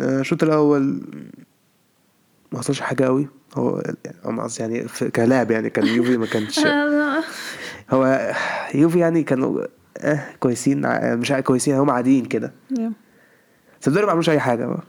آه، 0.00 0.20
الشوط 0.20 0.42
الأول 0.42 1.02
ما 2.52 2.58
حصلش 2.58 2.80
حاجة 2.80 3.04
قوي. 3.04 3.28
هو 3.54 3.82
يعني 4.24 4.40
قصدي 4.42 4.62
يعني 4.62 4.84
كلاعب 5.10 5.50
يعني 5.50 5.70
كان 5.70 5.86
يوفي 5.86 6.16
ما 6.16 6.26
كانش 6.26 6.60
هو 7.90 8.32
يوفي 8.74 8.98
يعني 8.98 9.22
كانوا 9.22 9.64
آه 10.00 10.24
كويسين 10.40 10.84
ع- 10.86 11.14
مش 11.14 11.32
كويسين 11.32 11.74
هم 11.74 11.90
عاديين 11.90 12.24
كده. 12.24 12.52
سامدوريا 13.80 14.06
ما 14.06 14.10
عملوش 14.12 14.30
أي 14.30 14.40
حاجة. 14.40 14.66
بقى 14.66 14.80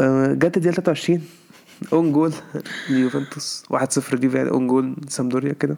آه، 0.00 0.32
جت 0.32 0.56
الدقيقة 0.56 0.74
23 0.74 1.22
أون 1.92 2.12
جول 2.12 2.32
ليوفنتوس. 2.90 3.64
1-0 3.70 4.14
ليوفي 4.14 4.36
يعني 4.36 4.50
أون 4.50 4.66
جول 4.66 4.96
سامدوريا 5.08 5.52
كده. 5.52 5.76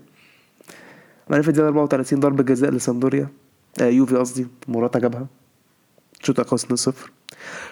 بعدين 1.31 1.43
في 1.43 1.49
الدقيقة 1.49 1.69
34 1.69 2.21
ضربة 2.21 2.43
جزاء 2.43 2.71
لسامدوريا. 2.71 3.29
آه 3.81 3.85
يوفي 3.85 4.17
قصدي 4.17 4.47
موراتا 4.69 4.99
جابها. 4.99 5.27
الشوط 6.21 6.41
الأول 6.41 6.59
2-0 6.59 6.65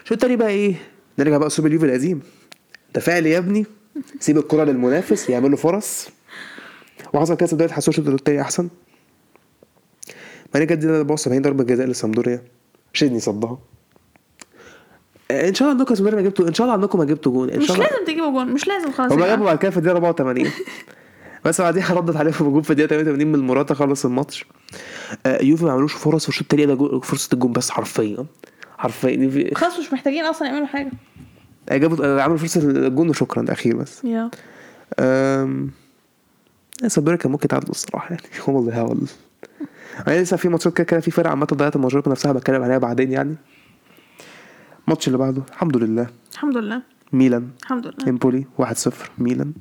الشوط 0.02 0.12
التاني 0.12 0.36
بقى 0.36 0.48
إيه؟ 0.48 0.74
نرجع 1.18 1.38
بقى 1.38 1.46
اسلوب 1.46 1.66
اليوفي 1.66 1.86
القديم. 1.86 2.22
تفاعل 2.94 3.26
يا 3.26 3.38
ابني. 3.38 3.66
سيب 4.20 4.38
الكرة 4.38 4.64
للمنافس 4.64 5.30
يعمل 5.30 5.50
له 5.50 5.56
فرص 5.56 6.08
وحصل 7.12 7.34
كده 7.36 7.46
سامبدوريا 7.46 7.72
تحسوا 7.72 7.92
الشوط 7.92 8.08
التاني 8.08 8.40
أحسن. 8.40 8.68
بعدين 10.54 10.66
جت 10.68 10.72
الدقيقه 10.72 10.96
74 10.98 11.42
ضربة 11.42 11.64
جزاء 11.64 11.86
لسامبدوريا. 11.86 12.42
تشيزني 12.92 13.20
صدها. 13.20 13.58
آه، 15.30 15.48
إن 15.48 15.54
شاء 15.54 15.68
الله 15.68 15.78
عندكم 15.80 15.94
سامبدوريا 15.94 16.22
ما 16.22 16.28
جبتوا 16.28 16.48
إن 16.48 16.54
شاء 16.54 16.64
الله 16.64 16.74
عندكم 16.74 16.98
ما 16.98 17.04
جبتوا 17.04 17.32
جون 17.32 17.50
إن 17.50 17.58
مش 17.58 17.66
شاء 17.66 17.76
الله 17.76 17.88
لازم 17.88 18.04
تجيبوا 18.04 18.30
جون 18.30 18.52
مش 18.52 18.68
لازم 18.68 18.92
خلاص 18.92 19.12
هما 19.12 19.24
يا 19.26 19.30
جابوا. 19.30 19.44
بعد 19.44 19.58
كده 19.58 19.70
في 19.70 19.76
الدقيقة 19.76 19.96
84 19.96 20.50
بس 21.44 21.60
بعديها 21.60 21.94
ردت 21.94 22.16
عليهم 22.16 22.48
بجون 22.50 22.62
في 22.62 22.70
الدقيقة 22.70 22.88
88 22.88 23.26
من 23.32 23.38
موراتا 23.38 23.74
خلص 23.74 24.04
الماتش. 24.04 24.44
آه، 25.26 25.42
يوفي 25.42 25.64
ما 25.64 25.72
عملوش 25.72 25.92
فرص 25.94 26.22
في 26.22 26.28
الشوط 26.28 26.42
التاني 26.42 26.66
ده 26.66 27.00
فرصة 27.00 27.28
الجون 27.32 27.52
بس 27.52 27.70
حرفيا. 27.70 28.26
حرفيا. 28.78 29.10
يوفي 29.10 29.54
خلاص 29.54 29.78
مش 29.78 29.92
محتاجين 29.92 30.24
أصلا 30.24 30.48
يعملوا 30.48 30.66
حاجة. 30.66 30.90
آه، 31.68 31.76
جابوا 31.76 32.22
عملوا 32.22 32.38
فرصة 32.38 32.60
الجون 32.60 33.08
وشكرا 33.08 33.42
ده 33.42 33.52
أخير 33.52 33.76
بس. 33.76 34.04
يا. 34.04 34.30
أم... 34.98 35.70
سامدوريا 36.86 37.18
كان 37.18 37.32
ممكن 37.32 37.44
يتعادلوا 37.44 37.70
الصراحة 37.70 38.10
يعني. 38.10 38.22
هم 38.48 38.56
اللي 38.58 38.72
هاول. 38.72 39.00
يعني 40.06 40.20
لسه 40.20 40.36
في 40.36 40.48
ماتشات 40.48 40.72
كده 40.76 40.84
كده 40.84 41.00
في 41.00 41.10
فرق 41.10 41.30
عامة 41.30 41.46
ضيعت 41.46 41.76
الماتشات 41.76 42.08
نفسها 42.08 42.32
بتكلم 42.32 42.62
عليها 42.62 42.78
بعدين 42.78 43.12
يعني. 43.12 43.36
الماتش 44.84 45.06
اللي 45.06 45.18
بعده 45.18 45.42
الحمد 45.50 45.76
لله. 45.76 46.06
الحمد 46.32 46.56
لله. 46.56 46.82
ميلان. 47.12 47.48
الحمد 47.62 47.86
لله. 47.86 48.08
إمبولي 48.08 48.46
1-0 48.62 48.64
ميلان. 49.18 49.52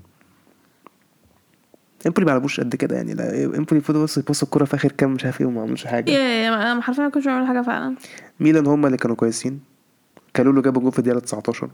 إمبولي 2.07 2.25
ما 2.25 2.31
لعبوش 2.31 2.59
قد 2.59 2.75
كده 2.75 2.95
يعني 2.95 3.13
لا 3.13 3.45
إمبولي 3.45 3.81
فضل 3.81 4.03
بس 4.03 4.17
يبص 4.17 4.43
الكوره 4.43 4.65
في 4.65 4.75
آخر 4.75 4.91
كام 4.91 5.13
مش 5.13 5.25
عارف 5.25 5.41
إيه 5.41 5.47
وما 5.47 5.61
عملوش 5.61 5.85
حاجة. 5.85 6.11
يا 6.11 6.19
yeah 6.19 6.71
أنا 6.71 6.81
حرفيا 6.81 7.03
ما 7.03 7.09
كنتش 7.09 7.25
بعمل 7.27 7.47
حاجة 7.47 7.61
فعلا. 7.61 7.95
ميلان 8.39 8.67
هم 8.67 8.85
اللي 8.85 8.97
كانوا 8.97 9.15
كويسين. 9.15 9.59
كالولو 10.33 10.61
جابوا 10.61 10.81
جول 10.81 10.91
في 10.91 10.99
الدقيقة 10.99 11.19
19 11.19 11.69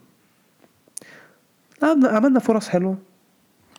عملنا 1.83 2.09
عملنا 2.09 2.39
فرص 2.39 2.67
حلوة. 2.69 2.97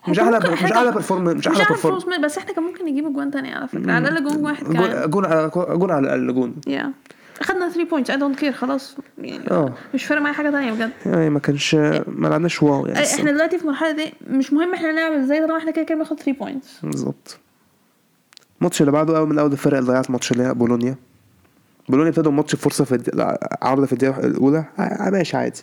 مش 0.09 0.19
أحلى 0.19 0.39
مش 0.39 0.73
أحلى 0.73 0.93
perform 0.93 1.25
مش 1.25 1.49
أحلى 1.49 1.65
فوز 1.65 2.05
بس 2.25 2.39
إحنا 2.39 2.53
كان 2.53 2.65
ممكن 2.65 2.85
نجيب 2.85 3.13
جوان 3.13 3.31
تاني 3.31 3.55
على 3.55 3.69
فكرة. 3.69 3.93
على 3.93 4.09
الأقل 4.09 4.25
جون 4.25 4.45
واحد 4.45 4.67
كمان 4.67 5.11
جون 5.11 5.25
على 5.25 5.51
جون 5.55 5.91
على 5.91 6.01
الأقل 6.07 6.35
جون. 6.35 6.55
yeah 6.67 6.93
أخدنا 7.41 7.69
3 7.69 7.91
points 7.91 8.11
I 8.11 8.17
don't 8.17 8.39
care 8.39 8.53
خلاص. 8.53 8.97
يعني 9.19 9.51
آه. 9.51 9.73
مش 9.95 10.05
فارق 10.05 10.21
معايا 10.21 10.35
حاجة 10.35 10.51
تانية 10.51 10.73
بجد. 10.73 10.91
يعني 11.07 11.31
ما 11.31 11.39
كانش 11.39 11.75
ما 12.07 12.29
لعبناش 12.29 12.63
wow 12.63 12.87
يعني 12.87 13.07
إحنا 13.07 13.31
دلوقتي 13.33 13.59
في 13.59 13.67
مرحله 13.67 13.93
دي 13.93 14.13
مش 14.31 14.53
مهم 14.53 14.75
إحنا 14.75 14.93
نلعب 14.93 15.13
إزاي 15.13 15.41
طالما 15.41 15.59
إحنا 15.59 15.71
كده 15.71 15.85
كده 15.85 15.95
بناخد 15.95 16.21
3 16.21 16.33
points 16.33 16.79
بالظبط. 16.83 17.39
الماتش 18.61 18.81
اللي 18.81 18.93
بعده 18.93 19.19
أول 19.19 19.29
من 19.29 19.39
اول 19.39 19.53
الفرق 19.53 19.79
اللي 19.79 19.91
ضيعت 19.93 20.11
ماتش 20.11 20.33
اللي 20.33 20.43
هي 20.43 20.55
بولونيا. 20.55 20.95
بولونيا 21.89 22.11
ابتدوا 22.11 22.31
الماتش 22.31 22.55
بفرصه 22.55 22.85
في 22.85 22.95
الد... 22.95 23.37
عارضه 23.63 23.87
في 23.87 23.93
الدقيقة 23.93 24.27
الأولى. 24.27 24.65
ماشي 25.13 25.37
عادي. 25.37 25.61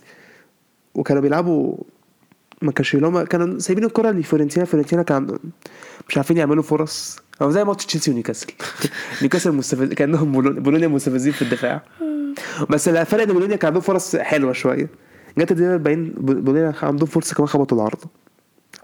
وكانوا 0.96 1.22
بيلعبوا 1.22 1.78
ما 2.64 2.72
كانش 2.72 2.95
اللي 2.95 3.07
هم 3.07 3.22
كانوا 3.22 3.59
سايبين 3.59 3.84
الكرة 3.86 4.11
لفيورنتينا 4.11 4.66
فيورنتينا 4.66 5.03
كان 5.03 5.38
مش 6.09 6.18
عارفين 6.18 6.38
يعملوا 6.38 6.64
فرص. 6.64 7.20
أو 7.41 7.51
زي 7.51 7.64
ماتش 7.64 7.86
تشيلسي 7.86 8.11
ونيوكاسل. 8.11 8.47
نيوكاسل 9.22 9.51
مستفز 9.51 9.93
كأنهم 9.93 10.32
بولون- 10.32 10.59
بولونيا 10.59 10.88
مستفزين 10.88 11.34
في 11.34 11.41
الدفاع. 11.41 11.82
بس 12.70 12.88
الفرق 12.88 13.24
ان 13.24 13.34
بولونيا 13.34 13.55
كان 13.55 13.68
عندهم 13.68 13.82
فرص 13.82 14.16
حلوة 14.16 14.53
شوية. 14.53 14.88
جت 15.38 15.51
الدقيقه 15.51 15.74
40 15.74 16.09
بولونيا 16.18 16.74
عندهم 16.82 17.07
فرصة 17.07 17.36
كمان 17.36 17.47
خبطوا 17.47 17.78
العارضه 17.78 18.07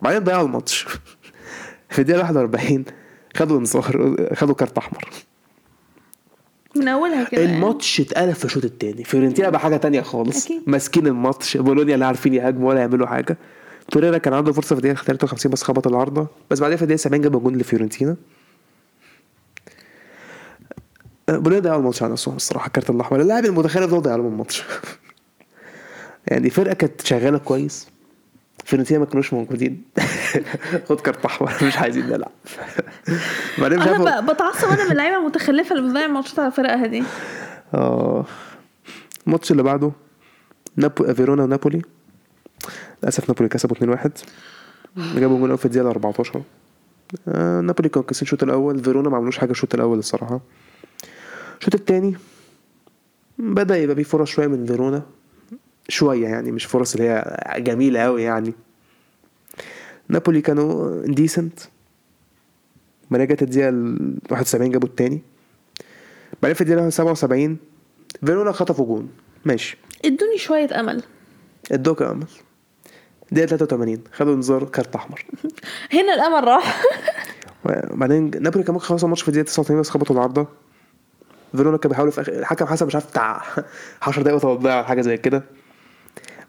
بعدين 0.01 0.23
ضيعوا 0.23 0.45
الماتش. 0.45 0.85
في 1.89 1.99
الدقيقة 1.99 2.19
41 2.21 2.83
خدوا 3.35 3.59
انذار 3.59 4.15
خدوا 4.35 4.55
كارت 4.55 4.77
أحمر. 4.77 5.09
من 6.75 6.87
أولها 6.87 7.23
كده 7.23 7.41
يعني. 7.41 7.55
الماتش 7.55 8.01
اتقلب 8.01 8.33
في 8.33 8.45
الشوط 8.45 8.65
الثاني 8.65 9.03
فيورنتينا 9.03 9.49
بقى 9.49 9.59
حاجة 9.59 9.77
تانية 9.77 10.01
خالص. 10.01 10.47
ماسكين 10.67 11.07
الماتش. 11.07 11.57
بولونيا 11.57 11.97
لا 11.97 12.05
عارفين 12.05 12.33
يهاجموا 12.33 12.69
ولا 12.69 12.79
يعملوا 12.79 13.07
حاجة. 13.07 13.37
توريرا 13.91 14.17
كان 14.17 14.33
عنده 14.33 14.53
فرصة 14.53 14.67
في 14.67 14.81
الدقيقة 14.81 15.03
53 15.03 15.51
بس 15.51 15.63
خبط 15.63 15.87
العارضه 15.87 16.27
بس 16.49 16.59
بعدين 16.59 16.77
في 16.77 16.83
الدقيقة 16.83 16.99
70 16.99 17.21
جاب 17.21 17.43
جون 17.43 17.57
لفيورنتينا. 17.57 18.15
آه، 21.29 21.37
بولونيا 21.37 21.59
ضيعوا 21.59 21.79
الماتش 21.79 22.03
على 22.03 22.11
نفسهم 22.11 22.35
الصراحة 22.35 22.67
الكارت 22.67 22.89
الأحمر. 22.89 23.21
اللاعب 23.21 23.45
المتخلف 23.45 23.91
ده 23.91 23.99
ضيع 23.99 24.15
لهم 24.15 24.27
الماتش. 24.27 24.63
يعني 26.27 26.49
فرقة 26.49 26.73
كانت 26.73 27.01
شغالة 27.01 27.37
كويس. 27.37 27.87
فيورنتينا 28.65 28.99
ما 28.99 29.05
كانوش 29.05 29.33
موجودين. 29.33 29.83
خد 30.89 30.99
كارت 30.99 31.25
أحمر 31.25 31.53
مش 31.63 31.77
عايزين 31.77 32.07
نلعب. 32.07 32.31
بعدين 33.61 33.81
أنا 33.81 34.21
بتعصب 34.21 34.67
أنا 34.67 34.85
من 34.85 34.91
اللعيبة 34.91 35.17
المتخلفة 35.17 35.75
اللي 35.75 35.87
بتضيع 35.87 36.07
ماتشات 36.07 36.39
على 36.39 36.51
فرقها 36.51 36.87
دي 36.87 37.03
آه. 37.73 38.25
الماتش 39.27 39.51
اللي 39.51 39.63
بعده 39.63 39.91
نابو... 40.75 41.13
فيرونا 41.13 41.43
ونابولي. 41.43 41.81
للأسف 43.03 43.29
نابولي 43.29 43.49
كسبوا 43.49 43.95
2-1 43.97 44.09
جابوا 44.97 45.39
جول 45.39 45.57
في 45.57 45.65
الدقيقة 45.65 45.89
14 45.89 46.41
آه 47.27 47.61
نابولي 47.61 47.89
كانوا 47.89 48.05
كاسبين 48.07 48.21
الشوط 48.25 48.43
الأول. 48.43 48.83
فيرونا 48.83 49.09
ما 49.09 49.17
عملوش 49.17 49.37
حاجة 49.37 49.51
الشوط 49.51 49.75
الأول 49.75 49.99
الصراحة. 49.99 50.39
الشوط 51.59 51.75
الثاني 51.75 52.15
بدأ 53.37 53.77
يبقى 53.77 53.95
فيه 53.95 54.03
فرص 54.03 54.29
شوية 54.29 54.47
من 54.47 54.65
فيرونا. 54.65 55.03
شوية 55.89 56.27
يعني 56.27 56.51
مش 56.51 56.65
فرص 56.65 56.95
اللي 56.95 57.09
هي 57.09 57.37
جميلة 57.57 57.99
قوي 57.99 58.23
يعني. 58.23 58.53
نابولي 60.09 60.41
كانوا 60.41 61.01
decent 61.05 61.59
بعدين 63.11 63.27
جت 63.27 63.41
الدقيقة 63.41 63.69
ال 63.69 64.17
71 64.31 64.71
جابوا 64.71 64.87
الثاني. 64.89 65.21
بعدين 66.41 66.55
في 66.55 66.61
الدقيقة 66.61 66.89
77 66.89 67.57
فيرونا 68.25 68.51
خطفوا 68.51 68.85
جون. 68.85 69.09
ماشي. 69.45 69.77
ادوني 70.05 70.37
شوية 70.37 70.79
أمل. 70.79 71.03
ادوك 71.71 72.01
أمل. 72.01 72.27
دقيقة 73.31 73.47
83 73.47 74.03
خدوا 74.13 74.33
انذار 74.33 74.63
كارت 74.63 74.95
أحمر. 74.95 75.25
هنا 75.93 76.13
الأمل 76.13 76.47
راح. 76.47 76.81
وبعدين 77.65 78.31
نابولي 78.39 78.63
كان 78.63 78.73
ممكن 78.73 78.85
يخلصوا 78.85 79.07
الماتش 79.07 79.21
في 79.21 79.27
الدقيقه 79.27 79.45
89 79.45 79.79
بس 79.81 79.89
خبطوا 79.89 80.15
العارضة. 80.15 80.47
فيرونا 81.55 81.77
كان 81.77 81.89
بيحاولوا 81.89 82.11
في 82.11 82.21
اخر 82.21 82.31
الحكم 82.31 82.65
حسب 82.65 82.87
مش 82.87 82.95
عارف 82.95 83.07
بتاع 83.07 83.41
10 84.07 84.21
دقايق 84.21 84.35
وتوضيع 84.37 84.75
ولا 84.77 84.83
حاجة 84.87 85.01
زي 85.01 85.17
كده. 85.17 85.43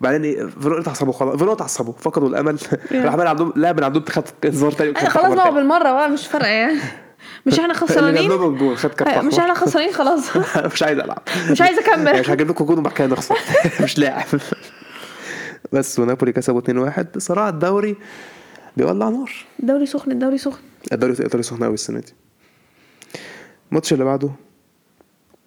بعدين 0.00 0.50
فيرونا 0.50 0.80
اتعصبوا 0.80 1.12
خلاص. 1.12 1.36
فيرونا 1.36 1.52
اتعصبوا. 1.52 1.92
فقدوا 1.92 2.28
الأمل. 2.28 2.58
راح 2.92 3.12
عمل 3.12 3.26
عندهم 3.26 3.52
لاعب 3.56 3.76
من 3.76 3.84
عندهم 3.84 4.04
خد 4.08 4.24
انذار 4.44 4.72
تاني 4.72 4.94
خلاص 4.94 5.34
بقى 5.34 5.44
تاني. 5.44 5.54
بالمرة 5.56 5.92
بقى 5.92 6.10
مش 6.10 6.26
فارقة 6.26 6.48
يعني. 6.48 6.78
مش 7.46 7.60
إحنا 7.60 7.74
خسرانين؟ 7.74 8.30
مش 9.26 9.38
إحنا 9.38 9.54
خسرانين 9.54 9.92
خلاص. 9.92 10.36
مش 10.72 10.82
عايز 10.82 10.98
ألعب. 10.98 11.22
مش 11.50 11.60
عايزه 11.60 11.82
يعني 11.82 12.02
مش 12.02 12.08
اكمل 12.18 12.30
هجيب 12.30 12.50
لكم 12.50 12.64
جون 12.64 12.78
وبعد 12.78 12.92
كده 12.92 13.06
نخسر. 13.06 13.36
مش 13.80 13.98
لاعب. 13.98 14.24
بس 15.72 15.98
ونابولي 15.98 16.32
كسبوا 16.32 16.60
2-1 16.90 17.18
صراع 17.18 17.48
الدوري 17.48 17.96
بيولع 18.76 19.08
نار. 19.08 19.32
الدوري 19.60 19.86
سخن 19.86 20.10
الدوري 20.12 20.38
سخن. 20.38 20.60
الدوري 20.92 21.12
الايطالي 21.12 21.42
سخن 21.42 21.64
قوي 21.64 21.74
السنة 21.74 22.00
دي. 22.00 22.12
الماتش 23.70 23.92
اللي 23.92 24.04
بعده 24.04 24.30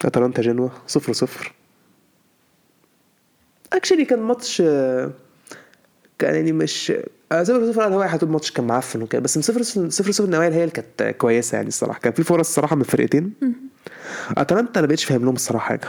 أتلانتا 0.06 0.42
جنوا 0.42 0.70
0 0.88 1.14
0 1.14 1.52
اكشلي 3.74 4.06
كان 4.06 4.20
ماتش 4.20 4.58
كان 6.20 6.36
يعني 6.36 6.52
مش 6.52 6.94
آه، 7.32 7.44
0 7.44 7.72
0 7.72 7.88
أنا 7.88 7.96
واحد 7.96 8.24
الماتش 8.24 8.52
كان 8.52 8.68
معفن 8.68 9.02
وكده 9.02 9.22
بس 9.22 9.40
0 9.40 9.62
0 9.64 10.12
0 10.12 10.24
النوايا 10.24 10.50
هي 10.50 10.64
اللي 10.64 10.72
كانت 10.72 11.16
كويسة 11.18 11.56
يعني 11.56 11.68
الصراحة. 11.68 12.00
كان 12.00 12.14
في 12.14 12.24
فرص 12.24 12.48
الصراحة 12.48 12.76
من 12.76 12.82
الفرقتين. 12.82 13.34
أتلانتا 14.38 14.80
أنا 14.80 14.88
بقتش 14.88 15.04
فاهم 15.06 15.26
لهم 15.26 15.36
الصراحة 15.36 15.66
حاجة. 15.68 15.88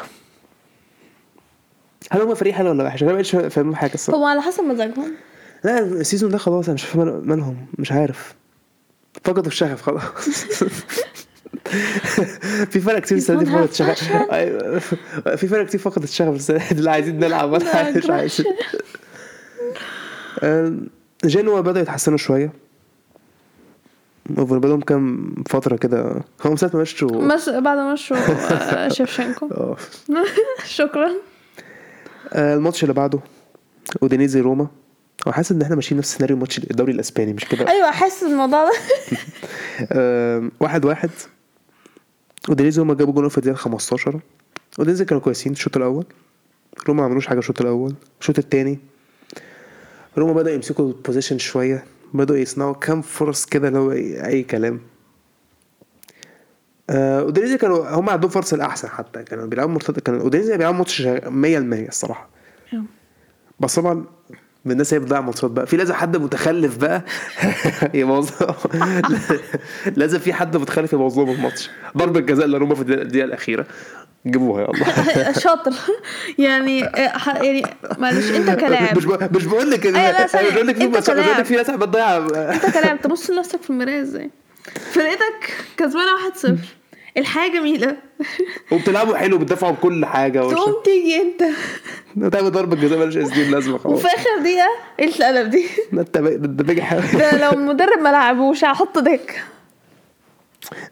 هل 2.10 2.20
هم 2.20 2.34
فريق 2.34 2.54
حلو 2.54 2.70
ولا 2.70 2.84
وحش؟ 2.84 3.02
أنا 3.02 3.10
ما 3.12 3.16
بقتش 3.16 3.36
فاهم 3.36 3.74
حاجة 3.74 3.94
الصراحة. 3.94 4.20
هو 4.20 4.26
على 4.26 4.42
حسب 4.42 4.64
مزاجهم. 4.64 5.12
لا 5.64 5.78
ال 5.78 5.86
season 5.86 6.30
ده 6.30 6.38
خلاص 6.38 6.64
أنا 6.64 6.74
مش 6.74 6.84
فاهم 6.84 7.28
مالهم 7.28 7.66
مش 7.78 7.92
عارف. 7.92 8.34
فقدوا 9.24 9.46
الشغف 9.46 9.82
خلاص. 9.82 10.02
في 12.70 12.80
فرق 12.80 12.98
كتير 12.98 13.18
السنة 13.18 13.38
دي 13.38 13.46
فقدت 13.50 13.70
الشغف. 13.70 14.12
أيوة. 14.32 14.78
في 15.38 15.46
فرق 15.46 15.66
كتير 15.66 15.80
فقدت 15.80 16.04
الشغف 16.04 16.34
السنة 16.36 16.58
دي. 16.58 16.64
اللي 16.78 16.90
عايزين 16.90 17.18
نلعب 17.18 17.52
ولا 17.52 17.64
لا، 17.64 17.90
مش 17.98 18.10
عايزين. 18.10 18.46
آه، 20.42 20.74
جنوا 21.24 21.60
بدأوا 21.60 21.82
يتحسنوا 21.82 22.18
شوية. 22.18 22.52
over 24.38 24.58
بقالهم 24.58 24.80
كام 24.80 25.34
فترة 25.48 25.76
كده. 25.76 26.22
هم 26.44 26.56
ساعة 26.56 26.70
ما 26.74 26.80
مشوا. 26.82 27.34
بس 27.34 27.48
بعد 27.48 27.78
ما 27.78 27.92
مشوا 27.92 28.16
آه، 28.16 28.88
شيفشенكو 28.88 29.46
آه. 29.52 29.76
شكرا. 30.64 31.06
آه 31.08 31.33
الماتش 32.34 32.82
اللي 32.82 32.94
بعده 32.94 33.20
أودينيزي 34.02 34.40
روما. 34.40 34.66
هو 35.28 35.32
حاسس 35.32 35.52
إن 35.52 35.62
إحنا 35.62 35.74
ماشيين 35.74 35.98
نفس 35.98 36.14
سيناريو 36.14 36.36
ماتش 36.36 36.58
الدوري 36.58 36.92
الإسباني 36.92 37.32
مش 37.32 37.44
كده؟ 37.44 37.68
أيوه 37.68 37.90
حاسس 37.90 38.22
الموضوع 38.22 38.64
ده. 38.64 38.72
آه 39.92 40.50
واحد 40.60 40.84
واحد. 40.84 41.10
أودينيزي 42.48 42.82
هما 42.82 42.94
جابوا 42.94 43.12
جول 43.12 43.30
في 43.30 43.38
الدقيقة 43.38 43.56
15 43.56 44.20
أودينيزي 44.78 45.04
كانوا 45.04 45.22
كويسين 45.22 45.52
الشوط 45.52 45.76
الأول. 45.76 46.04
روما 46.88 47.00
ما 47.00 47.06
عملوش 47.06 47.26
حاجة 47.26 47.38
الشوط 47.38 47.60
الأول. 47.60 47.94
الشوط 48.20 48.38
الثاني 48.38 48.78
روما 50.18 50.32
بدأ 50.32 50.52
يمسكوا 50.54 50.88
ال 50.88 50.93
possession 50.93 51.38
شوية. 51.38 51.84
بدأوا 52.14 52.38
يصنعوا 52.38 52.74
كام 52.74 53.02
فرص 53.02 53.44
كده 53.44 53.68
اللي 53.68 53.78
هو 53.78 53.92
اي 53.92 54.26
أي 54.26 54.42
كلام. 54.42 54.80
أودينيزي 56.90 57.58
كانوا 57.58 57.88
هم 57.90 58.10
عندهم 58.10 58.30
فرصة 58.30 58.54
الأحسن 58.54 58.88
حتى. 58.88 59.22
كانوا 59.22 59.46
بيلعبوا 59.46 59.74
مرتد 59.74 59.98
كانوا 60.00 60.20
أودينيزي 60.20 60.56
بيلعبوا 60.56 60.78
ماتش 60.78 61.02
100% 61.02 61.88
الصراحة. 61.88 62.28
بس 63.60 63.78
طبعا 63.78 64.04
من 64.64 64.72
الناس 64.72 64.94
هي 64.94 64.98
بتضيع 65.00 65.20
ماتشات 65.20 65.50
بقى. 65.50 65.66
في 65.66 65.76
لازم 65.76 65.94
حد 65.94 66.16
متخلف 66.16 66.76
بقى. 66.76 67.02
يبوظ 67.94 68.30
لازم 69.96 70.18
في 70.18 70.32
حد 70.32 70.56
متخلف 70.56 70.92
يبوظ 70.92 71.18
لهم 71.18 71.30
الماتش. 71.30 71.70
ضربة 71.96 72.20
جزاء 72.20 72.46
لروما 72.46 72.74
في 72.74 72.82
الدقيقه 72.82 73.24
الأخيرة. 73.24 73.66
جيبوها 74.26 74.62
يلا. 74.62 75.32
شاطر. 75.44 75.72
يعني 76.38 76.84
آه، 76.84 77.42
يعني 77.42 77.62
معلش 77.98 78.30
أنت 78.30 78.50
كلاعب. 78.50 78.96
مش 78.96 79.04
مش 79.04 79.04
بقول 79.04 79.20
لك. 79.20 79.36
مش 79.36 79.44
بقول 79.46 79.70
لك. 79.70 79.80
في 81.42 81.56
ناس 81.56 81.70
بتضيع. 81.70 82.16
أنت 82.16 82.66
كلاعب. 82.66 83.00
تبص 83.00 83.30
لنفسك 83.30 83.62
في 83.62 83.70
المراية 83.70 84.02
إزاي؟ 84.02 84.30
فرقتك 84.92 85.54
كسبانة 85.76 86.30
1-0 86.34 86.50
الحياة 87.16 87.48
جميلة. 87.52 87.96
وبتلعبوا 88.72 89.16
حلو 89.16 89.38
بتدافعوا 89.38 89.72
بكل 89.72 90.06
حاجة. 90.06 90.40
تقوم 90.40 90.82
تيجي 90.84 91.22
انت 91.22 91.44
تعمل 92.34 92.50
ضربة 92.50 92.76
جزاء 92.76 92.98
مالهاش 92.98 93.16
اسم 93.16 93.50
لازمة 93.54 93.78
خلاص. 93.78 93.94
وفي 93.98 94.06
آخر 94.06 94.40
دقيقة 94.40 94.68
إيه 94.98 95.06
القلب 95.06 95.50
دي؟ 95.50 95.66
ده 95.92 96.00
انت 96.00 96.18
ده. 96.18 97.00
ده 97.18 97.44
لو 97.46 97.52
المدرب 97.58 97.98
ما 97.98 98.08
لعبوش 98.08 98.64
هحط 98.64 98.98
دك 98.98 99.42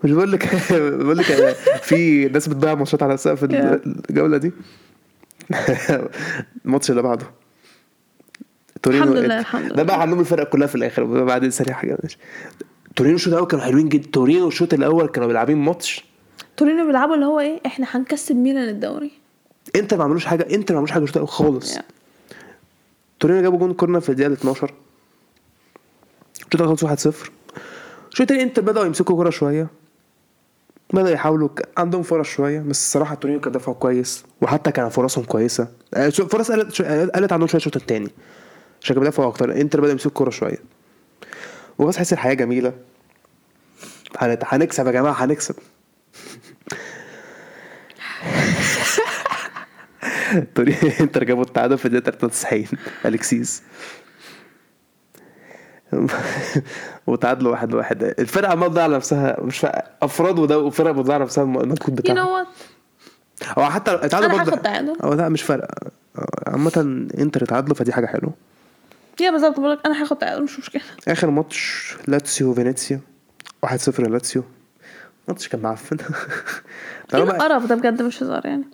مش 0.04 0.10
بقول 0.10 0.32
لك 0.32 0.48
بقول 0.72 1.18
لك 1.18 1.24
في 1.82 2.28
ناس 2.28 2.48
بتضيع 2.48 2.74
ماتشات 2.74 3.02
على 3.02 3.14
السقف 3.14 3.44
الجولة 3.44 4.36
دي. 4.36 4.52
الماتش 6.66 6.90
اللي 6.90 7.02
بعده. 7.02 7.26
تورينو 8.82 9.02
الحمد 9.04 9.18
لله،. 9.18 9.38
الحمد 9.38 9.68
ده 9.68 9.74
لله. 9.74 9.82
بقى 9.82 10.04
هنلوم 10.04 10.20
الفرقه 10.20 10.44
كلها 10.44 10.66
في 10.66 10.74
الآخر 10.74 11.04
بعدين 11.24 11.50
سريع 11.50 11.74
حاجة 11.74 11.98
ماشي. 12.02 12.18
تورينو 12.96 13.16
الشوط 13.16 13.32
الأول 13.32 13.46
كانوا 13.48 13.64
حلوين 13.64 13.88
جدا 13.88 14.08
تورينو 14.12 14.48
الشوط 14.48 14.74
الأول 14.74 15.06
كانوا 15.08 15.28
بيلعبين 15.28 15.58
ماتش. 15.58 16.04
تورينو 16.56 16.86
بيلعبوا 16.86 17.14
اللي 17.14 17.26
هو 17.26 17.40
إيه 17.40 17.60
إحنا 17.66 17.86
هنكسب 17.90 18.36
ميلان 18.36 18.68
الدوري. 18.68 19.10
إنتر 19.76 19.98
ما 19.98 20.04
عملوش 20.04 20.24
حاجة 20.26 20.54
إنتر 20.54 20.74
ما 20.74 20.78
عملوش 20.78 20.90
حاجة 20.90 21.02
الشوط 21.02 21.16
الأول 21.16 21.28
خالص. 21.28 21.72
يعني. 21.74 21.86
تورينو 23.20 23.42
جابوا 23.42 23.58
جون 23.58 23.74
كورنر 23.74 24.00
في 24.00 24.08
الدقيقة 24.08 24.32
12 24.32 24.74
الشوط 26.36 26.54
الأول 26.54 26.78
خلص 26.78 27.06
1-0 27.06 27.30
الشوط 28.12 28.20
الثاني 28.20 28.42
إنتر 28.42 28.62
بدأوا 28.62 28.86
يمسكوا 28.86 29.16
كورة 29.16 29.30
شوية. 29.30 29.66
بدأوا 30.92 31.08
يحاولوا 31.08 31.48
عندهم 31.76 32.02
فرص 32.02 32.26
شوية 32.26 32.60
بس 32.60 32.78
الصراحة 32.78 33.14
تورينو 33.14 33.40
كان 33.40 33.52
دفعوا 33.52 33.76
كويس. 33.76 34.24
وحتى 34.42 34.72
كان 34.72 34.88
فرصهم 34.88 35.24
كويسة. 35.24 35.68
آه، 35.94 36.08
فرص 36.08 36.50
قلت 36.52 36.82
قلت 36.82 37.32
عندهم 37.32 37.46
شوية 37.46 37.56
الشوط 37.58 37.76
الثاني 37.76 38.08
عشان 38.82 38.94
كانوا 38.94 39.00
بيدافعوا 39.02 39.28
أكتر. 39.28 39.60
إنتر 39.60 39.80
بدأ 39.80 39.92
يمسكوا 39.92 40.10
كورة 40.10 40.30
شوية. 40.30 40.58
وبس 41.78 41.98
حس 41.98 42.12
الحياة 42.12 42.34
جميلة. 42.34 42.72
هنت- 44.18 44.42
هنكسب 44.46 44.86
يا 44.86 44.92
جماعة 44.92 45.12
هنكسب. 45.24 45.54
تورينو 50.54 50.78
انتر 51.00 51.24
جابوا 51.24 51.42
التعادل 51.42 51.78
في 51.78 51.84
الدقيقة 51.86 52.04
93 52.10 52.66
الكسيس 53.06 53.62
وتعادلوا 57.06 57.50
واحد 57.52 57.74
واحد 57.74 58.02
الفرقة 58.02 58.50
عمالة 58.52 58.68
تضيع 58.68 58.86
نفسها 58.86 59.36
مش. 59.40 59.66
أفراد 60.02 60.38
وده 60.38 60.58
وفرق 60.58 60.90
بتضيع 60.90 61.16
نفسها 61.16 61.44
المجهود 61.44 61.88
يو 61.88 61.94
بتاعها. 61.94 62.16
نو 62.16 62.34
وات 62.36 62.46
هو 63.58 63.70
حتى 63.70 63.94
اتعادلوا 63.94 64.30
برضه 64.38 64.52
هاخد 64.52 64.62
تعادل. 64.62 64.96
آه 65.02 65.14
لا 65.14 65.28
مش 65.28 65.42
فارقة. 65.42 65.90
عامة 66.46 67.06
إنتر 67.18 67.42
اتعادلوا 67.42 67.74
فدي 67.74 67.92
حاجة 67.92 68.06
حلوة. 68.06 68.32
yeah 69.20 69.30
بالظبط 69.30 69.60
بقول 69.60 69.72
لك 69.72 69.78
أنا 69.86 70.02
هاخد 70.02 70.18
تعادل 70.18 70.42
مش 70.42 70.58
مشكلة. 70.58 70.82
آخر 71.08 71.30
ماتش 71.30 71.94
لاتسيو 72.08 72.54
فينيسيا 72.54 73.00
1-0 73.66 74.00
لاتسيو. 74.00 74.42
ماتش 75.28 75.48
كان 75.48 75.60
معفن. 75.60 75.96
إيه 76.00 76.06
طالما 77.08 77.36
القرف 77.36 77.66
ده 77.66 77.74
بجد 77.74 78.02
مش 78.02 78.22
هزار 78.22 78.46
يعني. 78.46 78.64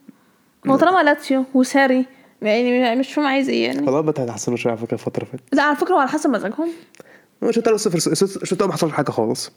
هو 0.67 0.77
طالما 0.77 1.03
لاتسيو 1.03 1.45
وساري 1.55 2.07
يعني 2.43 2.97
مش 2.97 3.13
فاهم 3.15 3.27
عايز 3.27 3.49
إيه 3.49 3.67
يعني. 3.67 3.83
والله 3.83 4.01
بقى 4.01 4.23
هيحسنوا 4.23 4.57
شوية 4.57 4.73
على 4.73 4.81
فكرة 4.81 4.95
الفترة 4.95 5.23
اللي 5.23 5.33
فاتت. 5.33 5.55
لا 5.55 5.63
على 5.63 5.77
فكرة 5.77 5.95
هو 5.95 5.99
على 5.99 6.09
حسب 6.09 6.31
مزاجهم. 6.31 6.69
الشوط 7.43 7.65
الأول 7.65 7.81
صفر 7.81 7.97
الشوط 8.43 8.53
الأول 8.53 8.69
ما 8.69 8.75
حصلش 8.75 8.93
حاجة 8.93 9.11
خالص. 9.11 9.53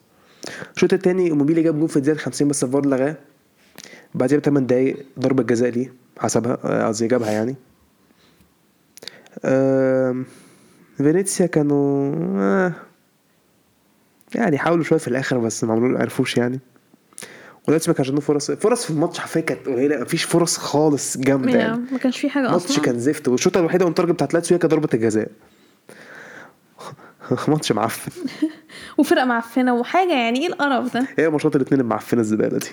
الشوط 0.75 0.93
الثاني 0.93 1.31
إيموبيلي 1.31 1.61
جاب 1.63 1.79
جول 1.79 1.89
في 1.89 1.97
الدقيقة 1.97 2.17
50 2.17 2.47
بس 2.47 2.63
الفار 2.63 2.85
لغاه. 2.85 3.15
بعدها 4.15 4.37
بثمان 4.39 4.67
دقايق 4.67 5.05
ضربة 5.19 5.43
جزاء 5.43 5.69
ليه 5.69 5.93
حسبها 6.19 6.57
آه، 6.63 6.87
قصدي 6.87 7.07
جابها 7.07 7.31
يعني. 7.31 7.55
فينيسيا 11.03 11.45
كانوا 11.45 12.15
آه، 12.41 12.73
يعني 14.35 14.57
حاولوا 14.57 14.83
شوية 14.83 14.99
في 14.99 15.07
الآخر 15.07 15.37
بس 15.37 15.63
ما 15.63 15.73
عملوا 15.73 15.99
عرفوش 15.99 16.37
يعني. 16.37 16.59
ولاتسيو 17.67 17.91
ما 17.91 17.97
كانش 17.97 18.09
عنده 18.09 18.21
فرص 18.21 18.51
فرص 18.51 18.83
في 18.83 18.89
الماتش 18.89 19.19
حرفيا 19.19 19.41
كانت 19.41 19.67
قليلة 19.67 20.01
مفيش 20.01 20.23
فرص 20.23 20.57
خالص 20.57 21.17
جامدة 21.17 21.59
يعني. 21.59 21.81
ما 21.91 21.97
كانش 21.97 22.19
في 22.19 22.29
حاجة 22.29 22.45
الماتش 22.45 22.65
أصلا. 22.65 22.83
كان 22.83 22.99
زفت 22.99 23.27
والشوطة 23.27 23.59
الوحيدة 23.59 23.85
والمترجم 23.85 24.13
بتاعت 24.13 24.33
لاتسيو 24.33 24.55
هي 24.55 24.59
كانت 24.59 24.73
ضربة 24.73 24.89
الجزاء. 24.93 25.27
ماتش 27.47 27.71
معفن. 27.71 28.11
وفرقة 28.97 29.25
معفنة 29.25 29.75
وحاجة 29.75 30.13
يعني 30.13 30.39
إيه 30.39 30.47
القرف 30.47 30.93
ده؟ 30.93 31.07
هي 31.17 31.29
ماتشات 31.29 31.55
الاثنين 31.55 31.81
المعفنة 31.81 32.21
الزبالة 32.21 32.57
دي. 32.57 32.67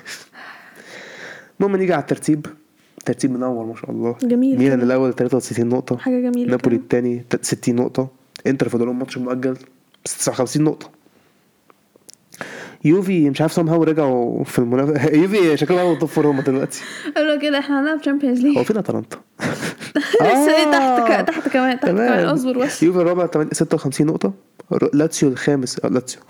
المهم 1.61 1.77
نيجي 1.77 1.93
على 1.93 2.03
الترتيب. 2.03 2.47
ترتيب 3.05 3.31
منور 3.31 3.65
ما 3.67 3.75
شاء 3.75 3.91
الله. 3.91 4.17
جميل. 4.23 4.59
ميلان. 4.59 4.83
الأول 4.83 5.15
63 5.15 5.69
نقطة. 5.69 5.97
حاجة 5.97 6.31
جميلة 6.31 6.51
نابولي. 6.51 6.77
الثاني 6.77 7.25
60 7.43 7.77
نقطة. 7.77 8.18
انتر 8.47 8.69
فاضل 8.69 8.87
لهم 8.87 8.99
ماتش 8.99 9.19
مؤجل 9.19 9.57
بس 10.05 10.19
59 10.19 10.65
نقطة. 10.65 10.91
يوفي 12.85 13.31
مش 13.31 13.41
عارف 13.41 13.53
somehow 13.53 13.83
رجعوا 13.83 14.45
في 14.45 14.59
المنافسة. 14.59 15.11
يوفي 15.21 15.57
شكلهم 15.57 15.81
عملوا 15.81 15.95
top 15.99 16.09
four 16.09 16.27
هم 16.27 16.41
دلوقتي. 16.41 16.81
قالوا 17.17 17.37
كده 17.37 17.59
إحنا 17.59 17.81
هنلعب 17.81 18.01
Champions 18.01 18.41
League 18.41 18.59
هو 18.59 18.65
فين 18.65 18.77
أتلانتا؟ 18.77 19.17
لسه 20.21 20.57
إيه 20.57 20.65
تحت 20.65 20.75
آه. 20.75 21.23
ك... 21.23 21.27
تحت 21.29 21.49
كمان 21.49 21.81
تحت 21.81 21.91
كمان 21.91 22.25
أصبر 22.25 22.59
بس. 22.59 22.83
يوفي 22.83 22.99
الرابع 22.99 23.27
8 23.27 23.51
56 23.53 24.07
نقطة. 24.07 24.33
لاتسيو 24.93 25.29
الخامس 25.29 25.79
أو 25.79 25.91
لاتسيو. 25.91 26.21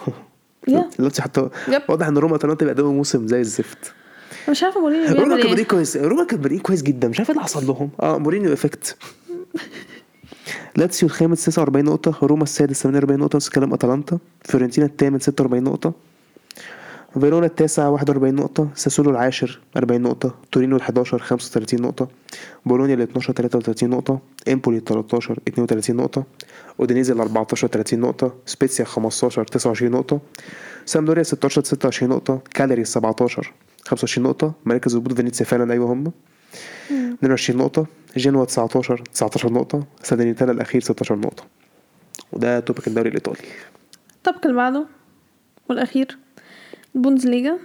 لاتسيو 0.99 1.25
حتى. 1.25 1.49
واضح 1.89 2.07
إن 2.07 2.19
روما 2.19 2.37
اتلانتا 2.37 2.65
بيقدموا 2.65 2.93
موسم 2.93 3.27
زي 3.27 3.41
الزفت. 3.41 3.93
مش 4.49 4.63
عارفة 4.63 4.81
مورينيو 4.81 5.15
روما 5.15 5.37
كان 5.37 5.49
بادئين 5.49 5.67
كويس 5.67 5.97
روما 5.97 6.25
كان 6.25 6.41
بادئين 6.41 6.61
كويس 6.61 6.83
جدا. 6.83 7.09
مش 7.09 7.19
عارف 7.19 7.31
إيه 7.31 7.37
اللي 7.37 7.45
حصل 7.45 7.67
لهم. 7.67 7.91
آه 8.01 8.19
مورينيو 8.19 8.53
effect. 8.53 8.97
لاتسيو 10.79 11.07
الخامس 11.09 11.45
49 11.45 11.85
نقطة 11.85 12.27
روما 12.27 12.43
السادس 12.43 12.83
48 12.83 13.21
نقطة 13.21 13.37
نفس 13.37 13.47
الكلام 13.49 13.73
أتلانتا. 13.75 14.19
فيورنتينا 14.45 14.87
الثامن 14.87 15.19
46 15.19 15.63
نقطة. 15.65 15.93
فيرونا 17.21 17.47
التاسع 17.47 17.89
41 17.89 18.35
نقطة 18.35 18.69
ساسولو 18.75 19.11
العاشر 19.11 19.61
40 19.77 20.03
نقطة 20.03 20.35
تورينو 20.53 20.77
ال 20.77 20.81
11 20.81 21.19
35 21.19 21.83
نقطة 21.83 22.09
بولونيا 22.67 22.95
ال 22.95 23.01
12 23.01 23.33
33 23.33 23.91
نقطة 23.91 24.19
إمبولي 24.49 24.79
ال 24.79 24.85
13 24.85 25.39
32 25.49 25.97
نقطة 25.97 26.25
أودينيزي 26.81 27.13
ال 27.13 27.21
14 27.21 27.69
30 27.69 28.01
نقطة 28.01 28.35
سبيتسيا 28.47 28.85
15 28.85 29.45
29 29.45 29.93
نقطة 29.93 30.21
سامبدوريا 30.87 31.23
16 31.23 31.65
26 31.65 32.11
نقطة 32.11 32.41
كالياري 32.55 32.85
17 32.85 33.53
25 33.87 34.27
نقطة 34.27 34.53
مراكز 34.67 34.97
هبوط 34.97 35.13
فينيسيا 35.13 35.47
فعلا 35.47 35.73
أيوه 35.73 35.93
هم. 35.93 36.13
22 36.91 37.59
نقطة 37.59 37.87
جنوا 38.17 38.45
19 38.45 38.97
19 39.15 39.53
نقطة. 39.53 39.87
سالرنيتانا 40.03 40.53
الأخير 40.53 40.81
16 40.81 41.17
نقطة. 41.17 41.45
وده 42.33 42.61
topic 42.61 42.89
الدوري 42.89 43.09
الإيطالي. 43.09 43.49
الطبق 44.17 44.47
اللي 44.47 44.57
بعده 44.57 44.87
والأخير. 45.69 46.19
البوندسليجا 46.95 47.59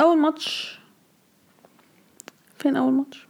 أول 0.00 0.18
ماتش. 0.18 0.78
فين 2.58 2.76
أول 2.76 2.92
ماتش؟ 2.92 3.26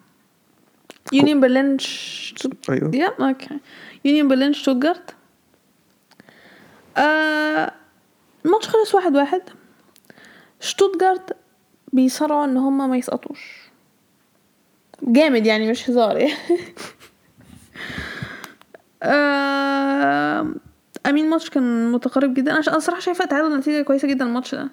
يونيون 1.12 1.40
برلين 1.40 1.78
ش... 1.78 2.34
أيوه. 2.70 2.96
يا 2.96 3.12
okay. 3.20 3.58
يونيون 4.04 4.28
برلين 4.28 4.52
شتوتجارت 4.52 5.14
آه 6.96 7.72
الماتش 8.44 8.68
خلص 8.68 8.94
واحد 8.94 9.16
واحد. 9.16 9.42
شتوتجارت 10.60 11.36
بيصارعوا 11.92 12.44
إن 12.44 12.56
هما 12.56 12.86
ما 12.86 12.96
يسقطوش. 12.96 13.61
جامد 15.02 15.46
يعني 15.46 15.70
مش 15.70 15.90
هزار 15.90 16.16
يعني 16.16 16.32
أمين 21.06 21.30
ماتش 21.30 21.50
كان 21.50 21.92
متقارب 21.92 22.34
جدا. 22.34 22.52
أنا 22.52 22.60
ش- 22.60 22.68
أنا 22.68 22.78
صراحة 22.78 23.00
شايفة 23.00 23.24
تعادل 23.24 23.56
نتيجة 23.56 23.82
كويسة 23.82 24.08
جدا 24.08 24.24
الماتش 24.24 24.54
ده. 24.54 24.68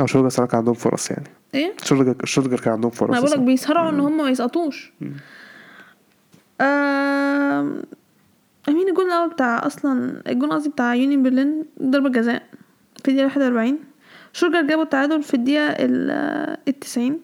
أو 0.00 0.06
شتوتجارت 0.06 0.28
صراحة 0.28 0.48
كان 0.50 0.58
عندهم 0.58 0.74
فرص 0.74 1.10
يعني. 1.10 1.24
إيه؟ 1.54 1.72
شتوتجارت 1.84 2.14
شتوتجارت 2.24 2.60
كان 2.60 2.72
عندهم 2.72 2.90
فرص 2.90 3.10
أنا 3.10 3.20
بقولك. 3.20 3.38
بيصارعوا 3.38 3.90
إن 3.90 4.00
هم 4.00 4.16
ما 4.16 4.30
يسقطوش. 4.30 4.92
آم، 6.60 7.82
مين 8.68 8.88
الجول 8.88 9.06
الأول 9.06 9.30
بتاع 9.30 9.66
أصلا 9.66 10.22
الجول 10.28 10.52
قصدي 10.52 10.68
بتاع 10.68 10.94
يونيون 10.94 11.22
برلين 11.22 11.64
ضربة 11.82 12.08
جزاء 12.08 12.42
في 13.04 13.08
الدقيقة 13.08 13.24
واحد 13.24 13.40
وأربعين. 13.42 13.78
شتوتجارت 14.32 14.62
جابوا 14.62 14.82
التعادل 14.82 15.22
في 15.22 15.34
الدقيقة 15.34 15.66
ال- 15.68 16.56
التسعين. 16.68 17.20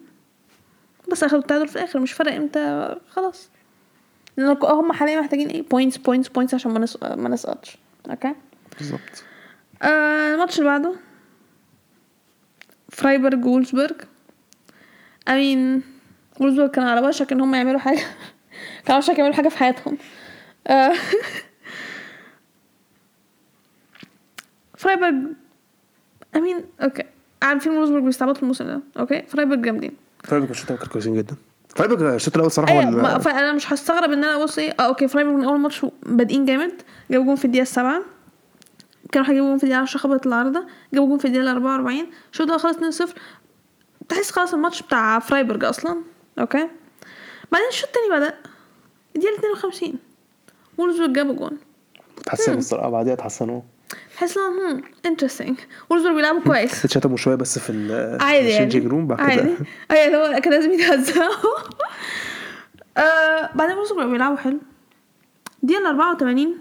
بس 1.11 1.23
اخدوا 1.23 1.39
التعادل 1.39 1.67
في 1.67 1.75
الآخر 1.75 1.99
مش 1.99 2.13
فارق 2.13 2.33
إمتى 2.33 2.95
خلاص. 3.09 3.49
لأن 4.37 4.57
هم 4.63 4.91
حاليا 4.93 5.19
محتاجين 5.21 5.47
إيه؟ 5.49 5.61
points 5.61 5.97
points 5.97 6.27
points 6.29 6.53
عشان 6.53 6.71
ما 6.71 6.85
نس- 6.85 7.03
ما 7.03 7.29
نسقطش. 7.29 7.77
okay? 8.09 8.35
بالظبط. 8.77 9.23
آه 9.81 10.33
الماتش 10.33 10.59
اللي 10.59 10.69
بعده. 10.69 10.93
فرايبرج 12.89 13.45
فولفسبورج 13.45 14.01
امين 15.27 15.83
فولفسبورج 16.39 16.69
كانوا 16.69 16.89
على 16.89 17.07
وشك 17.07 17.31
إن 17.31 17.41
هم 17.41 17.55
يعملوا 17.55 17.79
حاجة. 17.79 17.97
كانوا 18.85 18.89
على 18.89 18.97
وشك 18.97 19.17
يعملوا 19.17 19.35
حاجة 19.35 19.49
في 19.49 19.57
حياتهم. 19.57 19.97
آه. 20.67 20.93
فرايبرج 24.77 25.15
امين 26.35 26.63
okay. 26.81 27.03
عارفين 27.41 27.71
فولفسبورج 27.71 28.03
بيستعبطوا 28.03 28.41
الموسم 28.41 28.65
ده 28.65 28.79
okay? 28.99 29.21
فرايبرج 29.21 29.61
جامدين. 29.61 29.91
فرايبورغ 30.27 30.51
الشوط 30.51 30.71
الأول 30.71 30.87
كويسين 30.87 31.15
جدا. 31.17 31.35
فرايبورغ 31.75 32.15
الشوط 32.15 32.35
الأول 32.35 32.51
صراحة 32.51 32.73
هو 32.73 32.81
ما- 32.91 33.17
فانا 33.19 33.53
مش 33.53 33.73
هستغرب 33.73 34.11
إن 34.11 34.23
أنا 34.23 34.43
أبص 34.43 34.57
إيه 34.57 34.75
آه 34.79 34.81
okay 34.81 35.07
فرايبورغ 35.07 35.37
من 35.37 35.43
أول 35.45 35.59
ماتش 35.59 35.85
بادئين 36.03 36.45
جامد 36.45 36.81
جابوا 37.11 37.25
جون 37.25 37.35
في 37.35 37.45
الدقيقة 37.45 37.61
السابعة. 37.63 38.01
كانوا 39.11 39.29
هيجيبوا 39.29 39.47
جون 39.49 39.57
في 39.57 39.63
الدقيقة 39.63 39.81
10 39.81 39.99
خبطت 39.99 40.25
العارضة 40.27 40.65
جابوا 40.93 41.07
جون 41.07 41.17
في 41.17 41.25
الدقيقة 41.25 41.51
44 41.51 42.07
الشوط 42.33 42.47
ده 42.47 42.57
خلص 42.57 42.77
2-0 42.77 43.09
تحس 44.09 44.31
خلاص 44.31 44.53
الماتش 44.53 44.81
بتاع 44.81 45.19
فرايبورغ 45.19 45.69
أصلا 45.69 45.97
okay? 46.39 46.67
بعدين 47.51 47.67
الشوط 47.69 47.89
التاني 47.89 48.19
بدأ 48.19 48.33
الدقيقة 49.15 49.35
52 49.39 49.93
فولفسبورج 50.77 51.13
جابوا 51.13 51.33
جون. 51.35 51.57
اتحسنوا 52.17 52.57
الصراحة 52.57 52.89
بعديها 52.89 53.13
اتحسنوا 53.13 53.61
تحس 54.15 54.37
ان 54.37 54.43
هم 54.43 54.83
interesting 55.05 55.57
فولفسبورج 55.89 56.15
بيلعبوا 56.15 56.41
كويس. 56.41 56.85
اتشتموا 56.85 57.17
شوية 57.17 57.35
بس 57.35 57.59
في 57.59 57.69
ال 57.69 58.17
عادي 58.21 58.37
يعني. 58.37 58.49
ال 58.53 58.57
changing 58.57 58.85
room 58.91 59.07
بعد 59.07 59.21
عادي. 59.21 59.41
كده 59.41 59.55
أيوه 59.91 60.05
اللي 60.05 60.17
هو 60.37 60.41
كان 60.41 60.53
لازم 60.53 60.71
يتهزقوا. 60.71 61.23
آه 62.97 63.49
بعدين 63.55 63.77
فولفسبورج 63.77 64.07
بيلعبوا 64.11 64.37
حلو. 64.37 64.57
دقيقة 65.63 65.89
84 65.89 66.59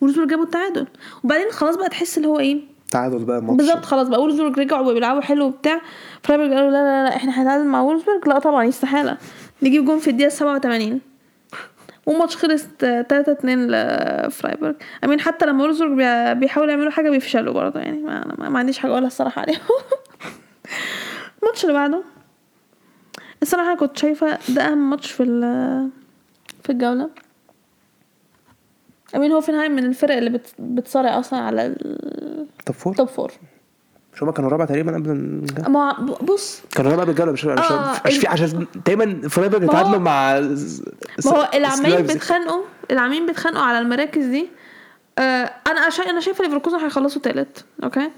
فولفسبورج 0.00 0.28
جابوا 0.28 0.44
التعادل. 0.44 0.86
وبعدين 1.24 1.50
خلاص 1.50 1.76
بقى 1.76 1.88
تحس 1.88 2.16
اللي 2.16 2.28
هو 2.28 2.38
إيه؟ 2.38 2.60
تعادل 2.90 3.24
بقى 3.24 3.38
الماتش. 3.38 3.56
بالظبط 3.56 3.84
خلاص 3.84 4.08
بقى 4.08 4.22
فولفسبورج 4.22 4.58
رجعوا 4.58 4.90
وبيلعبوا 4.90 5.20
حلو 5.20 5.44
وبتاع. 5.46 5.80
فرايبورج 6.22 6.52
قالوا 6.52 6.70
لا 6.70 6.76
لا 6.76 7.08
لا 7.08 7.16
إحنا 7.16 7.42
هنتعادل 7.42 7.64
مع 7.66 7.80
فولفسبورج 7.80 8.28
لا 8.28 8.38
طبعا 8.38 8.68
استحالة 8.68 9.16
نجيب 9.62 9.84
جون 9.84 9.98
في 9.98 10.10
الدقيقة 10.10 10.28
87 10.28 11.00
والماتش 12.06 12.36
خلص 12.36 12.62
3 12.78 13.32
2 13.32 13.70
لفرايبورج 13.70 14.74
امين 15.04 15.20
حتى 15.20 15.46
لما 15.46 15.62
فولفسبورج 15.64 15.92
بي- 15.92 16.34
بيحاولوا 16.40 16.72
يعملوا 16.72 16.90
حاجة 16.90 17.10
بيفشلوا 17.10 17.54
برضه 17.54 17.80
يعني 17.80 17.98
ما, 17.98 18.34
ما, 18.38 18.48
ما 18.48 18.58
عنديش 18.58 18.78
حاجة 18.78 18.90
أقولها 18.92 19.06
الصراحة 19.06 19.40
عليهم. 19.42 19.60
الماتش 21.42 21.62
اللي 21.64 21.74
بعده. 21.74 22.02
الصراحة 23.42 23.66
أنا 23.66 23.74
كنت 23.80 23.98
شايفة 23.98 24.38
ده 24.48 24.62
أهم 24.62 24.90
ماتش 24.90 25.10
في 25.12 25.22
ال- 25.22 25.90
في 26.64 26.70
الجولة. 26.72 27.10
أمين 29.16 29.32
هوفنهايم 29.32 29.72
من 29.72 29.84
الفرق 29.84 30.16
اللي 30.16 30.30
بت- 30.30 30.54
بتصارع 30.58 31.18
أصلا 31.18 31.38
على 31.40 31.74
طب 32.66 32.74
فور؟ 32.74 32.92
التوب 32.92 33.08
فور. 33.08 33.32
مش 34.14 34.22
هما 34.22 34.32
كانوا 34.32 34.50
رابع 34.50 34.64
تقريبا 34.64 34.94
قبل 34.94 35.42
ما 35.68 35.92
بص. 36.22 36.62
كانوا 36.70 36.90
رابع 36.90 37.04
بالجوله 37.04 37.32
مش 37.32 37.44
مش 37.44 37.60
آه، 37.70 38.00
مش 38.06 38.18
في 38.18 38.26
عشان 38.28 38.66
دايما 38.86 39.28
فرايبورغ 39.28 39.62
ما 39.64 39.66
هو- 39.68 39.70
اتعادلوا 39.72 39.98
مع 39.98 40.40
ما 41.24 41.30
هو 41.38 41.48
العمالين. 41.54 42.06
بيتخانقوا 42.06 42.62
العمالين 42.90 43.26
بيتخانقوا 43.26 43.62
على 43.62 43.78
المراكز 43.78 44.24
دي. 44.26 44.48
آه 45.18 45.50
أنا 45.66 45.90
شا... 45.90 46.10
أنا 46.10 46.20
شايفة 46.20 46.44
ليفركوزن 46.44 46.76
هيخلصوا 46.78 47.22
تالت 47.22 47.64
أوكي؟ 47.84 48.10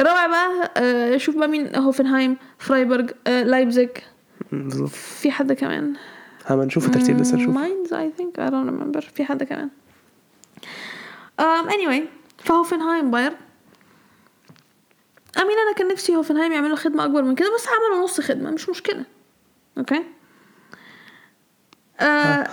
الرابع 0.00 0.26
بقى 0.26 0.70
آه 0.76 1.16
شوف 1.16 1.36
بقى 1.36 1.48
مين 1.48 1.76
هوفنهايم 1.76 2.36
فرايبورج 2.58 3.10
آه 3.26 3.42
لايبزيج. 3.42 3.88
بالظبط. 4.52 4.88
في 4.90 5.30
حد 5.30 5.52
كمان؟ 5.52 5.92
هما 6.50 6.64
نشوف 6.64 6.86
الترتيب 6.86 7.20
لسه 7.20 7.36
نشوف. 7.36 7.54
ماينز 7.54 7.92
I 7.94 8.12
think 8.16 8.38
I 8.40 8.50
don't 8.50 8.68
remember 8.82 9.00
في 9.14 9.24
حد 9.24 9.42
كمان. 9.42 9.68
um, 11.40 11.68
anyway 11.70 12.00
فهوفنهايم 12.44 13.10
بايرن. 13.10 13.34
أمين 15.38 15.56
أنا 15.58 15.72
كان 15.76 15.88
نفسي 15.88 16.16
هوفنهايم 16.16 16.52
يعملوا 16.52 16.76
خدمة 16.76 17.04
أكبر 17.04 17.22
من 17.22 17.34
كده 17.34 17.54
بس 17.54 17.66
عملوا 17.68 18.04
نص 18.04 18.20
خدمة 18.20 18.50
مش 18.50 18.68
مشكلة. 18.68 19.04
okay? 19.78 20.02
آه 22.00 22.04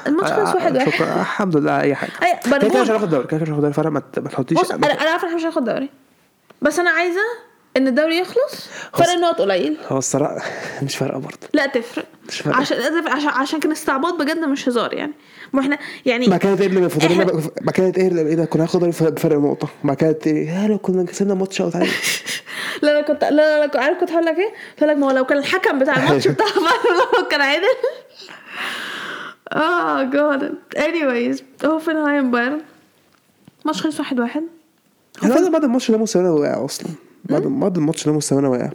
الماتش 0.08 0.32
خلص 0.32 0.56
واحد 0.56 0.76
واحد. 0.76 0.90
شكرا. 0.90 1.22
الحمد 1.22 1.58
لله 1.58 1.82
أي 1.82 1.96
حاجة. 1.96 2.12
أي 2.24 2.40
كده 2.46 2.58
كده 2.70 2.82
مش 2.82 2.90
هناخد 2.90 3.04
الدوري 3.04 3.28
كده 3.28 3.38
كده 3.40 3.42
مش 3.42 3.50
هناخد 3.50 3.64
الدوري 3.66 3.74
فرق 3.74 3.92
ما 4.24 4.30
تحطيش 4.30 4.72
أنا 4.72 4.88
عارفة 5.12 5.28
إحنا 5.28 5.36
مش 5.36 5.44
هناخد 5.44 5.64
دوري 5.64 5.90
بس 6.62 6.80
أنا 6.80 6.90
عايزة 6.90 7.22
إن 7.78 7.88
الدوري 7.88 8.18
يخلص؟ 8.18 8.68
فرق 8.94 9.10
النقط 9.10 9.42
قليل. 9.42 9.78
هو 9.90 9.98
الصراحة 9.98 10.42
مش 10.86 10.96
فارقة 10.98 11.20
برضه. 11.20 11.38
لا 11.54 11.66
تفرق. 11.66 12.06
مش 12.30 12.42
فارقة. 12.42 12.58
عشان 12.60 12.78
عشان 13.08 13.30
عشان 13.30 13.60
كان 13.60 13.72
استعباط 13.72 14.14
بجد 14.14 14.38
مش 14.40 14.70
هزار 14.70 14.94
يعني. 14.94 15.14
ما 15.54 15.62
إحنا 15.62 15.78
يعني 16.06 16.26
كده 16.40 16.56
تقلب 16.56 16.84
الفضل 16.84 17.08
إحنا- 17.08 17.50
بعد 17.62 17.74
كده 17.74 17.90
تقلب 17.90 18.28
إيه 18.28 18.36
ده؟ 18.36 18.46
كنا 18.46 18.62
هناخد 18.64 18.80
بفرق 18.84 19.38
نقطة. 19.38 19.68
بعد 19.84 19.98
كده 19.98 20.12
ت- 20.12 20.28
يا 20.28 20.68
لو 20.68 20.78
كنا 20.78 21.04
كسبنا 21.06 21.34
ماتش 21.34 21.62
أو 21.62 21.70
تعادل. 21.70 21.90
لا 22.84 23.00
لا 23.00 23.02
كنت 23.02 23.24
لا 23.24 23.66
لا, 23.66 23.82
عارف 23.82 24.00
كنت 24.00 24.12
هقول 24.12 24.26
لك 24.26 24.36
إيه؟ 24.38 24.50
قلت 24.80 24.84
لك 24.84 24.98
ما 24.98 25.08
هو 25.08 25.12
لو 25.12 25.26
كان 25.26 25.38
الحكم 25.38 25.80
بتاع 25.80 25.96
الماتش 26.04 26.28
بتاع 26.28 26.46
بايرن 26.56 26.98
لو 27.22 27.28
كان 27.28 27.42
عادل. 27.42 27.64
آه 29.54 30.04
جاد 30.04 30.54
anyways 30.78 31.66
هوفنهايم 31.66 32.32
بايرن 32.32 32.62
ماتش 33.66 33.82
خلص 33.82 34.00
واحد 34.00 34.20
واحد. 34.20 34.44
إحنا 35.24 35.50
بعد 35.50 35.64
الماتش 35.64 35.92
ده 35.92 35.98
مستوانا 35.98 36.30
واقع 36.32 36.66
أصلا. 36.66 36.88
بعد 37.30 37.42
بعد 37.42 37.78
الماتش 37.78 38.06
ده 38.06 38.14
مستوانا 38.14 38.48
واقع. 38.48 38.70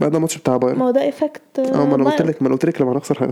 بعد 0.00 0.14
الماتش 0.14 0.38
بتاع 0.38 0.56
بايرن. 0.56 0.78
ما 0.78 0.84
هو 0.84 0.90
ده 0.90 1.08
افكت 1.08 1.58
آه 1.58 1.84
ما 1.86 1.94
أنا 1.94 2.04
قلت 2.10 2.22
لك 2.22 2.42
ما 2.42 2.48
أنا 2.48 2.54
قلت 2.56 2.64
لك 2.66 2.80
لما 2.80 2.94
نخسر 2.94 3.24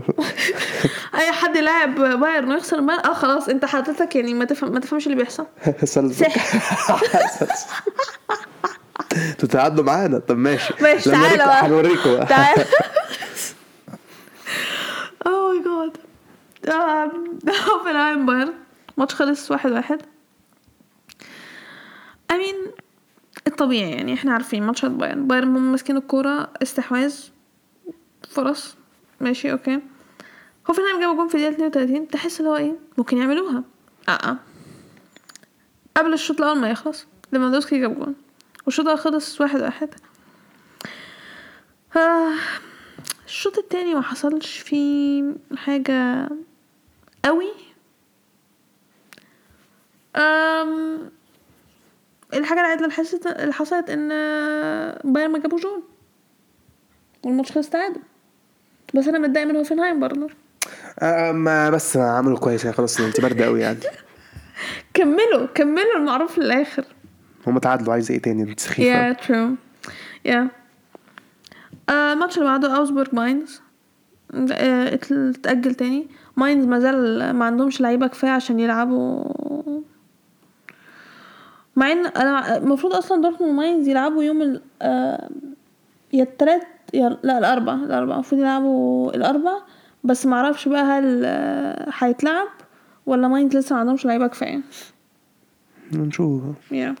أي 1.19 1.31
حد 1.31 1.57
لاعب 1.57 1.95
بايرن 1.95 2.51
ويخسر 2.51 2.79
آه 2.79 3.13
خلاص 3.13 3.49
أنت 3.49 3.65
حضرتك 3.65 4.15
يعني 4.15 4.33
ما 4.33 4.45
تفهم 4.45 4.71
ما 4.73 4.79
تفهمش 4.79 5.05
اللي 5.07 5.17
بيحصل. 5.17 5.45
سلسل 5.83 6.25
تتعادلوا 9.39 9.85
معانا. 9.85 10.19
طب 10.19 10.37
ماشي. 10.37 10.73
ماشي 10.81 11.11
تعالى 11.11 11.37
بقى. 11.37 11.65
هنوريكم 11.65 12.11
بقى. 12.13 12.25
تعال 12.25 12.65
oh 15.27 15.53
my 15.53 15.63
God 15.63 15.97
هوفنهايم 17.69 18.25
بايرن. 18.25 18.53
ماتش 18.97 19.15
خلص 19.15 19.51
واحد 19.51 19.71
واحد. 19.71 20.01
امين 22.31 22.55
الطبيعي 23.47 23.91
يعني 23.91 24.13
إحنا 24.13 24.33
عارفين 24.33 24.63
ماتشات 24.63 24.91
بايرن. 24.91 25.27
بايرن 25.27 25.55
هم 25.55 25.71
ماسكين 25.71 25.97
الكورة 25.97 26.49
استحواذ 26.61 27.15
فرص. 28.29 28.75
ماشي 29.21 29.51
okay. 29.51 29.79
هوفنهايم 30.69 30.99
جابوا 30.99 31.15
جون 31.15 31.27
في 31.27 31.35
الدقيقة 31.35 31.67
32 31.67 32.07
تحس 32.07 32.39
اللي 32.39 32.51
هو 32.51 32.55
إيه؟ 32.55 32.75
ممكن 32.97 33.17
يعملوها. 33.17 33.63
آه 34.09 34.11
آه. 34.11 34.37
قبل 35.97 36.13
الشوط 36.13 36.41
الأول 36.41 36.57
ما 36.57 36.69
يخلص 36.69 37.07
ليفاندوسكي 37.31 37.79
جاب 37.79 37.99
جون. 37.99 38.15
والشوط 38.65 38.87
خلص 38.87 39.41
واحد 39.41 39.61
واحد. 39.61 39.89
آه 41.97 42.33
الشوط 43.25 43.57
التاني 43.57 43.93
ما 43.93 44.01
حصلش 44.01 44.57
فيه 44.57 45.23
حاجة 45.55 46.29
قوي. 47.25 47.51
أم 50.15 51.11
الحاجة 52.37 52.59
العادلة 52.59 52.83
اللي 52.85 52.95
حصلت 52.95 53.27
اللي 53.27 53.53
حصلت 53.53 53.89
إن 53.89 54.09
بايرن 55.13 55.31
ما 55.31 55.39
جابوش 55.39 55.61
جون. 55.61 55.83
والماتش 57.23 57.51
خلص 57.51 57.69
تعادل. 57.69 58.01
بس 58.93 59.07
أنا 59.07 59.19
متضايق 59.19 59.47
من 59.47 59.55
هوفنهايم 59.55 59.99
برضه. 59.99 60.29
آه، 60.99 61.31
ما 61.31 61.69
بس 61.69 61.97
عملوا 61.97 62.37
كويس. 62.37 62.63
يعني 62.63 62.77
خلاص 62.77 62.99
انت 62.99 63.21
باردة 63.21 63.45
قوي 63.45 63.61
يعني. 63.61 63.79
كملوا 64.93 65.47
كملوا 65.55 65.97
المعروف 65.97 66.37
للآخر. 66.37 66.85
هم 67.47 67.57
تعادلوا. 67.57 67.93
عايز 67.93 68.11
إيه 68.11 68.21
تاني؟ 68.21 68.43
انت 68.43 68.59
سخيفة. 68.59 68.89
يا 68.89 69.13
ترو 69.13 69.49
يا 70.25 70.47
الماتش 71.89 72.37
اللي 72.37 72.49
بعده 72.49 72.77
اوجسبورج 72.77 73.15
ماينز 73.15 73.61
آه، 74.33 74.99
اتأجل 75.11 75.75
تاني. 75.75 76.07
ماينز 76.37 76.65
ما 76.65 76.79
زال 76.79 77.31
ما 77.33 77.45
عندهمش 77.45 77.81
لعيبة 77.81 78.07
كفاية 78.07 78.31
عشان 78.31 78.59
يلعبوا 78.59 79.23
مع 81.75 81.91
إن 81.91 82.05
أنا 82.05 82.57
المفروض 82.57 82.93
أصلا 82.93 83.21
دورتموند 83.21 83.53
وماينز 83.53 83.87
يلعبوا 83.87 84.23
يوم 84.23 84.41
ال 84.41 84.61
آه، 84.81 85.29
يا 86.13 86.23
التلات 86.23 86.67
يا 86.93 87.17
لا 87.23 87.37
الاربع 87.37 87.73
الاربع 87.73 88.13
المفروض 88.13 88.41
يلعبوا 88.41 89.15
الاربع 89.15 89.53
بس 90.03 90.25
ما 90.25 90.35
أعرفش 90.35 90.67
بقى 90.67 90.83
هل 90.83 91.21
آه، 91.25 91.89
هيتلعب 91.97 92.47
ولا 93.05 93.27
ماينز 93.27 93.57
لسه 93.57 93.73
ما 93.73 93.79
عندهمش 93.79 94.05
لعيبة 94.05 94.27
كفاية. 94.27 94.61
نشوف. 95.93 96.71
يا 96.71 96.95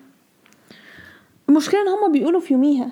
المشكلة 1.49 1.81
إن 1.81 1.87
هما 1.87 2.07
بيقولوا 2.07 2.39
في 2.39 2.53
يوميها. 2.53 2.91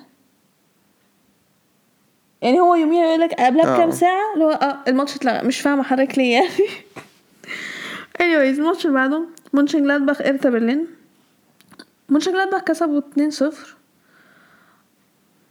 يعني 2.42 2.60
هو 2.60 2.74
يوميها 2.74 3.06
يقول 3.06 3.20
لك 3.20 3.34
قبلها 3.34 3.74
آه. 3.74 3.76
بكام 3.76 3.90
ساعة؟ 3.90 4.34
اللي 4.34 4.44
هو 4.44 4.50
آه 4.50 4.78
الماتش 4.88 5.16
اتلغى. 5.16 5.46
مش 5.46 5.60
فاهمة 5.60 5.82
حضرتك 5.82 6.18
ليه 6.18 6.32
يعني. 6.34 6.48
Anyways 8.22 8.58
الماتش 8.58 8.86
اللي 8.86 8.94
بعده 8.94 9.22
مونشن 9.52 9.82
جلادباخ 9.82 10.20
ارتا 10.20 10.50
برلين. 10.50 10.86
مونشن 12.12 12.32
جلادباخ 12.32 12.62
كسبوا 12.62 13.00
2-0 13.00 13.44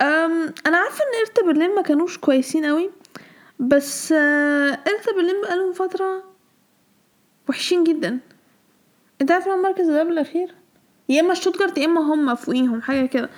أم 0.01 0.53
أنا 0.67 0.77
عارفة 0.77 1.03
إن 1.03 1.19
ارتا 1.19 1.41
برلين 1.45 1.75
ما 1.75 1.81
كانوش 1.81 2.17
كويسين 2.17 2.65
قوي 2.65 2.89
بس 3.59 4.11
آه، 4.11 4.79
ارتا 4.87 5.11
برلين 5.15 5.41
بقالهم 5.41 5.73
فترة 5.73 6.23
وحشين 7.49 7.83
جدا. 7.83 8.19
أنت 9.21 9.31
عارف 9.31 9.47
المركز 9.47 9.87
اللي 9.87 9.99
قبل 9.99 10.11
الاخير 10.11 10.55
يا 11.09 11.21
إما 11.21 11.33
شتوتجارت 11.33 11.77
يا 11.77 11.85
إما 11.85 12.01
هم 12.01 12.35
فوقيهم 12.35 12.81
حاجة 12.81 13.05
كده. 13.05 13.29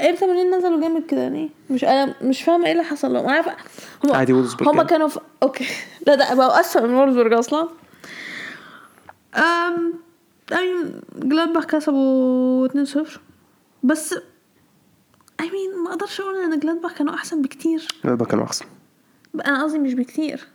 ارتا 0.00 0.26
برلين 0.26 0.54
نزلوا 0.54 0.80
جامد 0.80 1.06
كده 1.06 1.28
ليه 1.28 1.48
مش 1.70 1.84
أنا 1.84 2.14
مش 2.22 2.42
فاهمة 2.42 2.66
إيه 2.66 2.72
اللي 2.72 2.84
حصل 2.84 3.12
لهم. 3.12 3.24
أنا 3.24 3.32
عارفة 3.32 3.56
هم 4.04 4.12
عادي 4.12 4.32
هم 4.32 4.46
يعني. 4.60 4.84
كانوا 4.84 5.08
في... 5.08 5.20
okay. 5.42 5.66
لا 6.06 6.14
ده 6.14 6.34
بقوا 6.34 6.60
اسوء 6.60 6.82
من 6.82 6.94
وولفسبورج 6.94 7.32
أصلا. 7.32 7.68
أم 9.36 10.07
I 10.52 10.62
mean 10.62 11.00
جلادباخ 11.16 11.64
كسبوا 11.64 12.68
2-0 12.68 13.18
بس 13.82 14.14
I 15.40 15.47
mean 15.47 15.76
ما 15.84 15.90
أقدرش 15.90 16.20
أقول 16.20 16.36
إن 16.36 16.58
جلادباخ 16.58 16.94
كانوا 16.94 17.14
أحسن 17.14 17.42
بكتير. 17.42 17.88
لا 18.04 18.16
كانوا 18.16 18.44
أحسن. 18.44 18.66
أنا 19.46 19.64
قصدي 19.64 19.78
مش 19.78 19.94
بكتير. 19.94 20.48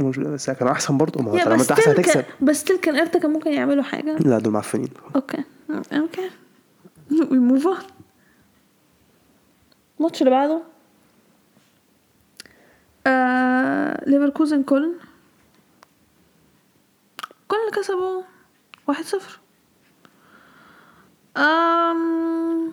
مش 0.00 0.18
بس 0.18 0.50
كانوا 0.50 0.72
أحسن 0.72 0.98
برضه. 0.98 1.22
ما 1.22 1.30
هو 1.30 1.38
طالما 1.38 1.62
أنت 1.62 1.70
أحسن 1.70 1.90
هتكسب. 1.90 2.24
بس 2.40 2.64
still 2.64 2.76
كان 2.76 2.96
إرتا 2.96 3.18
كان 3.18 3.30
ممكن 3.30 3.52
يعملوا 3.52 3.82
حاجة. 3.82 4.16
لا 4.16 4.38
دول 4.38 4.52
معفنين. 4.52 4.90
okay 5.16 5.44
okay 5.92 6.30
we 7.30 7.38
move 7.38 7.66
on 7.66 7.76
الماتش 9.98 10.22
اللي 10.22 10.30
بعده. 10.30 10.62
آه... 13.06 14.10
ليفركوزن 14.10 14.62
كولن 14.62 14.94
كولن 17.48 17.60
اللي 17.60 17.82
كسبوا 17.82 18.22
واحد 18.86 19.04
صفر 19.04 19.40
أم... 21.36 22.72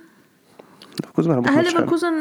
لعبوش 1.18 1.50
هل 1.50 1.64
ليفركوزن 1.64 2.14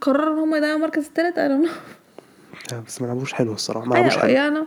قرروا 0.00 0.34
إن 0.34 0.38
هم 0.38 0.54
يضيعوا 0.54 0.76
المركز 0.76 1.06
الثالث؟ 1.06 1.38
لا، 1.38 2.80
بس 2.86 3.02
ما 3.02 3.06
لعبوش 3.06 3.32
حلو 3.32 3.52
الصراحة 3.52 3.86
ما 3.86 3.94
لعبوش 3.94 4.12
أيوه 4.12 4.22
حلو 4.22 4.30
يعني 4.32 4.64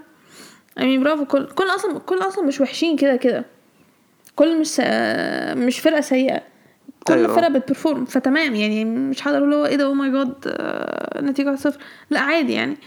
يعني 0.78 0.98
برافو 0.98 1.26
كولن 1.26 1.46
كولن 1.48 1.64
أصلا 1.64 2.00
كولن 2.00 2.18
أصلا 2.18 2.46
مش 2.46 2.62
وحشين 2.62 2.98
كده 2.98 3.16
كده 3.16 3.46
كولن 4.36 4.60
مش. 4.62 4.80
مش 5.68 5.80
فرقة 5.80 6.02
سيئة 6.02 6.42
كولن 7.04 7.14
أيوة. 7.14 7.26
أيوة. 7.26 7.36
فرقة 7.36 7.50
بت 7.50 7.62
perform 7.62 8.06
فتمام 8.06 8.56
يعني 8.56 8.86
مش 8.86 9.28
هقدر 9.28 9.38
أقول 9.38 9.54
هو 9.54 9.66
إيه 9.66 9.76
ده 9.76 9.84
oh 9.86 9.94
my 9.94 10.12
God 10.12 10.34
نتيجة 11.18 11.48
1 11.50 11.60
صفر 11.60 11.82
لا 12.10 12.20
عادي 12.20 12.54
يعني 12.54 12.72
مم، 12.72 12.78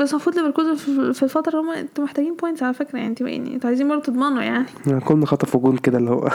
بس 0.00 0.10
المفروض 0.10 0.36
ليفركوزن 0.38 0.74
في 0.74 1.12
في 1.14 1.22
الفترة 1.22 1.60
هم 1.60 1.70
أنتوا 1.70 2.04
محتاجين 2.04 2.36
points 2.36 2.62
على 2.62 2.74
فكرة 2.74 2.96
يعني 2.96 3.08
أنتوا 3.08 3.28
يعني 3.28 3.54
أنتوا 3.54 3.68
عايزين 3.68 3.88
برضه 3.88 4.02
تضمنوا 4.02 4.42
يعني. 4.42 4.66
يعني 4.86 5.00
كنا 5.00 5.26
خطفوا 5.26 5.60
جون 5.60 5.76
كده 5.76 5.98
اللي 5.98 6.10
هو. 6.10 6.28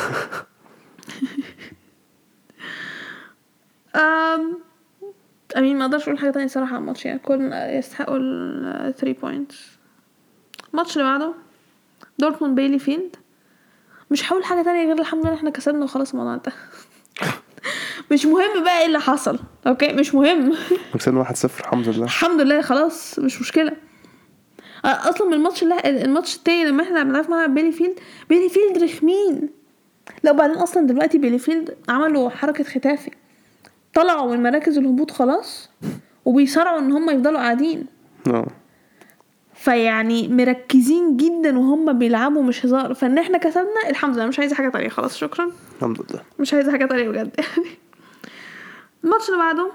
أم... 3.95 4.57
I 5.57 5.61
mean 5.61 5.77
ما 5.77 5.85
أقدرش 5.85 6.03
أقول 6.03 6.17
حاجة 6.19 6.31
تانية 6.31 6.47
صراحة 6.47 6.71
على 6.75 6.81
الماتش 6.81 7.05
يعني 7.05 7.19
كولن 7.19 7.51
يستحقوا 7.53 8.17
ال 8.17 8.93
3 8.97 9.21
points 9.21 9.67
الماتش 10.73 10.97
اللي 10.97 11.07
بعده 11.09 11.33
دورتموند 12.19 12.55
بيلي 12.55 12.79
فيلد 12.79 13.15
مش 14.11 14.31
هقول 14.31 14.43
حاجة 14.43 14.61
تانية 14.63 14.85
غير 14.85 14.99
الحمد 14.99 15.25
لله 15.25 15.35
إحنا 15.35 15.49
كسبنا 15.49 15.83
وخلاص 15.83 16.11
الموضوع 16.11 16.33
انتهى. 16.33 16.53
مش 18.11 18.25
مهم 18.25 18.63
بقى 18.63 18.79
إيه 18.79 18.85
اللي 18.85 18.99
حصل. 18.99 19.39
okay 19.67 19.93
مش 19.93 20.15
مهم. 20.15 20.53
كسبنا 20.95 21.23
1-0 21.23 21.45
الحمد 21.59 21.87
لله. 21.89 22.03
الحمد 22.03 22.41
لله 22.41 22.61
خلاص 22.61 23.19
مش 23.19 23.41
مشكلة. 23.41 23.71
أصلا 24.85 25.27
من 25.27 25.33
الماتش 25.33 25.63
اللي 25.63 25.75
الماتش 26.03 26.35
التاني 26.35 26.65
لما 26.65 26.83
إحنا 26.83 27.03
بنلعب 27.03 27.29
مع 27.29 27.45
بيلي 27.45 27.71
فيلد 27.71 27.99
بيلي 28.29 28.49
فيلد 28.49 28.83
رخمين. 28.83 29.49
لا 30.23 30.31
وبعدين 30.31 30.55
أصلا 30.57 30.87
دلوقتي 30.87 31.17
بيلي 31.17 31.39
فيلد 31.39 31.75
عملوا 31.89 32.29
حركة 32.29 32.63
خيتافي. 32.63 33.11
طلعوا 33.93 34.35
من 34.35 34.43
مراكز 34.43 34.77
الهبوط 34.77 35.11
خلاص 35.11 35.69
وبيصارعوا 36.25 36.79
إن 36.79 36.91
هم 36.91 37.09
يفضلوا 37.09 37.39
قاعدين. 37.39 37.85
آه. 38.27 38.47
فيعني 39.53 40.27
مركزين 40.27 41.17
جدا 41.17 41.59
وهم 41.59 41.99
بيلعبوا 41.99 42.43
مش 42.43 42.65
هزار. 42.65 42.93
فإن 42.93 43.17
إحنا 43.17 43.37
كسبنا 43.37 43.89
الحمد 43.89 44.15
لله 44.15 44.25
مش 44.25 44.39
عايزة 44.39 44.55
حاجة 44.55 44.69
تانية. 44.69 44.89
خلاص 44.89 45.17
شكرا. 45.17 45.51
الحمد 45.77 45.97
لله. 46.11 46.21
مش 46.39 46.53
عايزة 46.53 46.71
حاجة 46.71 46.85
تانية 46.85 47.09
بجد. 47.09 47.31
يعني 47.37 47.67
الماتش 49.03 49.29
اللي 49.29 49.39
بعده 49.39 49.71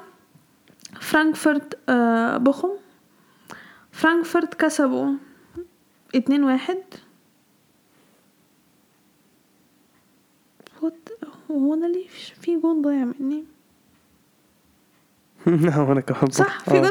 فرانكفورت 1.01 1.79
آه 1.89 2.37
بوخم. 2.37 2.69
فرانكفورت 3.93 4.55
كسبوا 4.55 5.13
اتنين 6.15 6.45
واحد. 6.45 6.79
هو 11.51 11.75
أنا 11.75 11.87
ليه 11.87 12.09
في- 12.09 12.57
جون 12.61 12.83
ضايع 12.83 13.05
مني؟ 13.21 13.45
وأنا 15.89 16.01
كمان. 16.01 16.31
صح 16.31 16.61
في 16.61 16.71
آه. 16.71 16.81
جون 16.81 16.91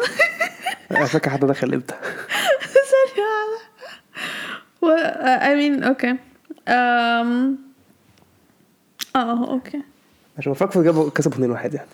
أنا 0.92 1.06
فاكر 1.06 1.30
حد 1.30 1.40
دخل 1.46 1.74
إمتى. 1.74 1.96
ثانية 2.92 3.28
واحدة. 3.28 3.66
و 4.82 4.96
I 5.38 5.56
mean 5.80 5.84
okay. 5.88 6.16
آه 6.68 7.56
أوكي. 9.16 9.82
عشان 10.38 10.54
فاكر 10.54 10.84
جابوا 10.84 11.10
كسبوا 11.10 11.58
2-1 11.58 11.74
يعني. 11.76 11.88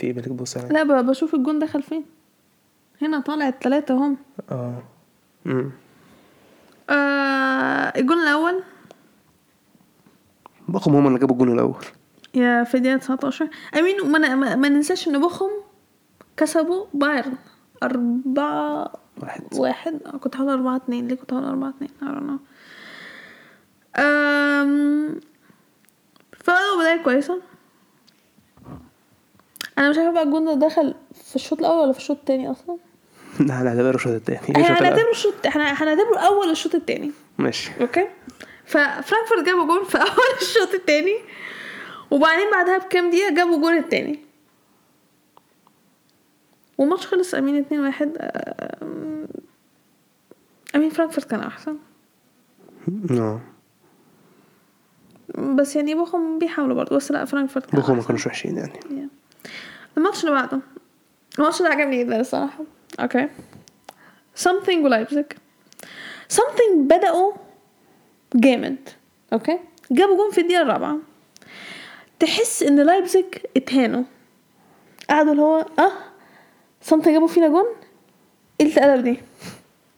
في 0.00 0.06
إيه 0.06 0.12
بالك 0.12 0.28
بص 0.28 0.56
عليا 0.56 0.68
لا 0.72 0.82
ب- 0.82 1.06
بشوف 1.06 1.34
الجون 1.34 1.58
دخل 1.58 1.82
فين. 1.82 2.04
هنا 3.02 3.20
طالع 3.20 3.48
التلاتة 3.48 3.94
هم 3.94 4.16
آه. 4.50 4.82
امم 5.46 5.70
آه 6.90 7.92
الجون 7.98 8.18
الأول. 8.22 8.62
بقهم 10.68 10.94
هم 10.96 11.06
اللي 11.06 11.18
جابوا 11.18 11.34
الجون 11.34 11.52
الأول. 11.52 11.84
يا 12.34 12.64
في 12.64 12.78
دقيقة 12.78 12.96
19 12.96 13.48
أمين 13.78 14.00
وما 14.00 14.18
ن- 14.18 14.34
ما, 14.36 14.56
ما 14.56 14.68
ننساش 14.68 15.08
إن 15.08 15.20
بوخم 15.20 15.50
كسبوا 16.36 16.86
بايرن. 16.94 17.34
أربعة 17.82 18.92
واحد. 19.22 19.42
واحد. 19.54 20.00
آه، 20.06 20.16
كنت 20.16 20.36
هقول 20.36 20.48
أربعة 20.50 20.76
اتنين. 20.76 21.08
ليه 21.08 21.16
كنت 21.16 21.32
هقول 21.32 21.44
أربعة 21.44 21.68
اتنين؟ 21.68 21.90
I 22.02 22.04
don't 22.04 22.26
know. 22.30 22.40
أم... 24.00 25.20
فبدأوا 26.32 26.80
بداية 26.80 27.02
كويسة. 27.02 27.40
أنا 29.80 29.90
مش 29.90 29.98
عارفة 29.98 30.12
بقى 30.12 30.22
الجون 30.22 30.44
ده 30.44 30.66
دخل 30.66 30.94
في 31.24 31.36
الشوط 31.36 31.58
الأول 31.58 31.78
ولا 31.78 31.92
في 31.92 31.98
الشوط 31.98 32.16
التاني 32.18 32.50
أصلا؟ 32.50 32.76
لا 33.40 33.62
هنعتبره 33.62 33.94
الشوط 33.94 34.12
التاني. 34.12 34.38
إحنا؟ 34.38 34.78
هنعتبره 34.80 35.10
الشوط 35.10 35.34
إحنا 35.46 35.64
هنعتبره 35.82 36.18
أول 36.18 36.50
الشوط 36.50 36.74
التاني. 36.74 37.10
ماشي. 37.38 37.70
okay؟ 37.80 38.06
ففرانكفورت 38.64 39.46
جابوا 39.46 39.66
جون 39.66 39.84
في 39.84 39.98
أول 40.10 40.36
الشوط 40.42 40.74
التاني 40.74 41.14
وبعدين 42.10 42.50
بعدها 42.52 42.78
بكام 42.78 43.10
دقيقة 43.10 43.34
جابوا 43.34 43.60
جون 43.60 43.76
التاني. 43.76 44.18
والماتش 46.78 47.06
خلص 47.06 47.34
I 47.34 47.38
mean 47.38 47.56
اتنين 47.56 47.80
واحد 47.80 48.16
آم، 48.20 49.26
I 50.76 50.79
mean 50.79 50.90
فرانكفورت 50.90 51.30
كان 51.30 51.40
أحسن. 51.40 51.76
آه. 53.10 53.40
بس 55.38 55.76
يعني 55.76 55.94
بوخم 55.94 56.38
بيحاولوا 56.38 56.76
برضه 56.76 56.96
بس 56.96 57.10
لا 57.12 57.24
فرانكفورت 57.24 57.66
كان 57.66 57.80
بوخم 57.80 57.96
ما. 57.96 58.02
كانوش 58.02 58.26
وحشين 58.26 58.56
يعني. 58.56 58.72
Yeah. 58.82 59.46
الماتش 59.96 60.24
اللي 60.24 60.34
بعده. 60.34 60.60
الماتش 61.38 61.62
ده 61.62 61.68
عجبني 61.68 62.04
جدا 62.04 62.20
الصراحة. 62.20 62.64
okay 63.00 63.28
something 64.44 64.76
ولايبزيج 64.84 65.24
something 66.32 66.76
بدأوا 66.76 67.32
جامد. 68.34 68.88
okay 69.32 69.58
جابوا 69.90 70.16
جون 70.16 70.30
في 70.30 70.40
الدقيقة 70.40 70.62
الرابعة. 70.62 70.98
تحس 72.18 72.62
إن 72.62 72.80
لايبزيج 72.80 73.24
اتهانوا. 73.56 74.02
قعدوا 75.10 75.32
اللي 75.32 75.42
هو 75.42 75.66
آه 75.78 75.92
something 76.90 77.08
جابوا 77.08 77.28
فينا 77.28 77.48
جون؟ 77.48 77.66
إيه 78.60 78.66
التقلب 78.66 79.04
دي. 79.04 79.20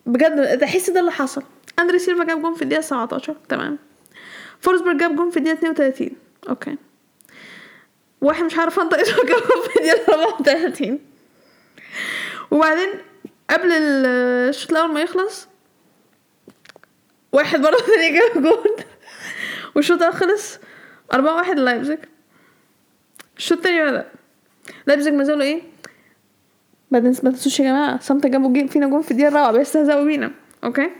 بجد 0.06 0.58
تحس 0.58 0.90
ده 0.90 1.00
اللي 1.00 1.12
حصل. 1.12 1.42
أندري 1.78 1.98
سيلفا 1.98 2.24
جاب 2.24 2.42
جون 2.42 2.54
في 2.54 2.62
الدقيقة 2.62 2.80
17 2.82 3.36
تمام. 3.48 3.78
فورسبرج 4.60 4.96
جاب 4.96 5.16
جون 5.16 5.30
في 5.30 5.36
الدقيقة 5.36 5.58
32 5.58 6.10
okay 6.48 6.76
واحد 8.22 8.44
مش 8.44 8.56
عارف 8.58 8.80
انطق 8.80 8.98
اسمه 8.98 9.14
في 9.16 9.76
الدقيقة 9.76 10.14
34 10.14 10.98
وبعدين 12.50 12.88
قبل 13.50 13.72
ال- 13.72 14.06
الشوط 14.48 14.70
الأول 14.70 14.92
ما 14.92 15.00
يخلص 15.02 15.48
واحد 17.32 17.60
مرة 17.60 17.76
ثانية 17.76 18.10
جاب 18.20 18.42
جون 18.42 18.76
والشوط 19.76 19.98
الأول 19.98 20.14
خلص 20.14 20.58
أربعة 21.14 21.36
واحد 21.36 21.58
لايبزيج 21.58 21.98
الشوط 23.36 23.58
التاني 23.58 23.90
بدأ 23.90 24.08
لايبزيج 24.86 25.14
ما 25.14 25.24
زالوا 25.24 25.42
إيه؟ 25.42 25.62
ما 26.90 27.00
تنس- 27.00 27.24
ما 27.24 27.30
تنسوش 27.30 27.60
يا 27.60 27.64
جماعة 27.64 28.00
something 28.00 28.28
جابوا 28.28 28.66
فينا 28.66 28.86
جون 28.88 29.02
في 29.02 29.10
الدقيقة 29.10 29.28
الرابعة 29.28 29.52
بيستهزئوا 29.52 30.04
بينا. 30.04 30.30
okay؟ 30.64 30.90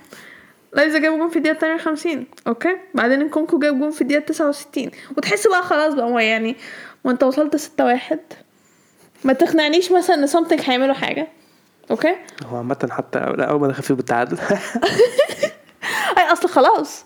لايبزيج 0.73 1.03
جابوا 1.03 1.19
جون 1.19 1.29
في 1.29 1.37
الدقيقة 1.37 1.59
58 1.59 2.27
okay؟ 2.47 2.77
بعدين 2.95 3.23
نكونكو 3.23 3.59
جاب 3.59 3.79
جون 3.79 3.91
في 3.91 4.01
الدقيقة 4.03 4.21
69 4.25 4.91
وتحس 5.17 5.47
بقى 5.47 5.63
خلاص 5.63 5.95
بقى 5.95 6.05
هو 6.07 6.19
يعني 6.19 6.57
وانت 7.05 7.23
وصلت 7.23 7.57
6 7.57 7.85
واحد 7.85 8.21
ما 9.25 9.33
تقنعنيش 9.33 9.93
مثلا 9.93 10.17
إن 10.17 10.27
something 10.27 10.61
هيعملوا 10.65 10.95
حاجة 10.95 11.29
أوكي 11.91 12.17
هو 12.47 12.57
عامة 12.57 12.89
حتى 12.91 13.19
لا 13.19 13.45
أول 13.45 13.61
ما 13.61 13.69
دخل 13.69 13.83
فيه 13.83 13.95
بالتعادل. 13.95 14.39
أصل 16.33 16.49
خلاص. 16.49 17.05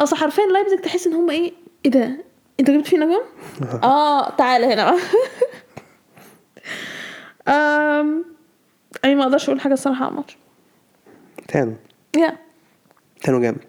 أصل 0.00 0.16
حرفيا 0.16 0.46
لايبزيج 0.46 0.78
تحس 0.80 1.06
إن 1.06 1.12
هم 1.12 1.30
إيه 1.30 1.52
إيه 1.84 1.90
ده؟ 1.90 2.16
انت 2.60 2.70
جبت 2.70 2.86
فينا 2.86 3.06
جون؟ 3.06 3.22
آه 3.82 4.30
تعالى 4.30 4.66
هنا. 4.66 4.96
أم... 7.48 8.24
أي 9.04 9.14
ما 9.14 9.22
أقدرش 9.22 9.48
أقول 9.48 9.60
حاجة 9.60 9.72
الصراحة 9.72 10.04
على 10.04 10.10
الماتش. 10.10 10.36
تانو. 11.48 11.74
يا 12.16 12.36
تانو 13.22 13.40
جامد. 13.40 13.64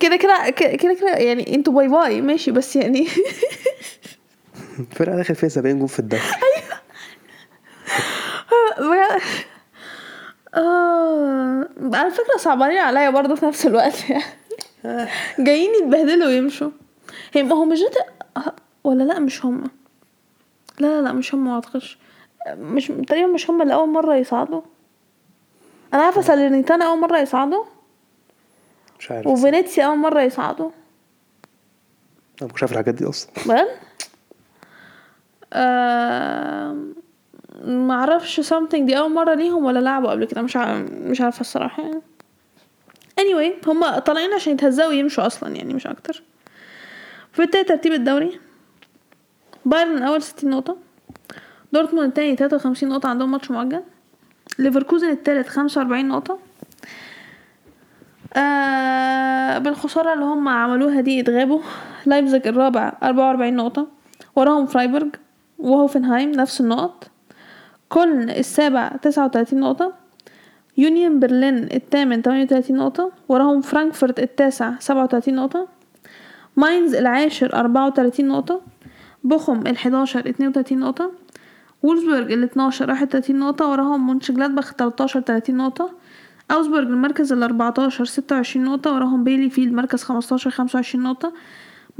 كده 0.00 0.16
كده 0.16 0.50
كده 0.50 0.94
كده 0.94 1.10
يعني 1.16 1.54
أنتوا 1.54 1.72
bye 1.72 1.88
bye 1.88 2.20
ماشي 2.20 2.50
بس 2.50 2.76
يعني 2.76 3.08
الفرقة 4.80 5.16
داخل 5.16 5.34
فيها 5.34 5.48
70 5.48 5.78
جون 5.78 5.86
في 5.86 5.98
الدوري. 5.98 6.22
بجد. 8.78 9.20
آه 10.54 11.68
على 11.94 12.10
فكرة 12.10 12.36
صعبانين 12.38 12.78
عليا 12.78 13.10
برضه 13.10 13.34
في 13.34 13.46
نفس 13.46 13.66
الوقت 13.66 14.10
يعني. 14.10 14.24
جايين 15.38 15.70
يتبهدلوا 15.74 16.26
ويمشوا. 16.26 16.70
هي 17.32 17.50
هو 17.52 17.64
مش 17.64 17.78
ده 17.80 18.06
ولا 18.84 19.02
لا 19.04 19.18
مش 19.18 19.44
هم. 19.44 19.64
لا 20.78 20.86
لا 20.86 21.02
لا 21.02 21.12
مش 21.12 21.34
هم 21.34 21.44
ما 21.44 21.54
أعتقدش. 21.54 21.98
مش 22.48 22.92
تقريبا 23.08 23.26
مش 23.32 23.50
هم 23.50 23.62
اللي 23.62 23.74
أول 23.74 23.88
مرة 23.88 24.14
يصعدوا. 24.16 24.62
أنا 25.94 26.02
عارفة 26.02 26.20
سالرنيتانا 26.20 26.84
أول 26.84 27.00
مرة 27.00 27.18
يصعدوا. 27.18 27.64
مش 28.98 29.10
عارف. 29.10 29.26
وفينيتسيا 29.26 29.84
أول 29.84 29.98
مرة 29.98 30.22
يصعدوا. 30.22 30.70
أنا 32.42 32.50
مش 32.54 32.62
عارف 32.62 32.72
الحاجات 32.72 32.94
دي 32.94 33.08
أصلا. 33.08 33.30
بجد؟ 33.46 33.68
ما 37.64 37.94
أعرفش 37.94 38.52
something 38.52 38.80
دي 38.80 38.98
اول 38.98 39.12
مرة 39.14 39.34
ليهم 39.34 39.64
ولا 39.64 39.78
لعبوا 39.78 40.10
قبل 40.10 40.24
كده؟ 40.24 40.42
مش 40.42 40.56
مش 40.90 41.20
عارفة 41.20 41.40
الصراحة 41.40 41.82
يعني. 41.82 42.00
Anyway 43.20 43.68
هم 43.68 43.98
طالعين 43.98 44.32
عشان 44.32 44.52
يتهزقوا 44.52 44.88
ويمشوا 44.88 45.26
أصلا 45.26 45.56
يعني 45.56 45.74
مش 45.74 45.86
أكتر. 45.86 46.22
في 47.32 47.42
التالت 47.42 47.68
ترتيب 47.68 47.92
الدوري. 47.92 48.40
بايرن 49.64 49.96
الأول 49.98 50.22
60 50.22 50.50
نقطة. 50.50 50.76
دورتموند 51.72 52.06
التاني 52.06 52.36
53 52.36 52.88
نقطة 52.88 53.08
عندهم 53.08 53.30
ماتش 53.30 53.50
مؤجل. 53.50 53.82
ليفركوزن 54.58 55.10
التالت 55.10 55.48
45 55.48 56.08
نقطة. 56.08 56.38
آه 58.36 59.58
بالخسارة 59.58 60.12
اللي 60.12 60.24
هم 60.24 60.48
عملوها 60.48 61.00
دي 61.00 61.20
اتغابوا. 61.20 61.60
لايبزيج 62.06 62.46
الرابع 62.48 62.92
44 63.02 63.56
نقطة. 63.56 63.86
وراهم 64.36 64.66
فرايبورج 64.66 65.08
وهوفنهايم 65.60 66.30
نفس 66.30 66.60
النقط. 66.60 67.10
كولن 67.88 68.30
السابع 68.30 68.88
39 68.88 69.60
نقطة. 69.60 69.92
يونيون 70.78 71.20
برلين 71.20 71.68
الثامن 71.72 72.22
38 72.22 72.76
نقطة. 72.76 73.12
وراهم 73.28 73.60
فرانكفورت 73.60 74.20
التاسع 74.20 74.78
37 74.78 75.34
نقطة. 75.34 75.68
ماينز 76.56 76.94
العاشر 76.94 77.54
34 77.54 78.28
نقطة. 78.28 78.60
بوخم 79.24 79.66
الحداشر 79.66 80.28
32 80.28 80.78
نقطة. 80.78 81.12
وولفسبرج 81.82 82.32
ال 82.32 82.44
12 82.44 82.90
31 82.90 83.38
نقطة. 83.38 83.70
وراهم 83.70 84.06
مونشجلادباخ 84.06 84.74
13 84.74 85.20
30 85.20 85.56
نقطة. 85.56 85.90
أوجسبورج 86.50 86.86
المركز 86.86 87.32
ال 87.32 87.42
14 87.42 88.04
26 88.04 88.64
نقطة. 88.64 88.94
وراهم 88.94 89.24
بيليفيلد 89.24 89.72
مركز 89.72 90.02
15 90.02 90.50
25 90.50 91.04
نقطة. 91.04 91.32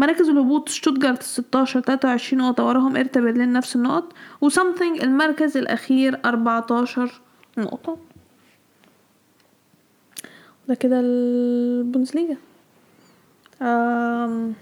مراكز 0.00 0.28
الهبوط 0.28 0.68
شتوتجارت 0.68 1.22
16 1.22 1.80
23 1.80 2.42
نقطة 2.42 2.64
وراهم 2.64 2.96
هيرتا 2.96 3.20
برلين 3.20 3.52
نفس 3.52 3.76
النقط 3.76 4.12
و 4.40 4.46
something 4.46 5.00
المركز 5.02 5.56
الأخير 5.56 6.20
14 6.24 7.20
نقطة. 7.58 7.96
ده 10.68 10.74
كده 10.74 11.00
البوندسليجا. 11.00 12.36
آم، 13.62 14.54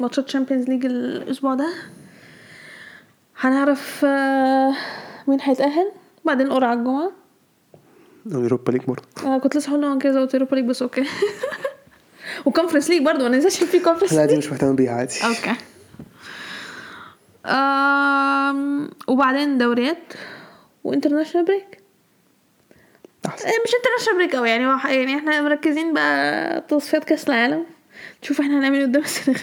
ماتشات 0.00 0.24
Champions 0.26 0.68
League 0.68 0.86
الأسبوع 0.86 1.54
ده. 1.54 1.68
هنعرف 3.40 4.04
آه، 4.04 4.74
مين 5.28 5.38
هيتأهل؟ 5.42 5.92
بعدين 6.24 6.46
القرعة 6.46 6.74
الجمعة. 6.74 7.12
Europa 8.34 8.70
League 8.72 8.82
برضه. 8.84 9.38
كنت 9.38 9.56
لسه 9.56 9.70
هقول 9.72 9.98
كده 9.98 10.28
Europa 10.34 10.56
League 10.56 10.64
بس 10.64 10.82
okay. 10.82 11.04
و 12.44 12.48
Conference 12.48 12.90
League 12.90 13.02
برضه 13.02 13.22
ما 13.22 13.28
ننساش 13.28 13.64
في 13.64 13.80
Conference 13.80 14.12
لا 14.12 14.26
دي 14.26 14.36
مش 14.36 14.50
مهتم 14.52 14.76
بيها 14.76 14.92
عادي. 14.92 15.14
okay. 15.26 15.54
أم... 17.46 18.90
وبعدين 19.08 19.58
دوريات 19.58 20.12
و 20.84 20.88
international 20.88 21.46
break 21.46 21.80
أحسن. 23.26 23.48
إيه 23.48 23.54
مش 23.64 23.70
international 23.74 24.16
break 24.18 24.36
قوي 24.36 24.48
يعني 24.48 24.64
يعني 24.96 25.16
إحنا 25.16 25.40
مركزين 25.40 25.94
بقى 25.94 26.60
تصفيات 26.60 27.04
كأس 27.04 27.28
العالم. 27.28 27.66
نشوف 28.22 28.40
إحنا 28.40 28.58
هنعمل 28.58 28.76
إيه 28.78 28.86
قدام 28.86 29.02
السنغال. 29.02 29.40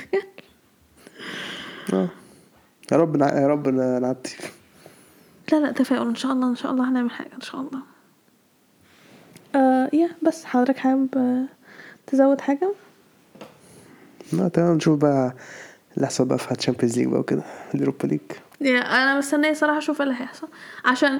آه. 1.93 2.09
يا 2.91 2.97
رب 2.97 3.17
نع... 3.17 3.41
يا 3.41 3.47
رب 3.47 3.67
نعدي. 3.67 4.29
لا 5.51 5.57
لا 5.57 5.71
تفاؤل. 5.71 6.07
إن 6.07 6.15
شاء 6.15 6.31
الله 6.31 6.49
إن 6.49 6.55
شاء 6.55 6.71
الله 6.71 6.89
هنعمل 6.89 7.11
حاجة 7.11 7.35
إن 7.35 7.41
شاء 7.41 7.61
الله. 7.61 7.79
آه 9.55 9.89
يا 9.93 10.09
بس 10.21 10.45
حضرتك 10.45 10.77
حابب 10.77 11.07
آه، 11.17 11.45
تزود 12.07 12.41
حاجة؟ 12.41 12.71
لا 14.33 14.47
تمام. 14.47 14.75
نشوف 14.75 14.99
بقى 14.99 15.33
اللي 15.95 16.05
هيحصل 16.05 16.25
بقى 16.25 16.37
في 16.37 16.51
ال 16.51 16.56
Champions 16.56 16.97
League 16.99 17.07
بقى 17.07 17.19
وكده 17.19 17.43
ال 17.75 17.80
Europa 17.80 18.07
League 18.07 18.19
أنا 18.61 19.17
مستنية 19.17 19.53
صراحة 19.53 19.77
أشوف 19.77 20.01
إيه 20.01 20.07
اللي 20.07 20.21
هيحصل. 20.21 20.47
عشان 20.85 21.19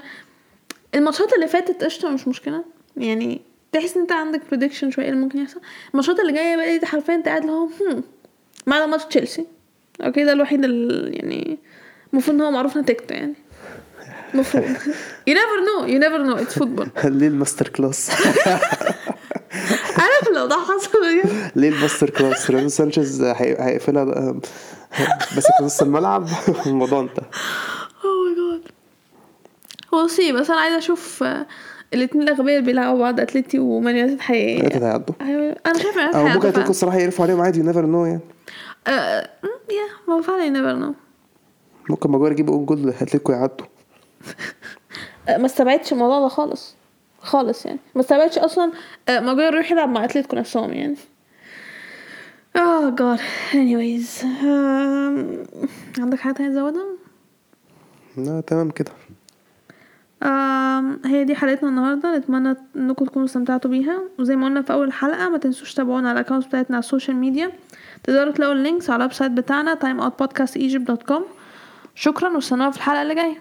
الماتشات 0.96 1.34
اللي 1.34 1.48
فاتت 1.48 1.84
قشطة 1.84 2.10
مش 2.10 2.28
مشكلة. 2.28 2.64
يعني 2.98 3.42
تحس 3.72 3.96
إن 3.96 4.02
أنت 4.02 4.12
عندك 4.12 4.42
prediction 4.52 4.92
شوية 4.92 5.06
إيه 5.06 5.12
اللي 5.12 5.22
ممكن 5.22 5.40
يحصل. 5.40 5.62
الماتشات 5.94 6.20
اللي 6.20 6.34
جاية 6.34 6.56
بقى 6.56 6.78
دي 6.78 6.86
حرفيا 6.86 7.16
أنت 7.16 7.28
قاعد 7.28 7.42
اللي 7.42 7.52
هو 7.54 7.64
هم 7.66 8.04
ما 8.68 8.76
عدا 8.76 8.86
ماتش 8.86 9.06
تشيلسي. 9.06 9.46
okay 10.02 10.24
ده 10.24 10.32
الوحيد 10.34 10.64
اللي 10.64 11.16
يعني 11.18 11.58
المفروض 12.14 12.36
إن 12.38 12.42
هو 12.44 12.52
معروف 12.52 12.78
نتيجته 12.78 13.14
يعني. 13.14 13.34
المفروض 14.34 14.64
you 15.30 15.34
never 15.34 15.60
know 15.68 15.88
you 15.88 16.00
never 16.00 16.20
know. 16.28 16.44
It's 16.46 16.60
football. 16.60 17.06
ليه 17.20 17.28
ال 17.28 17.68
masterclass؟ 17.68 18.12
عارف 19.98 20.30
لو 20.36 20.46
ده 20.48 20.56
حصل 20.56 20.90
ليه 21.56 21.70
ال 21.70 22.10
masterclass؟ 22.10 22.52
ريناتو 22.52 22.68
سانشيز 22.70 23.22
هي- 23.24 23.58
هيقفلها 23.60 24.04
بقى. 24.04 24.34
بس 25.38 25.44
في 25.58 25.64
نص 25.64 25.82
الملعب. 25.82 26.28
الموضوع 26.66 27.00
انتهى. 27.00 27.26
oh 28.06 28.24
my 28.26 28.36
God 28.62 28.72
we'll 29.94 30.08
see 30.08 30.32
بس 30.32 30.50
أنا 30.50 30.60
عايزة 30.60 30.78
أشوف 30.78 31.24
آه، 31.24 31.46
الاتنين 31.94 32.24
الأغبياء 32.30 32.58
اللي 32.60 32.66
بيلعبوا 32.66 33.00
بعض 33.00 33.20
اتلتي 33.20 33.60
ومان 33.60 33.96
يونايتد 33.98 34.22
حقيقي 34.22 34.62
ثلاثة 34.70 34.86
هيعدوا 34.88 35.16
أنا 35.66 35.78
شايفة 35.80 36.02
إن 36.02 36.16
أو 36.16 36.24
ممكن 36.24 36.30
هيعدوا 36.42 36.52
فعلا. 36.52 36.70
الصراحة 36.70 36.98
يقرفوا 36.98 37.26
عليهم 37.26 37.42
عادي 37.42 37.62
never 37.62 37.86
know 37.86 38.06
يعني. 38.06 38.20
آه، 38.88 39.30
يا 39.70 39.88
ما 40.08 40.14
هو 40.14 40.22
فعلا 40.22 40.50
never 40.50 40.74
know 40.76 40.94
ممكن 41.90 42.12
ماجواير 42.12 42.32
يجيب 42.32 42.50
own 42.50 42.66
goal 42.66 42.94
هتلاقوا 43.00 43.36
يعدوا. 43.36 43.66
ما 45.40 45.46
استبعدش 45.46 45.94
الموضوع 45.94 46.20
ده 46.20 46.28
خالص. 46.28 46.76
خالص 47.28 47.66
يعني. 47.66 47.80
ما 47.96 48.02
استبعدش 48.02 48.38
أصلا 48.38 48.72
آه، 49.10 49.20
ماجواير 49.20 49.54
يروح 49.54 49.72
يلعب 49.72 49.90
مع 49.90 50.06
اتلتيكو 50.06 50.36
نفسهم 50.36 50.74
يعني. 50.74 50.96
آه 52.56 52.90
God 52.90 53.20
anyways 53.54 54.26
عندك 56.00 56.20
حاجة 56.20 56.34
تانية 56.34 56.50
تزودها؟ 56.50 56.86
لا 58.18 58.42
تمام 58.42 58.70
كده. 58.72 58.92
آم، 60.24 61.00
هي 61.06 61.24
دي 61.24 61.36
حلقتنا 61.36 61.70
النهارده. 61.70 62.18
نتمنى 62.18 62.56
إنكم 62.76 63.06
تكونوا 63.06 63.28
استمتعتوا 63.28 63.72
بيها. 63.72 64.02
وزي 64.20 64.36
ما 64.36 64.46
قلنا 64.46 64.62
في 64.62 64.74
أول 64.74 64.94
حلقة 64.94 65.30
ما 65.30 65.38
تنسوش 65.38 65.74
تابعونا 65.74 66.10
على 66.10 66.20
ال 66.20 66.23
accounts 66.23 66.48
بتاعتنا 66.48 66.76
على 66.76 66.84
ال 66.84 66.89
social 66.89 67.18
media 67.18 67.52
تقدروا 68.04 68.32
تلاقوا 68.34 68.54
ال 68.54 68.60
links 68.60 68.90
على 68.90 68.98
ال 68.98 69.14
website 69.14 69.32
بتاعنا 69.32 69.76
timeoutpodcastegypt.com 69.76 71.22
شكرا 71.96 72.30
وأستنونا 72.30 72.72
في 72.72 72.78
الحلقة 72.78 73.02
اللي 73.02 73.16
جاية. 73.16 73.38